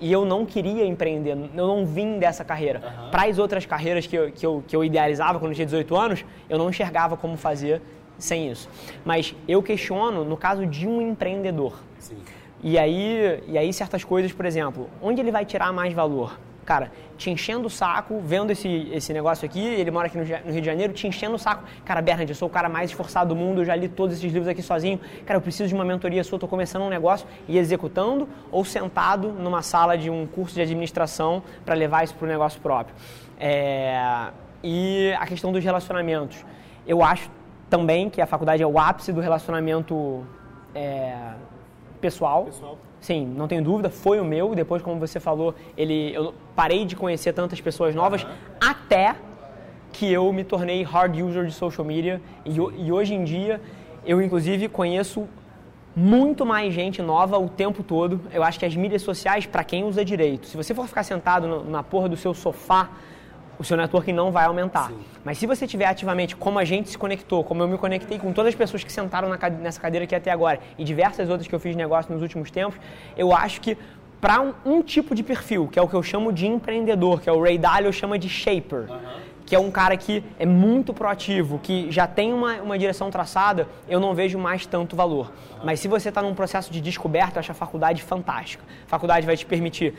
E 0.00 0.12
eu 0.12 0.24
não 0.24 0.46
queria 0.46 0.86
empreender, 0.86 1.30
eu 1.56 1.66
não 1.66 1.84
vim 1.84 2.18
dessa 2.18 2.44
carreira. 2.44 3.08
Para 3.10 3.24
as 3.24 3.38
outras 3.38 3.66
carreiras 3.66 4.06
que 4.06 4.16
eu, 4.16 4.30
que, 4.30 4.46
eu, 4.46 4.62
que 4.66 4.76
eu 4.76 4.84
idealizava 4.84 5.40
quando 5.40 5.50
eu 5.50 5.56
tinha 5.56 5.66
18 5.66 5.96
anos, 5.96 6.24
eu 6.48 6.56
não 6.56 6.70
enxergava 6.70 7.16
como 7.16 7.36
fazer 7.36 7.82
sem 8.16 8.50
isso. 8.50 8.68
Mas 9.04 9.34
eu 9.48 9.60
questiono 9.62 10.24
no 10.24 10.36
caso 10.36 10.64
de 10.66 10.86
um 10.86 11.02
empreendedor. 11.02 11.80
Sim. 11.98 12.16
E 12.62 12.78
aí, 12.78 13.42
e 13.48 13.58
aí 13.58 13.72
certas 13.72 14.04
coisas, 14.04 14.32
por 14.32 14.46
exemplo, 14.46 14.88
onde 15.02 15.20
ele 15.20 15.32
vai 15.32 15.44
tirar 15.44 15.72
mais 15.72 15.92
valor? 15.92 16.38
Cara, 16.64 16.92
te 17.22 17.30
enchendo 17.30 17.68
o 17.68 17.70
saco, 17.70 18.20
vendo 18.24 18.50
esse, 18.50 18.88
esse 18.92 19.12
negócio 19.12 19.46
aqui, 19.46 19.64
ele 19.64 19.92
mora 19.92 20.08
aqui 20.08 20.18
no, 20.18 20.24
no 20.24 20.52
Rio 20.52 20.60
de 20.60 20.66
Janeiro, 20.66 20.92
te 20.92 21.06
enchendo 21.06 21.36
o 21.36 21.38
saco. 21.38 21.62
Cara, 21.84 22.02
Bernard, 22.02 22.28
eu 22.28 22.34
sou 22.34 22.48
o 22.48 22.50
cara 22.50 22.68
mais 22.68 22.90
esforçado 22.90 23.32
do 23.32 23.36
mundo, 23.36 23.60
eu 23.60 23.64
já 23.64 23.76
li 23.76 23.88
todos 23.88 24.16
esses 24.16 24.32
livros 24.32 24.48
aqui 24.48 24.60
sozinho. 24.60 24.98
Cara, 25.24 25.36
eu 25.36 25.40
preciso 25.40 25.68
de 25.68 25.74
uma 25.74 25.84
mentoria 25.84 26.24
sua, 26.24 26.36
tô 26.36 26.48
começando 26.48 26.82
um 26.82 26.88
negócio 26.88 27.26
e 27.46 27.56
executando, 27.56 28.28
ou 28.50 28.64
sentado 28.64 29.28
numa 29.28 29.62
sala 29.62 29.96
de 29.96 30.10
um 30.10 30.26
curso 30.26 30.56
de 30.56 30.62
administração 30.62 31.44
para 31.64 31.76
levar 31.76 32.02
isso 32.02 32.14
para 32.16 32.24
o 32.24 32.28
negócio 32.28 32.60
próprio. 32.60 32.96
É, 33.38 34.28
e 34.62 35.14
a 35.16 35.26
questão 35.26 35.52
dos 35.52 35.62
relacionamentos. 35.62 36.44
Eu 36.84 37.04
acho 37.04 37.30
também 37.70 38.10
que 38.10 38.20
a 38.20 38.26
faculdade 38.26 38.64
é 38.64 38.66
o 38.66 38.78
ápice 38.80 39.12
do 39.12 39.20
relacionamento 39.20 40.26
é, 40.74 41.16
pessoal. 42.00 42.46
Pessoal. 42.46 42.78
Sim, 43.02 43.26
não 43.36 43.48
tenho 43.48 43.62
dúvida, 43.62 43.90
foi 43.90 44.20
o 44.20 44.24
meu. 44.24 44.54
Depois, 44.54 44.80
como 44.80 44.98
você 44.98 45.18
falou, 45.18 45.54
ele, 45.76 46.14
eu 46.14 46.32
parei 46.54 46.84
de 46.86 46.94
conhecer 46.96 47.32
tantas 47.34 47.60
pessoas 47.60 47.94
novas 47.96 48.24
até 48.60 49.16
que 49.92 50.10
eu 50.10 50.32
me 50.32 50.44
tornei 50.44 50.82
hard 50.84 51.18
user 51.20 51.44
de 51.44 51.52
social 51.52 51.84
media. 51.84 52.22
E, 52.46 52.54
e 52.54 52.92
hoje 52.92 53.12
em 53.14 53.24
dia, 53.24 53.60
eu 54.06 54.22
inclusive 54.22 54.68
conheço 54.68 55.28
muito 55.96 56.46
mais 56.46 56.72
gente 56.72 57.02
nova 57.02 57.36
o 57.38 57.48
tempo 57.48 57.82
todo. 57.82 58.20
Eu 58.32 58.42
acho 58.44 58.56
que 58.58 58.64
as 58.64 58.74
mídias 58.76 59.02
sociais, 59.02 59.46
para 59.46 59.64
quem 59.64 59.82
usa 59.84 60.04
direito, 60.04 60.46
se 60.46 60.56
você 60.56 60.72
for 60.72 60.86
ficar 60.86 61.02
sentado 61.02 61.46
no- 61.48 61.64
na 61.68 61.82
porra 61.82 62.08
do 62.08 62.16
seu 62.16 62.32
sofá, 62.32 62.88
o 63.62 63.64
seu 63.64 63.76
networking 63.76 64.12
não 64.12 64.30
vai 64.30 64.44
aumentar. 64.44 64.88
Sim. 64.88 64.98
Mas 65.24 65.38
se 65.38 65.46
você 65.46 65.66
tiver 65.66 65.86
ativamente, 65.86 66.36
como 66.36 66.58
a 66.58 66.64
gente 66.64 66.90
se 66.90 66.98
conectou, 66.98 67.42
como 67.42 67.62
eu 67.62 67.68
me 67.68 67.78
conectei 67.78 68.18
com 68.18 68.32
todas 68.32 68.50
as 68.50 68.54
pessoas 68.54 68.84
que 68.84 68.92
sentaram 68.92 69.30
cade- 69.38 69.56
nessa 69.56 69.80
cadeira 69.80 70.04
aqui 70.04 70.14
até 70.14 70.30
agora 70.30 70.60
e 70.76 70.84
diversas 70.84 71.28
outras 71.30 71.48
que 71.48 71.54
eu 71.54 71.60
fiz 71.60 71.74
negócio 71.74 72.12
nos 72.12 72.22
últimos 72.22 72.50
tempos, 72.50 72.78
eu 73.16 73.34
acho 73.34 73.60
que 73.60 73.78
para 74.20 74.40
um, 74.40 74.52
um 74.64 74.82
tipo 74.82 75.14
de 75.14 75.22
perfil, 75.22 75.68
que 75.68 75.78
é 75.78 75.82
o 75.82 75.88
que 75.88 75.94
eu 75.94 76.02
chamo 76.02 76.32
de 76.32 76.46
empreendedor, 76.46 77.20
que 77.20 77.28
é 77.28 77.32
o 77.32 77.42
Ray 77.42 77.58
Dalio 77.58 77.92
chama 77.92 78.18
de 78.18 78.28
shaper, 78.28 78.86
que 79.44 79.56
é 79.56 79.58
um 79.58 79.70
cara 79.70 79.96
que 79.96 80.22
é 80.38 80.46
muito 80.46 80.94
proativo, 80.94 81.58
que 81.58 81.90
já 81.90 82.06
tem 82.06 82.32
uma, 82.32 82.54
uma 82.62 82.78
direção 82.78 83.10
traçada, 83.10 83.66
eu 83.88 83.98
não 83.98 84.14
vejo 84.14 84.38
mais 84.38 84.64
tanto 84.64 84.94
valor. 84.94 85.32
Mas 85.64 85.80
se 85.80 85.88
você 85.88 86.08
está 86.08 86.22
num 86.22 86.34
processo 86.34 86.72
de 86.72 86.80
descoberta, 86.80 87.36
eu 87.36 87.40
acho 87.40 87.50
a 87.50 87.54
faculdade 87.54 88.02
fantástica. 88.02 88.62
A 88.86 88.88
faculdade 88.88 89.26
vai 89.26 89.36
te 89.36 89.44
permitir 89.44 89.94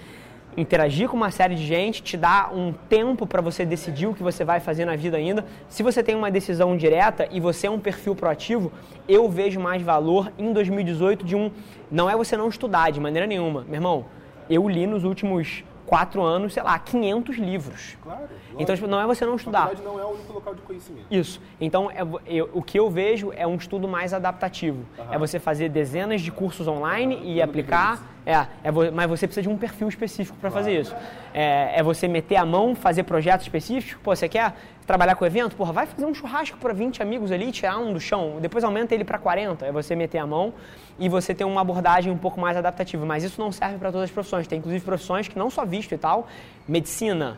interagir 0.55 1.09
com 1.09 1.17
uma 1.17 1.31
série 1.31 1.55
de 1.55 1.65
gente, 1.65 2.01
te 2.03 2.15
dá 2.17 2.49
um 2.53 2.73
tempo 2.89 3.25
para 3.25 3.41
você 3.41 3.65
decidir 3.65 4.07
o 4.07 4.13
que 4.13 4.21
você 4.23 4.43
vai 4.43 4.59
fazer 4.59 4.85
na 4.85 4.95
vida 4.95 5.17
ainda. 5.17 5.45
Se 5.67 5.81
você 5.83 6.03
tem 6.03 6.15
uma 6.15 6.29
decisão 6.29 6.75
direta 6.77 7.27
e 7.31 7.39
você 7.39 7.67
é 7.67 7.71
um 7.71 7.79
perfil 7.79 8.15
proativo, 8.15 8.71
eu 9.07 9.29
vejo 9.29 9.59
mais 9.59 9.81
valor 9.81 10.31
em 10.37 10.53
2018 10.53 11.25
de 11.25 11.35
um. 11.35 11.51
Não 11.89 12.09
é 12.09 12.15
você 12.15 12.37
não 12.37 12.47
estudar 12.49 12.91
de 12.91 12.99
maneira 12.99 13.25
nenhuma. 13.27 13.61
Meu 13.63 13.75
irmão, 13.75 14.05
eu 14.49 14.67
li 14.69 14.85
nos 14.85 15.03
últimos 15.03 15.63
quatro 15.85 16.21
anos, 16.21 16.53
sei 16.53 16.63
lá, 16.63 16.79
500 16.79 17.37
livros. 17.37 17.97
Claro. 18.01 18.21
Então, 18.57 18.73
tipo, 18.73 18.87
não 18.87 18.99
é 18.99 19.05
você 19.05 19.25
não 19.25 19.33
A 19.33 19.35
estudar. 19.35 19.61
faculdade 19.69 19.85
não 19.87 19.99
é 19.99 20.05
o 20.05 20.09
único 20.13 20.33
local 20.33 20.55
de 20.55 20.61
conhecimento. 20.61 21.05
Isso. 21.11 21.41
Então, 21.59 21.91
é 21.91 22.01
eu- 22.25 22.49
o 22.53 22.61
que 22.61 22.79
eu 22.79 22.89
vejo 22.89 23.31
é 23.35 23.45
um 23.45 23.55
estudo 23.55 23.87
mais 23.87 24.13
adaptativo. 24.13 24.85
É 25.11 25.17
você 25.17 25.39
fazer 25.39 25.69
dezenas 25.69 26.21
de 26.21 26.31
cursos 26.31 26.67
online 26.67 27.19
e 27.23 27.41
aplicar. 27.41 28.01
É, 28.25 28.33
é 28.63 28.71
mas 28.93 29.09
você 29.09 29.27
precisa 29.27 29.41
de 29.41 29.49
um 29.49 29.57
perfil 29.57 29.87
específico 29.87 30.37
para 30.39 30.49
fazer 30.49 30.79
isso. 30.79 30.95
É, 31.33 31.79
é 31.79 31.83
você 31.83 32.07
meter 32.07 32.37
a 32.37 32.45
mão, 32.45 32.73
fazer 32.73 33.03
projetos 33.03 33.45
específicos. 33.45 34.01
Pô, 34.01 34.15
você 34.15 34.29
quer 34.29 34.53
trabalhar 34.85 35.15
com 35.15 35.25
evento? 35.25 35.55
Porra, 35.55 35.73
vai 35.73 35.85
fazer 35.85 36.05
um 36.05 36.13
churrasco 36.13 36.57
para 36.57 36.73
20 36.73 37.01
amigos 37.01 37.31
ali, 37.31 37.51
tirar 37.51 37.77
um 37.77 37.93
do 37.93 37.99
chão. 37.99 38.37
Depois 38.39 38.63
aumenta 38.63 38.93
ele 38.93 39.03
para 39.03 39.17
40. 39.17 39.65
É 39.65 39.71
você 39.71 39.95
meter 39.95 40.19
a 40.19 40.27
mão 40.27 40.53
e 40.97 41.09
você 41.09 41.33
ter 41.33 41.43
uma 41.43 41.61
abordagem 41.61 42.11
um 42.11 42.17
pouco 42.17 42.39
mais 42.39 42.55
adaptativa. 42.55 43.05
Mas 43.05 43.23
isso 43.23 43.39
não 43.41 43.51
serve 43.51 43.77
para 43.77 43.91
todas 43.91 44.05
as 44.05 44.11
profissões. 44.11 44.47
Tem 44.47 44.59
inclusive 44.59 44.83
profissões 44.83 45.27
que 45.27 45.37
não 45.37 45.49
só 45.49 45.65
visto 45.65 45.93
e 45.93 45.97
tal, 45.97 46.27
medicina, 46.67 47.37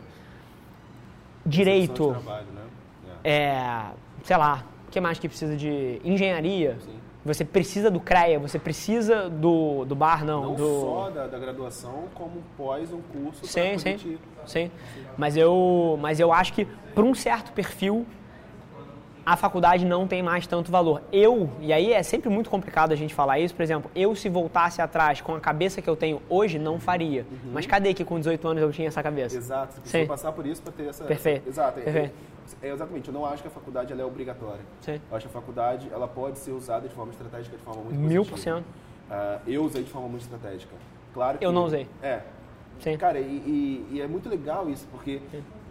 direito, 1.44 2.10
trabalho, 2.10 2.46
né? 2.54 2.62
É, 3.24 3.86
sei 4.22 4.36
lá, 4.36 4.64
o 4.86 4.90
que 4.90 5.00
mais 5.00 5.18
que 5.18 5.28
precisa 5.28 5.56
de 5.56 6.00
engenharia? 6.04 6.76
Sim. 6.84 7.05
Você 7.26 7.44
precisa 7.44 7.90
do 7.90 7.98
CREA, 7.98 8.38
você 8.38 8.58
precisa 8.58 9.28
do, 9.28 9.84
do 9.84 9.96
bar, 9.96 10.24
não. 10.24 10.42
Não 10.42 10.54
do... 10.54 10.80
só 10.80 11.10
da, 11.10 11.26
da 11.26 11.38
graduação, 11.38 12.04
como 12.14 12.42
pós 12.56 12.92
um 12.92 13.00
curso 13.00 13.44
Sim, 13.44 13.76
sim, 13.78 13.96
te- 13.96 14.18
sim. 14.46 14.70
Mas 15.18 15.36
eu, 15.36 15.98
mas 16.00 16.20
eu 16.20 16.32
acho 16.32 16.52
que 16.52 16.64
para 16.94 17.04
um 17.04 17.14
certo 17.14 17.52
perfil, 17.52 18.06
a 19.26 19.36
faculdade 19.36 19.84
não 19.84 20.06
tem 20.06 20.22
mais 20.22 20.46
tanto 20.46 20.70
valor. 20.70 21.02
Eu, 21.12 21.50
e 21.60 21.72
aí 21.72 21.92
é 21.92 22.00
sempre 22.04 22.28
muito 22.30 22.48
complicado 22.48 22.92
a 22.92 22.94
gente 22.96 23.12
falar 23.12 23.40
isso, 23.40 23.52
por 23.56 23.62
exemplo, 23.64 23.90
eu 23.92 24.14
se 24.14 24.28
voltasse 24.28 24.80
atrás 24.80 25.20
com 25.20 25.34
a 25.34 25.40
cabeça 25.40 25.82
que 25.82 25.90
eu 25.90 25.96
tenho 25.96 26.22
hoje, 26.28 26.60
não 26.60 26.78
faria. 26.78 27.26
Uhum. 27.28 27.50
Mas 27.52 27.66
cadê 27.66 27.92
que 27.92 28.04
com 28.04 28.18
18 28.20 28.46
anos 28.46 28.62
eu 28.62 28.70
tinha 28.70 28.86
essa 28.86 29.02
cabeça? 29.02 29.36
Exato, 29.36 29.72
você 29.72 29.80
Sim. 29.80 29.82
precisa 29.82 30.06
passar 30.08 30.30
por 30.32 30.46
isso 30.46 30.62
para 30.62 30.72
ter 30.72 30.86
essa. 30.88 31.04
Perfeito. 31.04 31.40
essa- 31.48 31.60
exato. 31.62 31.80
é- 31.80 31.82
Perfeito. 31.82 32.14
É, 32.62 32.68
é 32.68 32.72
exatamente. 32.72 33.08
Eu 33.08 33.14
não 33.14 33.26
acho 33.26 33.42
que 33.42 33.48
a 33.48 33.50
faculdade 33.50 33.92
é 33.92 34.04
obrigatória. 34.04 34.60
Sim. 34.80 35.00
Eu 35.10 35.16
acho 35.16 35.26
que 35.26 35.36
a 35.36 35.40
faculdade 35.40 35.88
ela 35.92 36.06
pode 36.06 36.38
ser 36.38 36.52
usada 36.52 36.86
de 36.86 36.94
forma 36.94 37.10
estratégica, 37.10 37.56
de 37.56 37.62
forma 37.64 37.82
muito 37.82 37.98
Mil 37.98 38.24
por 38.24 38.38
cento. 38.38 38.64
Ah, 39.10 39.40
eu 39.44 39.64
usei 39.64 39.82
de 39.82 39.90
forma 39.90 40.06
muito 40.08 40.22
estratégica. 40.22 40.72
Claro 41.12 41.38
que, 41.38 41.44
Eu 41.44 41.50
não 41.50 41.64
usei. 41.64 41.88
É. 42.00 42.20
Sim. 42.78 42.96
Cara, 42.96 43.18
e, 43.18 43.24
e- 43.24 43.86
e 43.96 44.00
é 44.00 44.06
muito 44.06 44.28
legal 44.28 44.68
isso, 44.70 44.86
porque. 44.92 45.20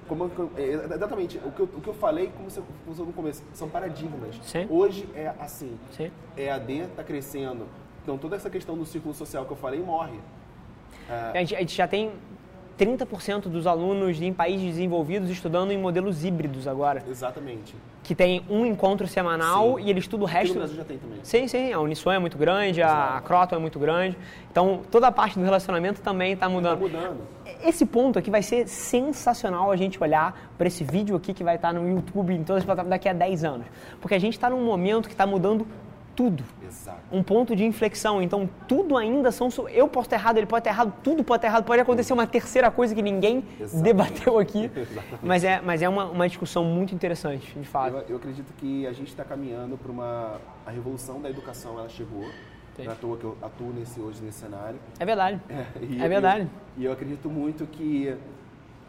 Como, 0.07 0.31
eu- 0.37 0.51
é, 0.55 0.63
exatamente, 0.95 1.37
o 1.39 1.51
que, 1.51 1.59
eu, 1.61 1.65
o 1.77 1.81
que 1.81 1.87
eu 1.87 1.93
falei, 1.93 2.31
como 2.35 2.49
você 2.49 2.61
usou 2.87 3.05
no 3.05 3.13
começo, 3.13 3.43
são 3.53 3.67
paradigmas. 3.67 4.39
Sim. 4.43 4.67
Hoje 4.69 5.09
é 5.15 5.33
assim. 5.39 5.77
Sim. 5.91 6.11
EAD 6.37 6.71
está 6.81 7.03
crescendo. 7.03 7.65
Então 8.03 8.17
toda 8.17 8.35
essa 8.35 8.49
questão 8.49 8.77
do 8.77 8.85
círculo 8.85 9.15
social 9.15 9.45
que 9.45 9.51
eu 9.51 9.57
falei 9.57 9.79
morre. 9.81 10.19
Ah, 11.09 11.31
A 11.33 11.39
gente, 11.39 11.55
a 11.55 11.59
gente 11.59 11.75
já 11.75 11.87
tem 11.87 12.11
30% 12.77 13.43
dos 13.43 13.65
alunos 13.65 14.21
em 14.21 14.33
países 14.33 14.65
desenvolvidos 14.67 15.29
estudando 15.29 15.71
em 15.71 15.77
modelos 15.77 16.25
híbridos 16.25 16.67
agora. 16.67 17.03
exatamente. 17.09 17.73
Que 18.03 18.13
tem 18.13 18.43
um 18.49 18.65
encontro 18.65 19.07
semanal 19.07 19.77
Sim. 19.77 19.85
e 19.85 19.89
ele 19.89 19.99
estuda 19.99 20.23
o 20.23 20.27
Aqui 20.27 20.35
no 20.35 20.39
resto. 20.41 20.57
Brasil 20.59 20.75
já 20.77 20.83
tem 20.83 20.97
também. 20.97 21.17
Sim, 21.23 21.47
sim, 21.47 21.73
a 21.73 21.79
Uniswan 21.79 22.15
é 22.15 22.19
muito 22.19 22.37
grande, 22.37 22.81
a 22.83 23.19
Croton 23.25 23.55
é 23.55 23.59
muito 23.59 23.79
grande. 23.79 24.15
Então, 24.51 24.81
toda 24.91 25.07
a 25.07 25.11
parte 25.11 25.39
do 25.39 25.43
relacionamento 25.45 26.01
também 26.01 26.33
está 26.33 26.45
Tá 26.45 26.51
mudando. 26.51 26.79
mudando. 26.79 27.17
Esse 27.63 27.83
ponto 27.85 28.19
aqui 28.19 28.29
vai 28.29 28.43
ser 28.43 28.67
sensacional 28.67 29.71
a 29.71 29.75
gente 29.75 30.01
olhar 30.03 30.51
para 30.57 30.67
esse 30.67 30.83
vídeo 30.83 31.15
aqui 31.15 31.33
que 31.33 31.43
vai 31.43 31.55
estar 31.55 31.73
no 31.73 31.89
YouTube, 31.89 32.33
em 32.33 32.43
todas 32.43 32.61
as 32.61 32.65
plataformas, 32.65 32.91
daqui 32.91 33.09
a 33.09 33.13
10 33.13 33.43
anos. 33.43 33.65
Porque 33.99 34.13
a 34.13 34.19
gente 34.19 34.33
está 34.33 34.49
num 34.49 34.63
momento 34.63 35.07
que 35.07 35.13
está 35.15 35.25
mudando 35.25 35.65
tudo. 36.15 36.43
Exato. 36.65 36.99
Um 37.11 37.21
ponto 37.21 37.55
de 37.55 37.65
inflexão. 37.65 38.21
Então, 38.21 38.49
tudo 38.67 38.95
ainda 38.97 39.31
são. 39.31 39.49
Eu 39.69 39.87
posso 39.87 40.07
estar 40.07 40.15
errado, 40.15 40.37
ele 40.37 40.45
pode 40.45 40.61
estar 40.61 40.71
errado, 40.71 40.93
tudo 41.03 41.23
pode 41.23 41.39
estar 41.39 41.47
errado. 41.49 41.65
Pode 41.65 41.81
acontecer 41.81 42.13
uma 42.13 42.25
terceira 42.25 42.71
coisa 42.71 42.95
que 42.95 43.01
ninguém 43.01 43.43
debateu 43.81 44.39
aqui. 44.39 44.71
Exatamente. 44.75 45.19
Mas 45.21 45.43
é, 45.43 45.61
mas 45.61 45.81
é 45.81 45.89
uma, 45.89 46.05
uma 46.05 46.27
discussão 46.27 46.63
muito 46.63 46.93
interessante, 46.93 47.57
de 47.59 47.67
fato. 47.67 47.95
Eu, 47.97 48.05
eu 48.09 48.15
acredito 48.17 48.53
que 48.57 48.85
a 48.87 48.93
gente 48.93 49.07
está 49.07 49.23
caminhando 49.23 49.77
para 49.77 49.91
uma 49.91 50.39
a 50.65 50.71
revolução 50.71 51.19
da 51.21 51.29
educação, 51.29 51.77
ela 51.79 51.89
chegou. 51.89 52.25
Não 52.77 52.85
é 52.85 52.87
à 52.89 52.95
toa 52.95 53.15
que 53.17 53.23
eu 53.23 53.37
atuo 53.41 53.71
nesse, 53.73 53.99
hoje 54.01 54.21
nesse 54.21 54.39
cenário. 54.39 54.77
É 54.99 55.05
verdade. 55.05 55.39
e 55.81 56.01
É 56.01 56.07
verdade. 56.09 56.41
eu- 56.41 56.49
E 56.81 56.85
eu, 56.85 56.91
acredito 56.91 57.29
muito 57.29 57.65
que 57.65 58.15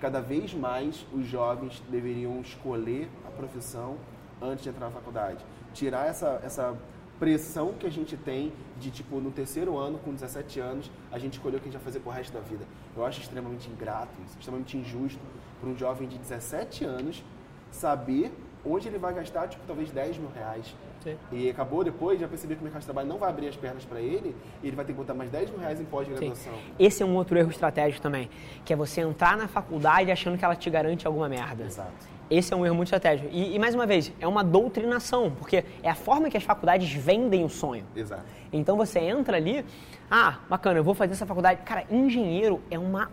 cada 0.00 0.20
vez 0.20 0.52
mais 0.54 1.06
os 1.12 1.24
jovens 1.26 1.82
deveriam 1.88 2.40
escolher 2.40 3.08
a 3.26 3.30
profissão 3.30 3.96
antes 4.42 4.64
de 4.64 4.70
entrar 4.70 4.86
na 4.86 4.92
faculdade. 4.92 5.38
Tirar 5.72 6.08
essa, 6.08 6.40
essa 6.44 6.74
pressão 7.18 7.72
que 7.72 7.86
a 7.86 7.90
gente 7.90 8.16
tem 8.16 8.52
de, 8.78 8.90
tipo, 8.90 9.20
no 9.20 9.30
terceiro 9.30 9.76
ano, 9.76 9.98
com 9.98 10.12
17 10.12 10.60
anos, 10.60 10.90
a 11.10 11.18
gente 11.18 11.34
escolheu 11.34 11.58
o 11.58 11.62
que 11.62 11.68
a 11.68 11.72
gente 11.72 11.80
vai 11.80 11.84
fazer 11.84 12.00
pro 12.00 12.10
resto 12.10 12.32
da 12.32 12.40
vida. 12.40 12.64
Eu 12.96 13.04
acho 13.04 13.20
extremamente 13.20 13.68
ingrato 13.68 14.12
isso, 14.24 14.36
extremamente 14.38 14.76
injusto 14.76 15.20
para 15.60 15.68
um 15.68 15.76
jovem 15.76 16.08
de 16.08 16.18
17 16.18 16.84
anos 16.84 17.24
saber 17.70 18.32
onde 18.64 18.88
ele 18.88 18.98
vai 18.98 19.14
gastar, 19.14 19.48
tipo, 19.48 19.62
talvez 19.66 19.90
10 19.90 20.18
mil 20.18 20.30
reais. 20.30 20.74
Sim. 21.02 21.16
E 21.30 21.48
acabou 21.48 21.84
depois, 21.84 22.18
já 22.18 22.26
percebeu 22.26 22.56
que 22.56 22.62
o 22.62 22.64
mercado 22.64 22.80
de 22.80 22.86
trabalho 22.86 23.08
não 23.08 23.16
vai 23.16 23.30
abrir 23.30 23.48
as 23.48 23.56
pernas 23.56 23.84
para 23.84 24.00
ele, 24.00 24.34
e 24.62 24.66
ele 24.66 24.74
vai 24.74 24.84
ter 24.84 24.92
que 24.92 24.98
botar 24.98 25.14
mais 25.14 25.30
10 25.30 25.50
mil 25.50 25.60
reais 25.60 25.80
em 25.80 25.84
pós-graduação. 25.84 26.52
Esse 26.78 27.02
é 27.02 27.06
um 27.06 27.14
outro 27.14 27.38
erro 27.38 27.50
estratégico 27.50 28.02
também, 28.02 28.28
que 28.64 28.72
é 28.72 28.76
você 28.76 29.02
entrar 29.02 29.36
na 29.36 29.46
faculdade 29.46 30.10
achando 30.10 30.36
que 30.36 30.44
ela 30.44 30.56
te 30.56 30.68
garante 30.68 31.06
alguma 31.06 31.28
merda. 31.28 31.64
Exato. 31.64 32.15
Esse 32.30 32.52
é 32.52 32.56
um 32.56 32.66
erro 32.66 32.74
muito 32.74 32.88
estratégico. 32.88 33.28
E, 33.32 33.54
e, 33.54 33.58
mais 33.58 33.74
uma 33.74 33.86
vez, 33.86 34.12
é 34.20 34.26
uma 34.26 34.42
doutrinação, 34.42 35.30
porque 35.30 35.64
é 35.82 35.88
a 35.88 35.94
forma 35.94 36.28
que 36.28 36.36
as 36.36 36.42
faculdades 36.42 36.92
vendem 36.92 37.44
o 37.44 37.48
sonho. 37.48 37.84
Exato. 37.94 38.24
Então 38.52 38.76
você 38.76 38.98
entra 38.98 39.36
ali, 39.36 39.64
ah, 40.10 40.38
bacana, 40.48 40.78
eu 40.78 40.84
vou 40.84 40.94
fazer 40.94 41.12
essa 41.12 41.26
faculdade. 41.26 41.60
Cara, 41.64 41.84
engenheiro 41.90 42.60
é 42.70 42.78
uma 42.78 43.10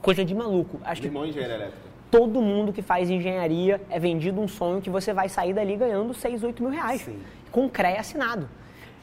coisa 0.00 0.24
de 0.24 0.34
maluco. 0.34 0.80
Acho 0.84 1.00
que 1.00 1.08
Limão 1.08 1.26
e 1.26 1.30
engenharia 1.30 1.54
elétrica. 1.56 1.82
todo 2.10 2.40
mundo 2.40 2.72
que 2.72 2.82
faz 2.82 3.10
engenharia 3.10 3.80
é 3.90 3.98
vendido 3.98 4.40
um 4.40 4.48
sonho 4.48 4.80
que 4.80 4.90
você 4.90 5.12
vai 5.12 5.28
sair 5.28 5.52
dali 5.52 5.76
ganhando 5.76 6.14
6, 6.14 6.44
8 6.44 6.62
mil 6.62 6.72
reais. 6.72 7.00
Sim. 7.02 7.20
Com 7.50 7.68
CREA 7.68 8.00
assinado. 8.00 8.48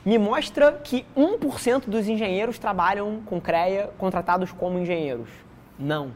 Me 0.05 0.17
mostra 0.17 0.71
que 0.71 1.05
1% 1.15 1.85
dos 1.87 2.07
engenheiros 2.07 2.57
trabalham 2.57 3.21
com 3.25 3.39
CREA 3.41 3.89
contratados 3.97 4.51
como 4.51 4.79
engenheiros. 4.79 5.29
Não. 5.77 6.11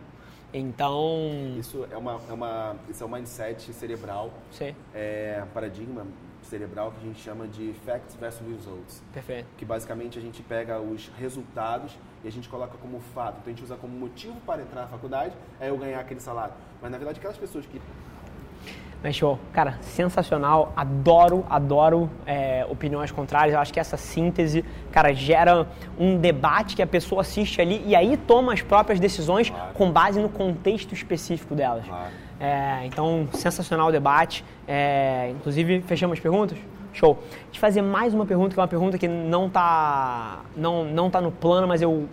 Então, 0.54 1.56
Isso 1.58 1.88
é 1.92 1.98
uma, 1.98 2.22
é 2.30 2.34
uma 2.34 2.76
isso 2.88 3.04
é 3.04 3.08
um 3.08 3.10
mindset 3.10 3.74
cerebral, 3.74 4.32
sim, 4.52 4.76
é 4.94 5.42
um 5.44 5.48
paradigma 5.48 6.06
cerebral 6.44 6.92
que 6.92 6.98
a 6.98 7.08
gente 7.08 7.22
chama 7.22 7.48
de 7.48 7.74
facts 7.86 8.16
versus 8.16 8.46
results. 8.48 9.02
perfeito. 9.14 9.48
Que 9.58 9.66
basicamente 9.66 10.20
a 10.20 10.22
gente 10.22 10.44
pega 10.44 10.80
os 10.80 11.10
resultados 11.18 11.98
e 12.24 12.28
a 12.28 12.32
gente 12.32 12.48
coloca 12.50 12.78
como 12.78 13.00
fato. 13.00 13.38
Então 13.40 13.52
a 13.52 13.56
gente 13.56 13.64
usa 13.64 13.76
como 13.76 13.98
motivo 13.98 14.40
para 14.46 14.62
entrar 14.62 14.82
na 14.82 14.88
faculdade, 14.88 15.36
é 15.60 15.70
eu 15.70 15.78
ganhar 15.78 16.00
aquele 16.00 16.20
salário. 16.20 16.54
Mas 16.82 16.92
na 16.92 16.98
verdade 16.98 17.18
aquelas 17.20 17.38
pessoas 17.38 17.66
que 17.66 17.82
Mas 19.04 19.18
show, 19.18 19.38
cara, 19.52 19.78
sensacional. 19.82 20.72
Adoro, 20.78 21.46
adoro 21.50 22.10
é, 22.26 22.66
opiniões 22.70 23.12
contrárias. 23.12 23.54
Eu 23.54 23.60
acho 23.60 23.74
que 23.74 23.80
essa 23.80 23.98
síntese, 23.98 24.64
cara, 24.94 25.14
gera 25.14 25.68
um 26.00 26.18
debate 26.18 26.74
que 26.74 26.82
a 26.82 26.88
pessoa 26.88 27.20
assiste 27.20 27.60
ali 27.60 27.84
e 27.86 27.98
aí 27.98 28.16
toma 28.16 28.54
as 28.54 28.62
próprias 28.62 29.02
decisões 29.02 29.50
Claro. 29.50 29.74
com 29.74 29.92
base 29.92 30.22
no 30.22 30.30
contexto 30.30 30.94
específico 30.94 31.54
delas. 31.54 31.86
Claro. 31.86 32.12
É, 32.40 32.86
então, 32.86 33.28
sensacional 33.34 33.90
o 33.90 33.92
debate. 33.92 34.44
É, 34.66 35.32
inclusive, 35.32 35.82
fechamos 35.82 36.18
as 36.18 36.22
perguntas? 36.22 36.58
Show. 36.94 37.16
Deixa 37.30 37.56
eu 37.56 37.60
fazer 37.60 37.82
mais 37.82 38.14
uma 38.14 38.26
pergunta, 38.26 38.54
que 38.54 38.60
é 38.60 38.62
uma 38.62 38.68
pergunta 38.70 38.98
que 38.98 39.08
não 39.08 39.50
tá, 39.50 40.42
não, 40.56 40.86
não 40.86 41.10
tá 41.10 41.20
no 41.20 41.32
plano, 41.32 41.68
mas 41.68 41.82
eu, 41.82 42.08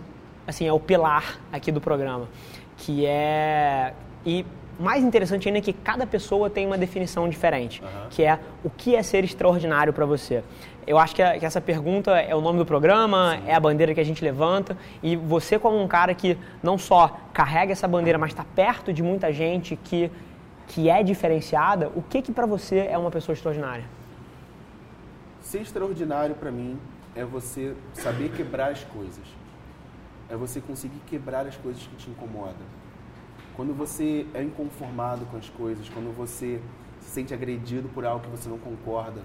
assim, 0.45 0.67
é 0.67 0.73
o 0.73 0.79
pilar 0.79 1.39
aqui 1.53 1.71
do 1.71 1.79
programa. 1.79 2.27
Que 2.75 3.05
é... 3.05 3.93
E 4.25 4.45
mais 4.81 5.03
interessante 5.03 5.47
ainda 5.47 5.59
é 5.59 5.61
que 5.61 5.71
cada 5.73 6.05
pessoa 6.07 6.49
tem 6.49 6.65
uma 6.65 6.77
definição 6.77 7.29
diferente, 7.29 7.81
Aham. 7.83 8.07
que 8.09 8.23
é 8.23 8.39
o 8.63 8.69
que 8.69 8.95
é 8.95 9.03
ser 9.03 9.23
extraordinário 9.23 9.93
para 9.93 10.05
você. 10.05 10.43
Eu 10.87 10.97
acho 10.97 11.15
que, 11.15 11.21
a- 11.21 11.37
que 11.37 11.45
essa 11.45 11.61
pergunta 11.61 12.11
é 12.19 12.35
o 12.35 12.41
nome 12.41 12.57
do 12.57 12.65
programa, 12.65 13.39
é 13.45 13.53
a 13.53 13.59
bandeira 13.59 13.93
que 13.93 13.99
a 13.99 14.03
gente 14.03 14.23
levanta, 14.23 14.75
e 15.03 15.15
você 15.15 15.59
como 15.59 15.79
um 15.81 15.87
cara 15.87 16.13
que 16.15 16.37
não 16.63 16.77
só 16.77 17.17
carrega 17.31 17.71
essa 17.71 17.87
bandeira, 17.87 18.17
mas 18.17 18.31
está 18.31 18.43
perto 18.43 18.91
de 18.91 19.03
muita 19.03 19.31
gente 19.31 19.75
que, 19.75 20.11
que 20.67 20.89
é 20.89 21.03
diferenciada, 21.03 21.89
o 21.95 22.01
que 22.01 22.21
que 22.21 22.31
para 22.31 22.47
você 22.47 22.87
é 22.89 22.97
uma 22.97 23.11
pessoa 23.11 23.33
extraordinária? 23.33 23.85
Ser 25.41 25.61
extraordinário 25.61 26.35
para 26.35 26.51
mim 26.51 26.79
é 27.15 27.23
você 27.23 27.75
saber 27.93 28.29
quebrar 28.31 28.71
as 28.71 28.83
coisas. 28.83 29.23
É 30.29 30.35
você 30.35 30.61
conseguir 30.61 31.01
quebrar 31.07 31.45
as 31.45 31.57
coisas 31.57 31.81
que 31.83 31.95
te 31.97 32.09
incomodam. 32.09 32.65
Quando 33.61 33.75
você 33.75 34.25
é 34.33 34.41
inconformado 34.41 35.23
com 35.27 35.37
as 35.37 35.47
coisas, 35.47 35.87
quando 35.87 36.11
você 36.17 36.59
se 36.99 37.11
sente 37.11 37.31
agredido 37.31 37.87
por 37.89 38.03
algo 38.03 38.25
que 38.25 38.31
você 38.31 38.49
não 38.49 38.57
concorda, 38.57 39.21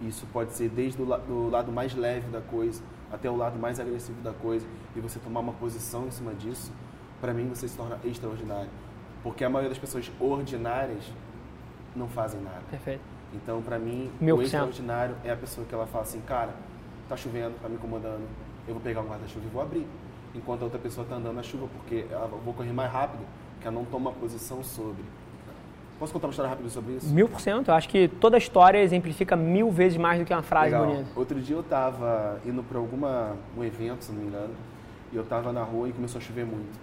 isso 0.00 0.24
pode 0.32 0.52
ser 0.52 0.68
desde 0.68 1.02
o 1.02 1.04
do 1.04 1.50
lado 1.50 1.72
mais 1.72 1.92
leve 1.92 2.30
da 2.30 2.40
coisa 2.40 2.80
até 3.10 3.28
o 3.28 3.34
lado 3.34 3.58
mais 3.58 3.80
agressivo 3.80 4.22
da 4.22 4.32
coisa, 4.32 4.64
e 4.94 5.00
você 5.00 5.18
tomar 5.18 5.40
uma 5.40 5.52
posição 5.54 6.06
em 6.06 6.12
cima 6.12 6.32
disso, 6.32 6.72
para 7.20 7.34
mim 7.34 7.48
você 7.48 7.66
se 7.66 7.76
torna 7.76 7.98
extraordinário. 8.04 8.70
Porque 9.20 9.42
a 9.42 9.50
maioria 9.50 9.70
das 9.70 9.80
pessoas 9.80 10.12
ordinárias 10.20 11.12
não 11.96 12.06
fazem 12.06 12.40
nada. 12.40 12.62
Perfeito. 12.70 13.02
Então, 13.34 13.60
pra 13.62 13.80
mim, 13.80 14.12
Mil 14.20 14.36
o 14.36 14.42
extraordinário 14.42 15.16
é 15.24 15.32
a 15.32 15.36
pessoa 15.36 15.66
que 15.66 15.74
ela 15.74 15.88
fala 15.88 16.04
assim, 16.04 16.20
cara, 16.20 16.54
tá 17.08 17.16
chovendo, 17.16 17.56
tá 17.60 17.68
me 17.68 17.74
incomodando, 17.74 18.28
eu 18.68 18.74
vou 18.74 18.80
pegar 18.80 19.00
um 19.00 19.08
guarda-chuva 19.08 19.44
e 19.44 19.48
vou 19.48 19.60
abrir. 19.60 19.88
Enquanto 20.36 20.60
a 20.60 20.64
outra 20.66 20.78
pessoa 20.78 21.04
tá 21.04 21.16
andando 21.16 21.34
na 21.34 21.42
chuva, 21.42 21.66
porque 21.66 22.06
eu 22.08 22.40
vou 22.44 22.54
correr 22.54 22.72
mais 22.72 22.92
rápido, 22.92 23.24
que 23.62 23.68
ela 23.68 23.76
não 23.76 23.84
toma 23.84 24.12
posição 24.12 24.62
sobre. 24.62 25.02
Posso 25.98 26.12
contar 26.12 26.26
uma 26.26 26.32
história 26.32 26.50
rápida 26.50 26.68
sobre 26.68 26.94
isso? 26.94 27.06
Mil 27.14 27.28
por 27.28 27.40
cento. 27.40 27.68
Eu 27.68 27.74
acho 27.74 27.88
que 27.88 28.08
toda 28.08 28.36
história 28.36 28.82
exemplifica 28.82 29.36
mil 29.36 29.70
vezes 29.70 29.96
mais 29.96 30.18
do 30.18 30.24
que 30.24 30.32
uma 30.34 30.42
frase 30.42 30.72
Legal. 30.72 30.86
bonita. 30.86 31.10
Outro 31.14 31.40
dia 31.40 31.54
eu 31.54 31.62
tava 31.62 32.40
indo 32.44 32.62
pra 32.64 32.78
alguma 32.78 33.36
um 33.56 33.62
evento, 33.62 34.02
se 34.02 34.10
não 34.12 34.20
me 34.20 34.26
engano, 34.26 34.52
e 35.12 35.16
eu 35.16 35.24
tava 35.24 35.52
na 35.52 35.62
rua 35.62 35.88
e 35.88 35.92
começou 35.92 36.18
a 36.18 36.22
chover 36.22 36.44
muito. 36.44 36.76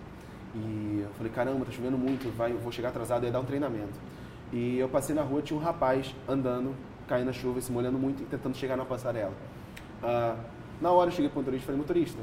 E 0.55 1.01
eu 1.03 1.09
falei, 1.15 1.31
caramba, 1.31 1.65
tá 1.65 1.71
chovendo 1.71 1.97
muito, 1.97 2.33
vai, 2.35 2.51
eu 2.53 2.59
vou 2.59 2.71
chegar 2.71 2.89
atrasado, 2.89 3.25
ia 3.25 3.31
dar 3.31 3.41
um 3.41 3.45
treinamento. 3.45 3.99
E 4.53 4.79
eu 4.79 4.87
passei 4.87 5.13
na 5.13 5.21
rua, 5.21 5.41
tinha 5.41 5.59
um 5.59 5.61
rapaz 5.61 6.15
andando, 6.27 6.73
caindo 7.07 7.27
na 7.27 7.33
chuva, 7.33 7.59
se 7.59 7.71
molhando 7.71 7.99
muito 7.99 8.23
e 8.23 8.25
tentando 8.25 8.55
chegar 8.55 8.77
na 8.77 8.85
passarela. 8.85 9.33
Ah, 10.01 10.37
na 10.81 10.91
hora 10.91 11.09
eu 11.09 11.11
cheguei 11.11 11.29
pro 11.29 11.39
motorista 11.39 11.63
e 11.63 11.65
falei, 11.65 11.81
motorista, 11.81 12.19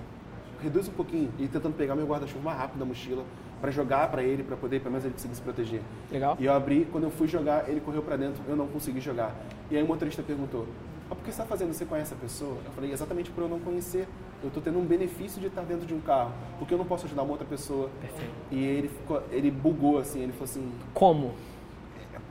reduz 0.63 0.89
um 0.89 0.93
pouquinho, 0.93 1.31
e 1.39 1.47
tentando 1.47 1.77
pegar 1.77 1.95
meu 1.95 2.07
guarda-chuva 2.07 2.43
mais 2.43 2.59
rápido 2.59 2.79
da 2.79 2.87
mochila 2.87 3.23
para 3.61 3.71
jogar 3.71 4.11
para 4.11 4.23
ele, 4.23 4.43
para 4.43 4.57
poder 4.57 4.81
pelo 4.81 4.93
menos 4.93 5.05
ele 5.05 5.15
conseguir 5.15 5.35
se 5.35 5.43
proteger. 5.43 5.81
Legal. 6.11 6.37
E 6.39 6.45
eu 6.45 6.53
abri, 6.53 6.87
quando 6.91 7.05
eu 7.05 7.11
fui 7.11 7.27
jogar, 7.27 7.69
ele 7.69 7.81
correu 7.81 8.03
para 8.03 8.17
dentro, 8.17 8.43
eu 8.49 8.57
não 8.57 8.67
consegui 8.67 9.01
jogar. 9.01 9.35
E 9.71 9.77
aí 9.77 9.83
o 9.83 9.87
motorista 9.87 10.23
perguntou: 10.23 10.67
ah, 11.11 11.15
por 11.15 11.19
que 11.25 11.27
você 11.27 11.31
está 11.43 11.45
fazendo? 11.45 11.73
Você 11.73 11.85
conhece 11.85 12.13
a 12.13 12.17
pessoa? 12.17 12.57
Eu 12.65 12.71
falei: 12.73 12.93
exatamente 12.93 13.31
por 13.31 13.43
eu 13.43 13.49
não 13.49 13.59
conhecer. 13.61 14.07
Eu 14.43 14.49
estou 14.49 14.63
tendo 14.63 14.79
um 14.79 14.85
benefício 14.85 15.41
de 15.41 15.47
estar 15.47 15.63
dentro 15.63 15.87
de 15.87 15.95
um 15.95 16.01
carro, 16.01 16.33
porque 16.59 16.75
eu 16.75 16.79
não 16.79 16.85
posso 16.85 17.07
ajudar 17.07 17.23
uma 17.23 17.33
outra 17.33 17.47
pessoa. 17.47 17.89
Perfeito. 18.01 18.33
E 18.51 18.63
ele 18.63 18.89
ficou, 18.89 19.23
ele 19.33 19.51
bugou 19.51 19.99
assim, 19.99 20.23
ele 20.23 20.33
falou 20.33 20.45
assim: 20.45 20.73
Como? 20.93 21.33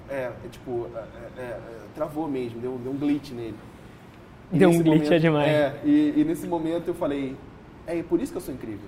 é, 0.09 0.31
é 0.43 0.47
tipo, 0.51 0.87
é, 0.95 1.41
é, 1.41 1.59
travou 1.95 2.27
mesmo, 2.27 2.59
deu, 2.59 2.77
deu 2.77 2.91
um 2.91 2.97
glitch 2.97 3.31
nele. 3.31 3.55
E 4.51 4.57
Deu 4.59 4.69
um 4.69 4.73
glitch 4.73 4.85
momento- 4.87 5.13
é 5.13 5.19
demais. 5.19 5.47
É, 5.49 5.79
e, 5.83 6.13
e 6.17 6.23
nesse 6.23 6.47
momento 6.47 6.87
eu 6.87 6.93
falei, 6.93 7.35
é 7.87 8.01
por 8.03 8.21
isso 8.21 8.31
que 8.31 8.37
eu 8.37 8.41
sou 8.41 8.53
incrível. 8.53 8.87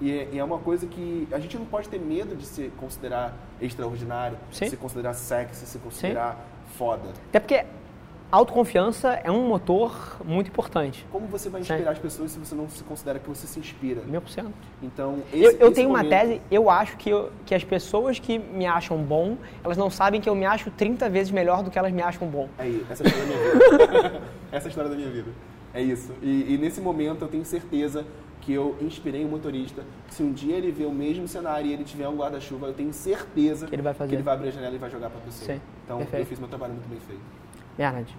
E 0.00 0.10
é, 0.12 0.28
e 0.32 0.38
é 0.38 0.44
uma 0.44 0.58
coisa 0.58 0.86
que 0.86 1.26
a 1.32 1.38
gente 1.38 1.56
não 1.58 1.64
pode 1.66 1.88
ter 1.88 1.98
medo 1.98 2.36
de 2.36 2.46
se 2.46 2.70
considerar 2.78 3.34
extraordinário, 3.60 4.38
Sim. 4.52 4.68
se 4.68 4.76
considerar 4.76 5.14
sexy, 5.14 5.66
se 5.66 5.78
considerar 5.78 6.38
foda. 6.76 7.08
Até 7.30 7.40
porque 7.40 7.64
autoconfiança 8.30 9.14
é 9.24 9.30
um 9.30 9.48
motor 9.48 10.18
muito 10.24 10.48
importante. 10.48 11.04
Como 11.10 11.26
você 11.26 11.48
vai 11.48 11.62
Sim. 11.64 11.72
inspirar 11.72 11.92
as 11.92 11.98
pessoas 11.98 12.30
se 12.30 12.38
você 12.38 12.54
não 12.54 12.68
se 12.68 12.84
considera 12.84 13.18
que 13.18 13.28
você 13.28 13.46
se 13.46 13.58
inspira? 13.58 14.02
Mil 14.02 14.20
por 14.20 14.30
cento. 14.30 14.52
Então, 14.82 15.22
Eu, 15.32 15.50
esse- 15.50 15.60
eu 15.60 15.66
esse 15.68 15.74
tenho 15.74 15.88
uma 15.88 16.02
momento- 16.02 16.10
tese, 16.20 16.42
eu 16.50 16.68
acho 16.70 16.96
que, 16.98 17.08
eu- 17.10 17.32
que 17.46 17.54
as 17.54 17.64
pessoas 17.64 18.18
que 18.18 18.38
me 18.38 18.66
acham 18.66 18.98
bom, 18.98 19.36
elas 19.64 19.76
não 19.78 19.90
sabem 19.90 20.20
que 20.20 20.28
eu 20.28 20.34
me 20.34 20.44
acho 20.44 20.70
30 20.70 21.08
vezes 21.08 21.32
melhor 21.32 21.62
do 21.62 21.70
que 21.70 21.78
elas 21.78 21.90
me 21.92 22.02
acham 22.02 22.28
bom. 22.28 22.48
Aí, 22.58 22.84
essa 22.90 23.02
é 23.02 23.06
a 23.06 23.08
história 23.08 23.26
da 23.26 23.34
minha 23.34 23.52
vida. 24.02 24.22
essa 24.52 24.66
é 24.66 24.68
a 24.68 24.68
história 24.68 24.90
da 24.90 24.96
minha 24.96 25.10
vida. 25.10 25.30
É 25.74 25.82
isso. 25.82 26.12
E, 26.22 26.54
e 26.54 26.58
nesse 26.58 26.80
momento 26.80 27.22
eu 27.24 27.28
tenho 27.28 27.44
certeza 27.44 28.04
que 28.48 28.54
eu 28.54 28.74
inspirei 28.80 29.26
o 29.26 29.28
motorista. 29.28 29.82
Se 30.08 30.22
um 30.22 30.32
dia 30.32 30.56
ele 30.56 30.72
ver 30.72 30.86
o 30.86 30.90
mesmo 30.90 31.28
cenário 31.28 31.66
e 31.66 31.72
ele 31.74 31.84
tiver 31.84 32.08
um 32.08 32.16
guarda-chuva, 32.16 32.68
eu 32.68 32.72
tenho 32.72 32.94
certeza 32.94 33.66
Que 33.66 33.74
ele 33.74 33.82
vai 33.82 33.92
fazer. 33.92 34.08
que 34.08 34.14
ele 34.16 34.22
vai 34.22 34.32
abrir 34.32 34.48
a 34.48 34.52
janela 34.52 34.74
e 34.74 34.78
vai 34.78 34.88
jogar 34.88 35.10
pra 35.10 35.20
pessoa. 35.20 35.52
Sim, 35.54 35.60
Então 35.84 35.98
perfeito. 35.98 36.22
eu 36.22 36.26
fiz 36.26 36.38
meu 36.38 36.48
trabalho 36.48 36.72
muito 36.72 36.88
bem 36.88 36.98
feito. 36.98 37.20
Bernard, 37.76 38.16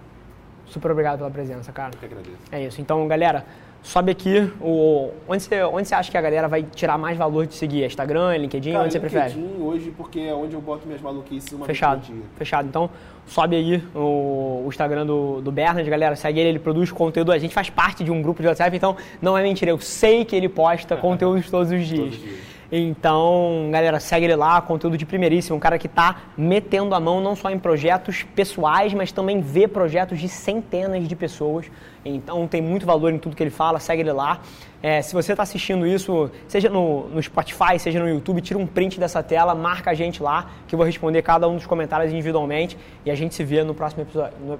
super 0.66 0.92
obrigado 0.92 1.18
pela 1.18 1.30
presença, 1.32 1.72
cara. 1.72 1.90
Eu 1.94 1.98
que 1.98 2.04
agradeço. 2.06 2.36
É 2.52 2.64
isso. 2.64 2.80
Então, 2.80 3.08
galera, 3.08 3.44
sobe 3.82 4.10
aqui 4.12 4.52
o 4.60 5.10
onde 5.28 5.42
você, 5.42 5.62
onde 5.62 5.88
você 5.88 5.94
acha 5.94 6.10
que 6.10 6.16
a 6.16 6.20
galera 6.20 6.48
vai 6.48 6.62
tirar 6.62 6.98
mais 6.98 7.16
valor 7.16 7.46
de 7.46 7.54
seguir? 7.54 7.84
Instagram, 7.84 8.36
LinkedIn, 8.36 8.72
Cara, 8.72 8.84
onde 8.84 8.92
você 8.92 9.00
prefere? 9.00 9.34
LinkedIn 9.34 9.62
hoje, 9.62 9.94
porque 9.96 10.20
é 10.20 10.34
onde 10.34 10.54
eu 10.54 10.60
boto 10.60 10.86
minhas 10.86 11.00
maluquices 11.00 11.52
uma 11.52 11.66
Fechado, 11.66 12.00
vez 12.00 12.08
por 12.08 12.14
dia. 12.14 12.24
fechado. 12.36 12.68
Então, 12.68 12.90
sobe 13.26 13.56
aí 13.56 13.82
o, 13.94 14.64
o 14.64 14.66
Instagram 14.68 15.06
do, 15.06 15.40
do 15.40 15.50
Bernard, 15.50 15.88
galera, 15.88 16.16
segue 16.16 16.40
ele, 16.40 16.50
ele 16.50 16.58
produz 16.58 16.92
conteúdo. 16.92 17.32
A 17.32 17.38
gente 17.38 17.54
faz 17.54 17.70
parte 17.70 18.04
de 18.04 18.10
um 18.10 18.20
grupo 18.20 18.42
de 18.42 18.48
WhatsApp, 18.48 18.76
então 18.76 18.96
não 19.20 19.36
é 19.36 19.42
mentira, 19.42 19.70
eu 19.70 19.78
sei 19.78 20.24
que 20.24 20.36
ele 20.36 20.48
posta 20.48 20.96
conteúdos 20.98 21.50
todos 21.50 21.70
os 21.72 21.86
dias. 21.86 22.00
Todos 22.00 22.14
os 22.16 22.22
dias. 22.22 22.50
Então, 22.72 23.68
galera, 23.72 23.98
segue 23.98 24.26
ele 24.26 24.36
lá, 24.36 24.60
conteúdo 24.60 24.96
de 24.96 25.04
primeiríssimo, 25.04 25.56
um 25.56 25.60
cara 25.60 25.76
que 25.76 25.88
tá 25.88 26.20
metendo 26.36 26.94
a 26.94 27.00
mão 27.00 27.20
não 27.20 27.34
só 27.34 27.50
em 27.50 27.58
projetos 27.58 28.22
pessoais, 28.22 28.94
mas 28.94 29.10
também 29.10 29.40
vê 29.40 29.66
projetos 29.66 30.20
de 30.20 30.28
centenas 30.28 31.08
de 31.08 31.16
pessoas. 31.16 31.66
Então, 32.04 32.46
tem 32.46 32.62
muito 32.62 32.86
valor 32.86 33.12
em 33.12 33.18
tudo 33.18 33.36
que 33.36 33.42
ele 33.42 33.50
fala, 33.50 33.78
segue 33.78 34.02
ele 34.02 34.12
lá. 34.12 34.40
É, 34.82 35.02
se 35.02 35.12
você 35.12 35.32
está 35.32 35.42
assistindo 35.42 35.86
isso, 35.86 36.30
seja 36.48 36.70
no, 36.70 37.08
no 37.08 37.22
Spotify, 37.22 37.78
seja 37.78 38.00
no 38.00 38.08
YouTube, 38.08 38.40
tira 38.40 38.58
um 38.58 38.66
print 38.66 38.98
dessa 38.98 39.22
tela, 39.22 39.54
marca 39.54 39.90
a 39.90 39.94
gente 39.94 40.22
lá, 40.22 40.50
que 40.66 40.74
eu 40.74 40.78
vou 40.78 40.86
responder 40.86 41.20
cada 41.20 41.46
um 41.46 41.56
dos 41.56 41.66
comentários 41.66 42.12
individualmente. 42.12 42.78
E 43.04 43.10
a 43.10 43.14
gente 43.14 43.34
se 43.34 43.44
vê 43.44 43.62
no 43.62 43.74
próximo 43.74 44.02
episódio. 44.02 44.32
No, 44.40 44.58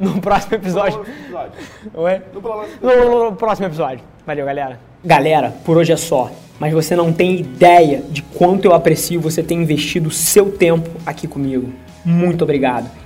no 0.00 0.20
próximo 0.20 0.54
episódio. 0.54 1.04
Oi? 1.92 2.22
No 2.80 3.36
próximo 3.36 3.66
episódio. 3.66 4.04
Valeu, 4.26 4.46
galera. 4.46 4.80
Galera, 5.04 5.54
por 5.64 5.76
hoje 5.76 5.92
é 5.92 5.96
só. 5.96 6.30
Mas 6.58 6.72
você 6.72 6.96
não 6.96 7.12
tem 7.12 7.38
ideia 7.38 8.02
de 8.08 8.22
quanto 8.22 8.64
eu 8.64 8.72
aprecio 8.72 9.20
você 9.20 9.42
ter 9.42 9.54
investido 9.54 10.10
seu 10.10 10.50
tempo 10.50 10.90
aqui 11.04 11.28
comigo. 11.28 11.70
Muito 12.04 12.42
obrigado. 12.42 13.05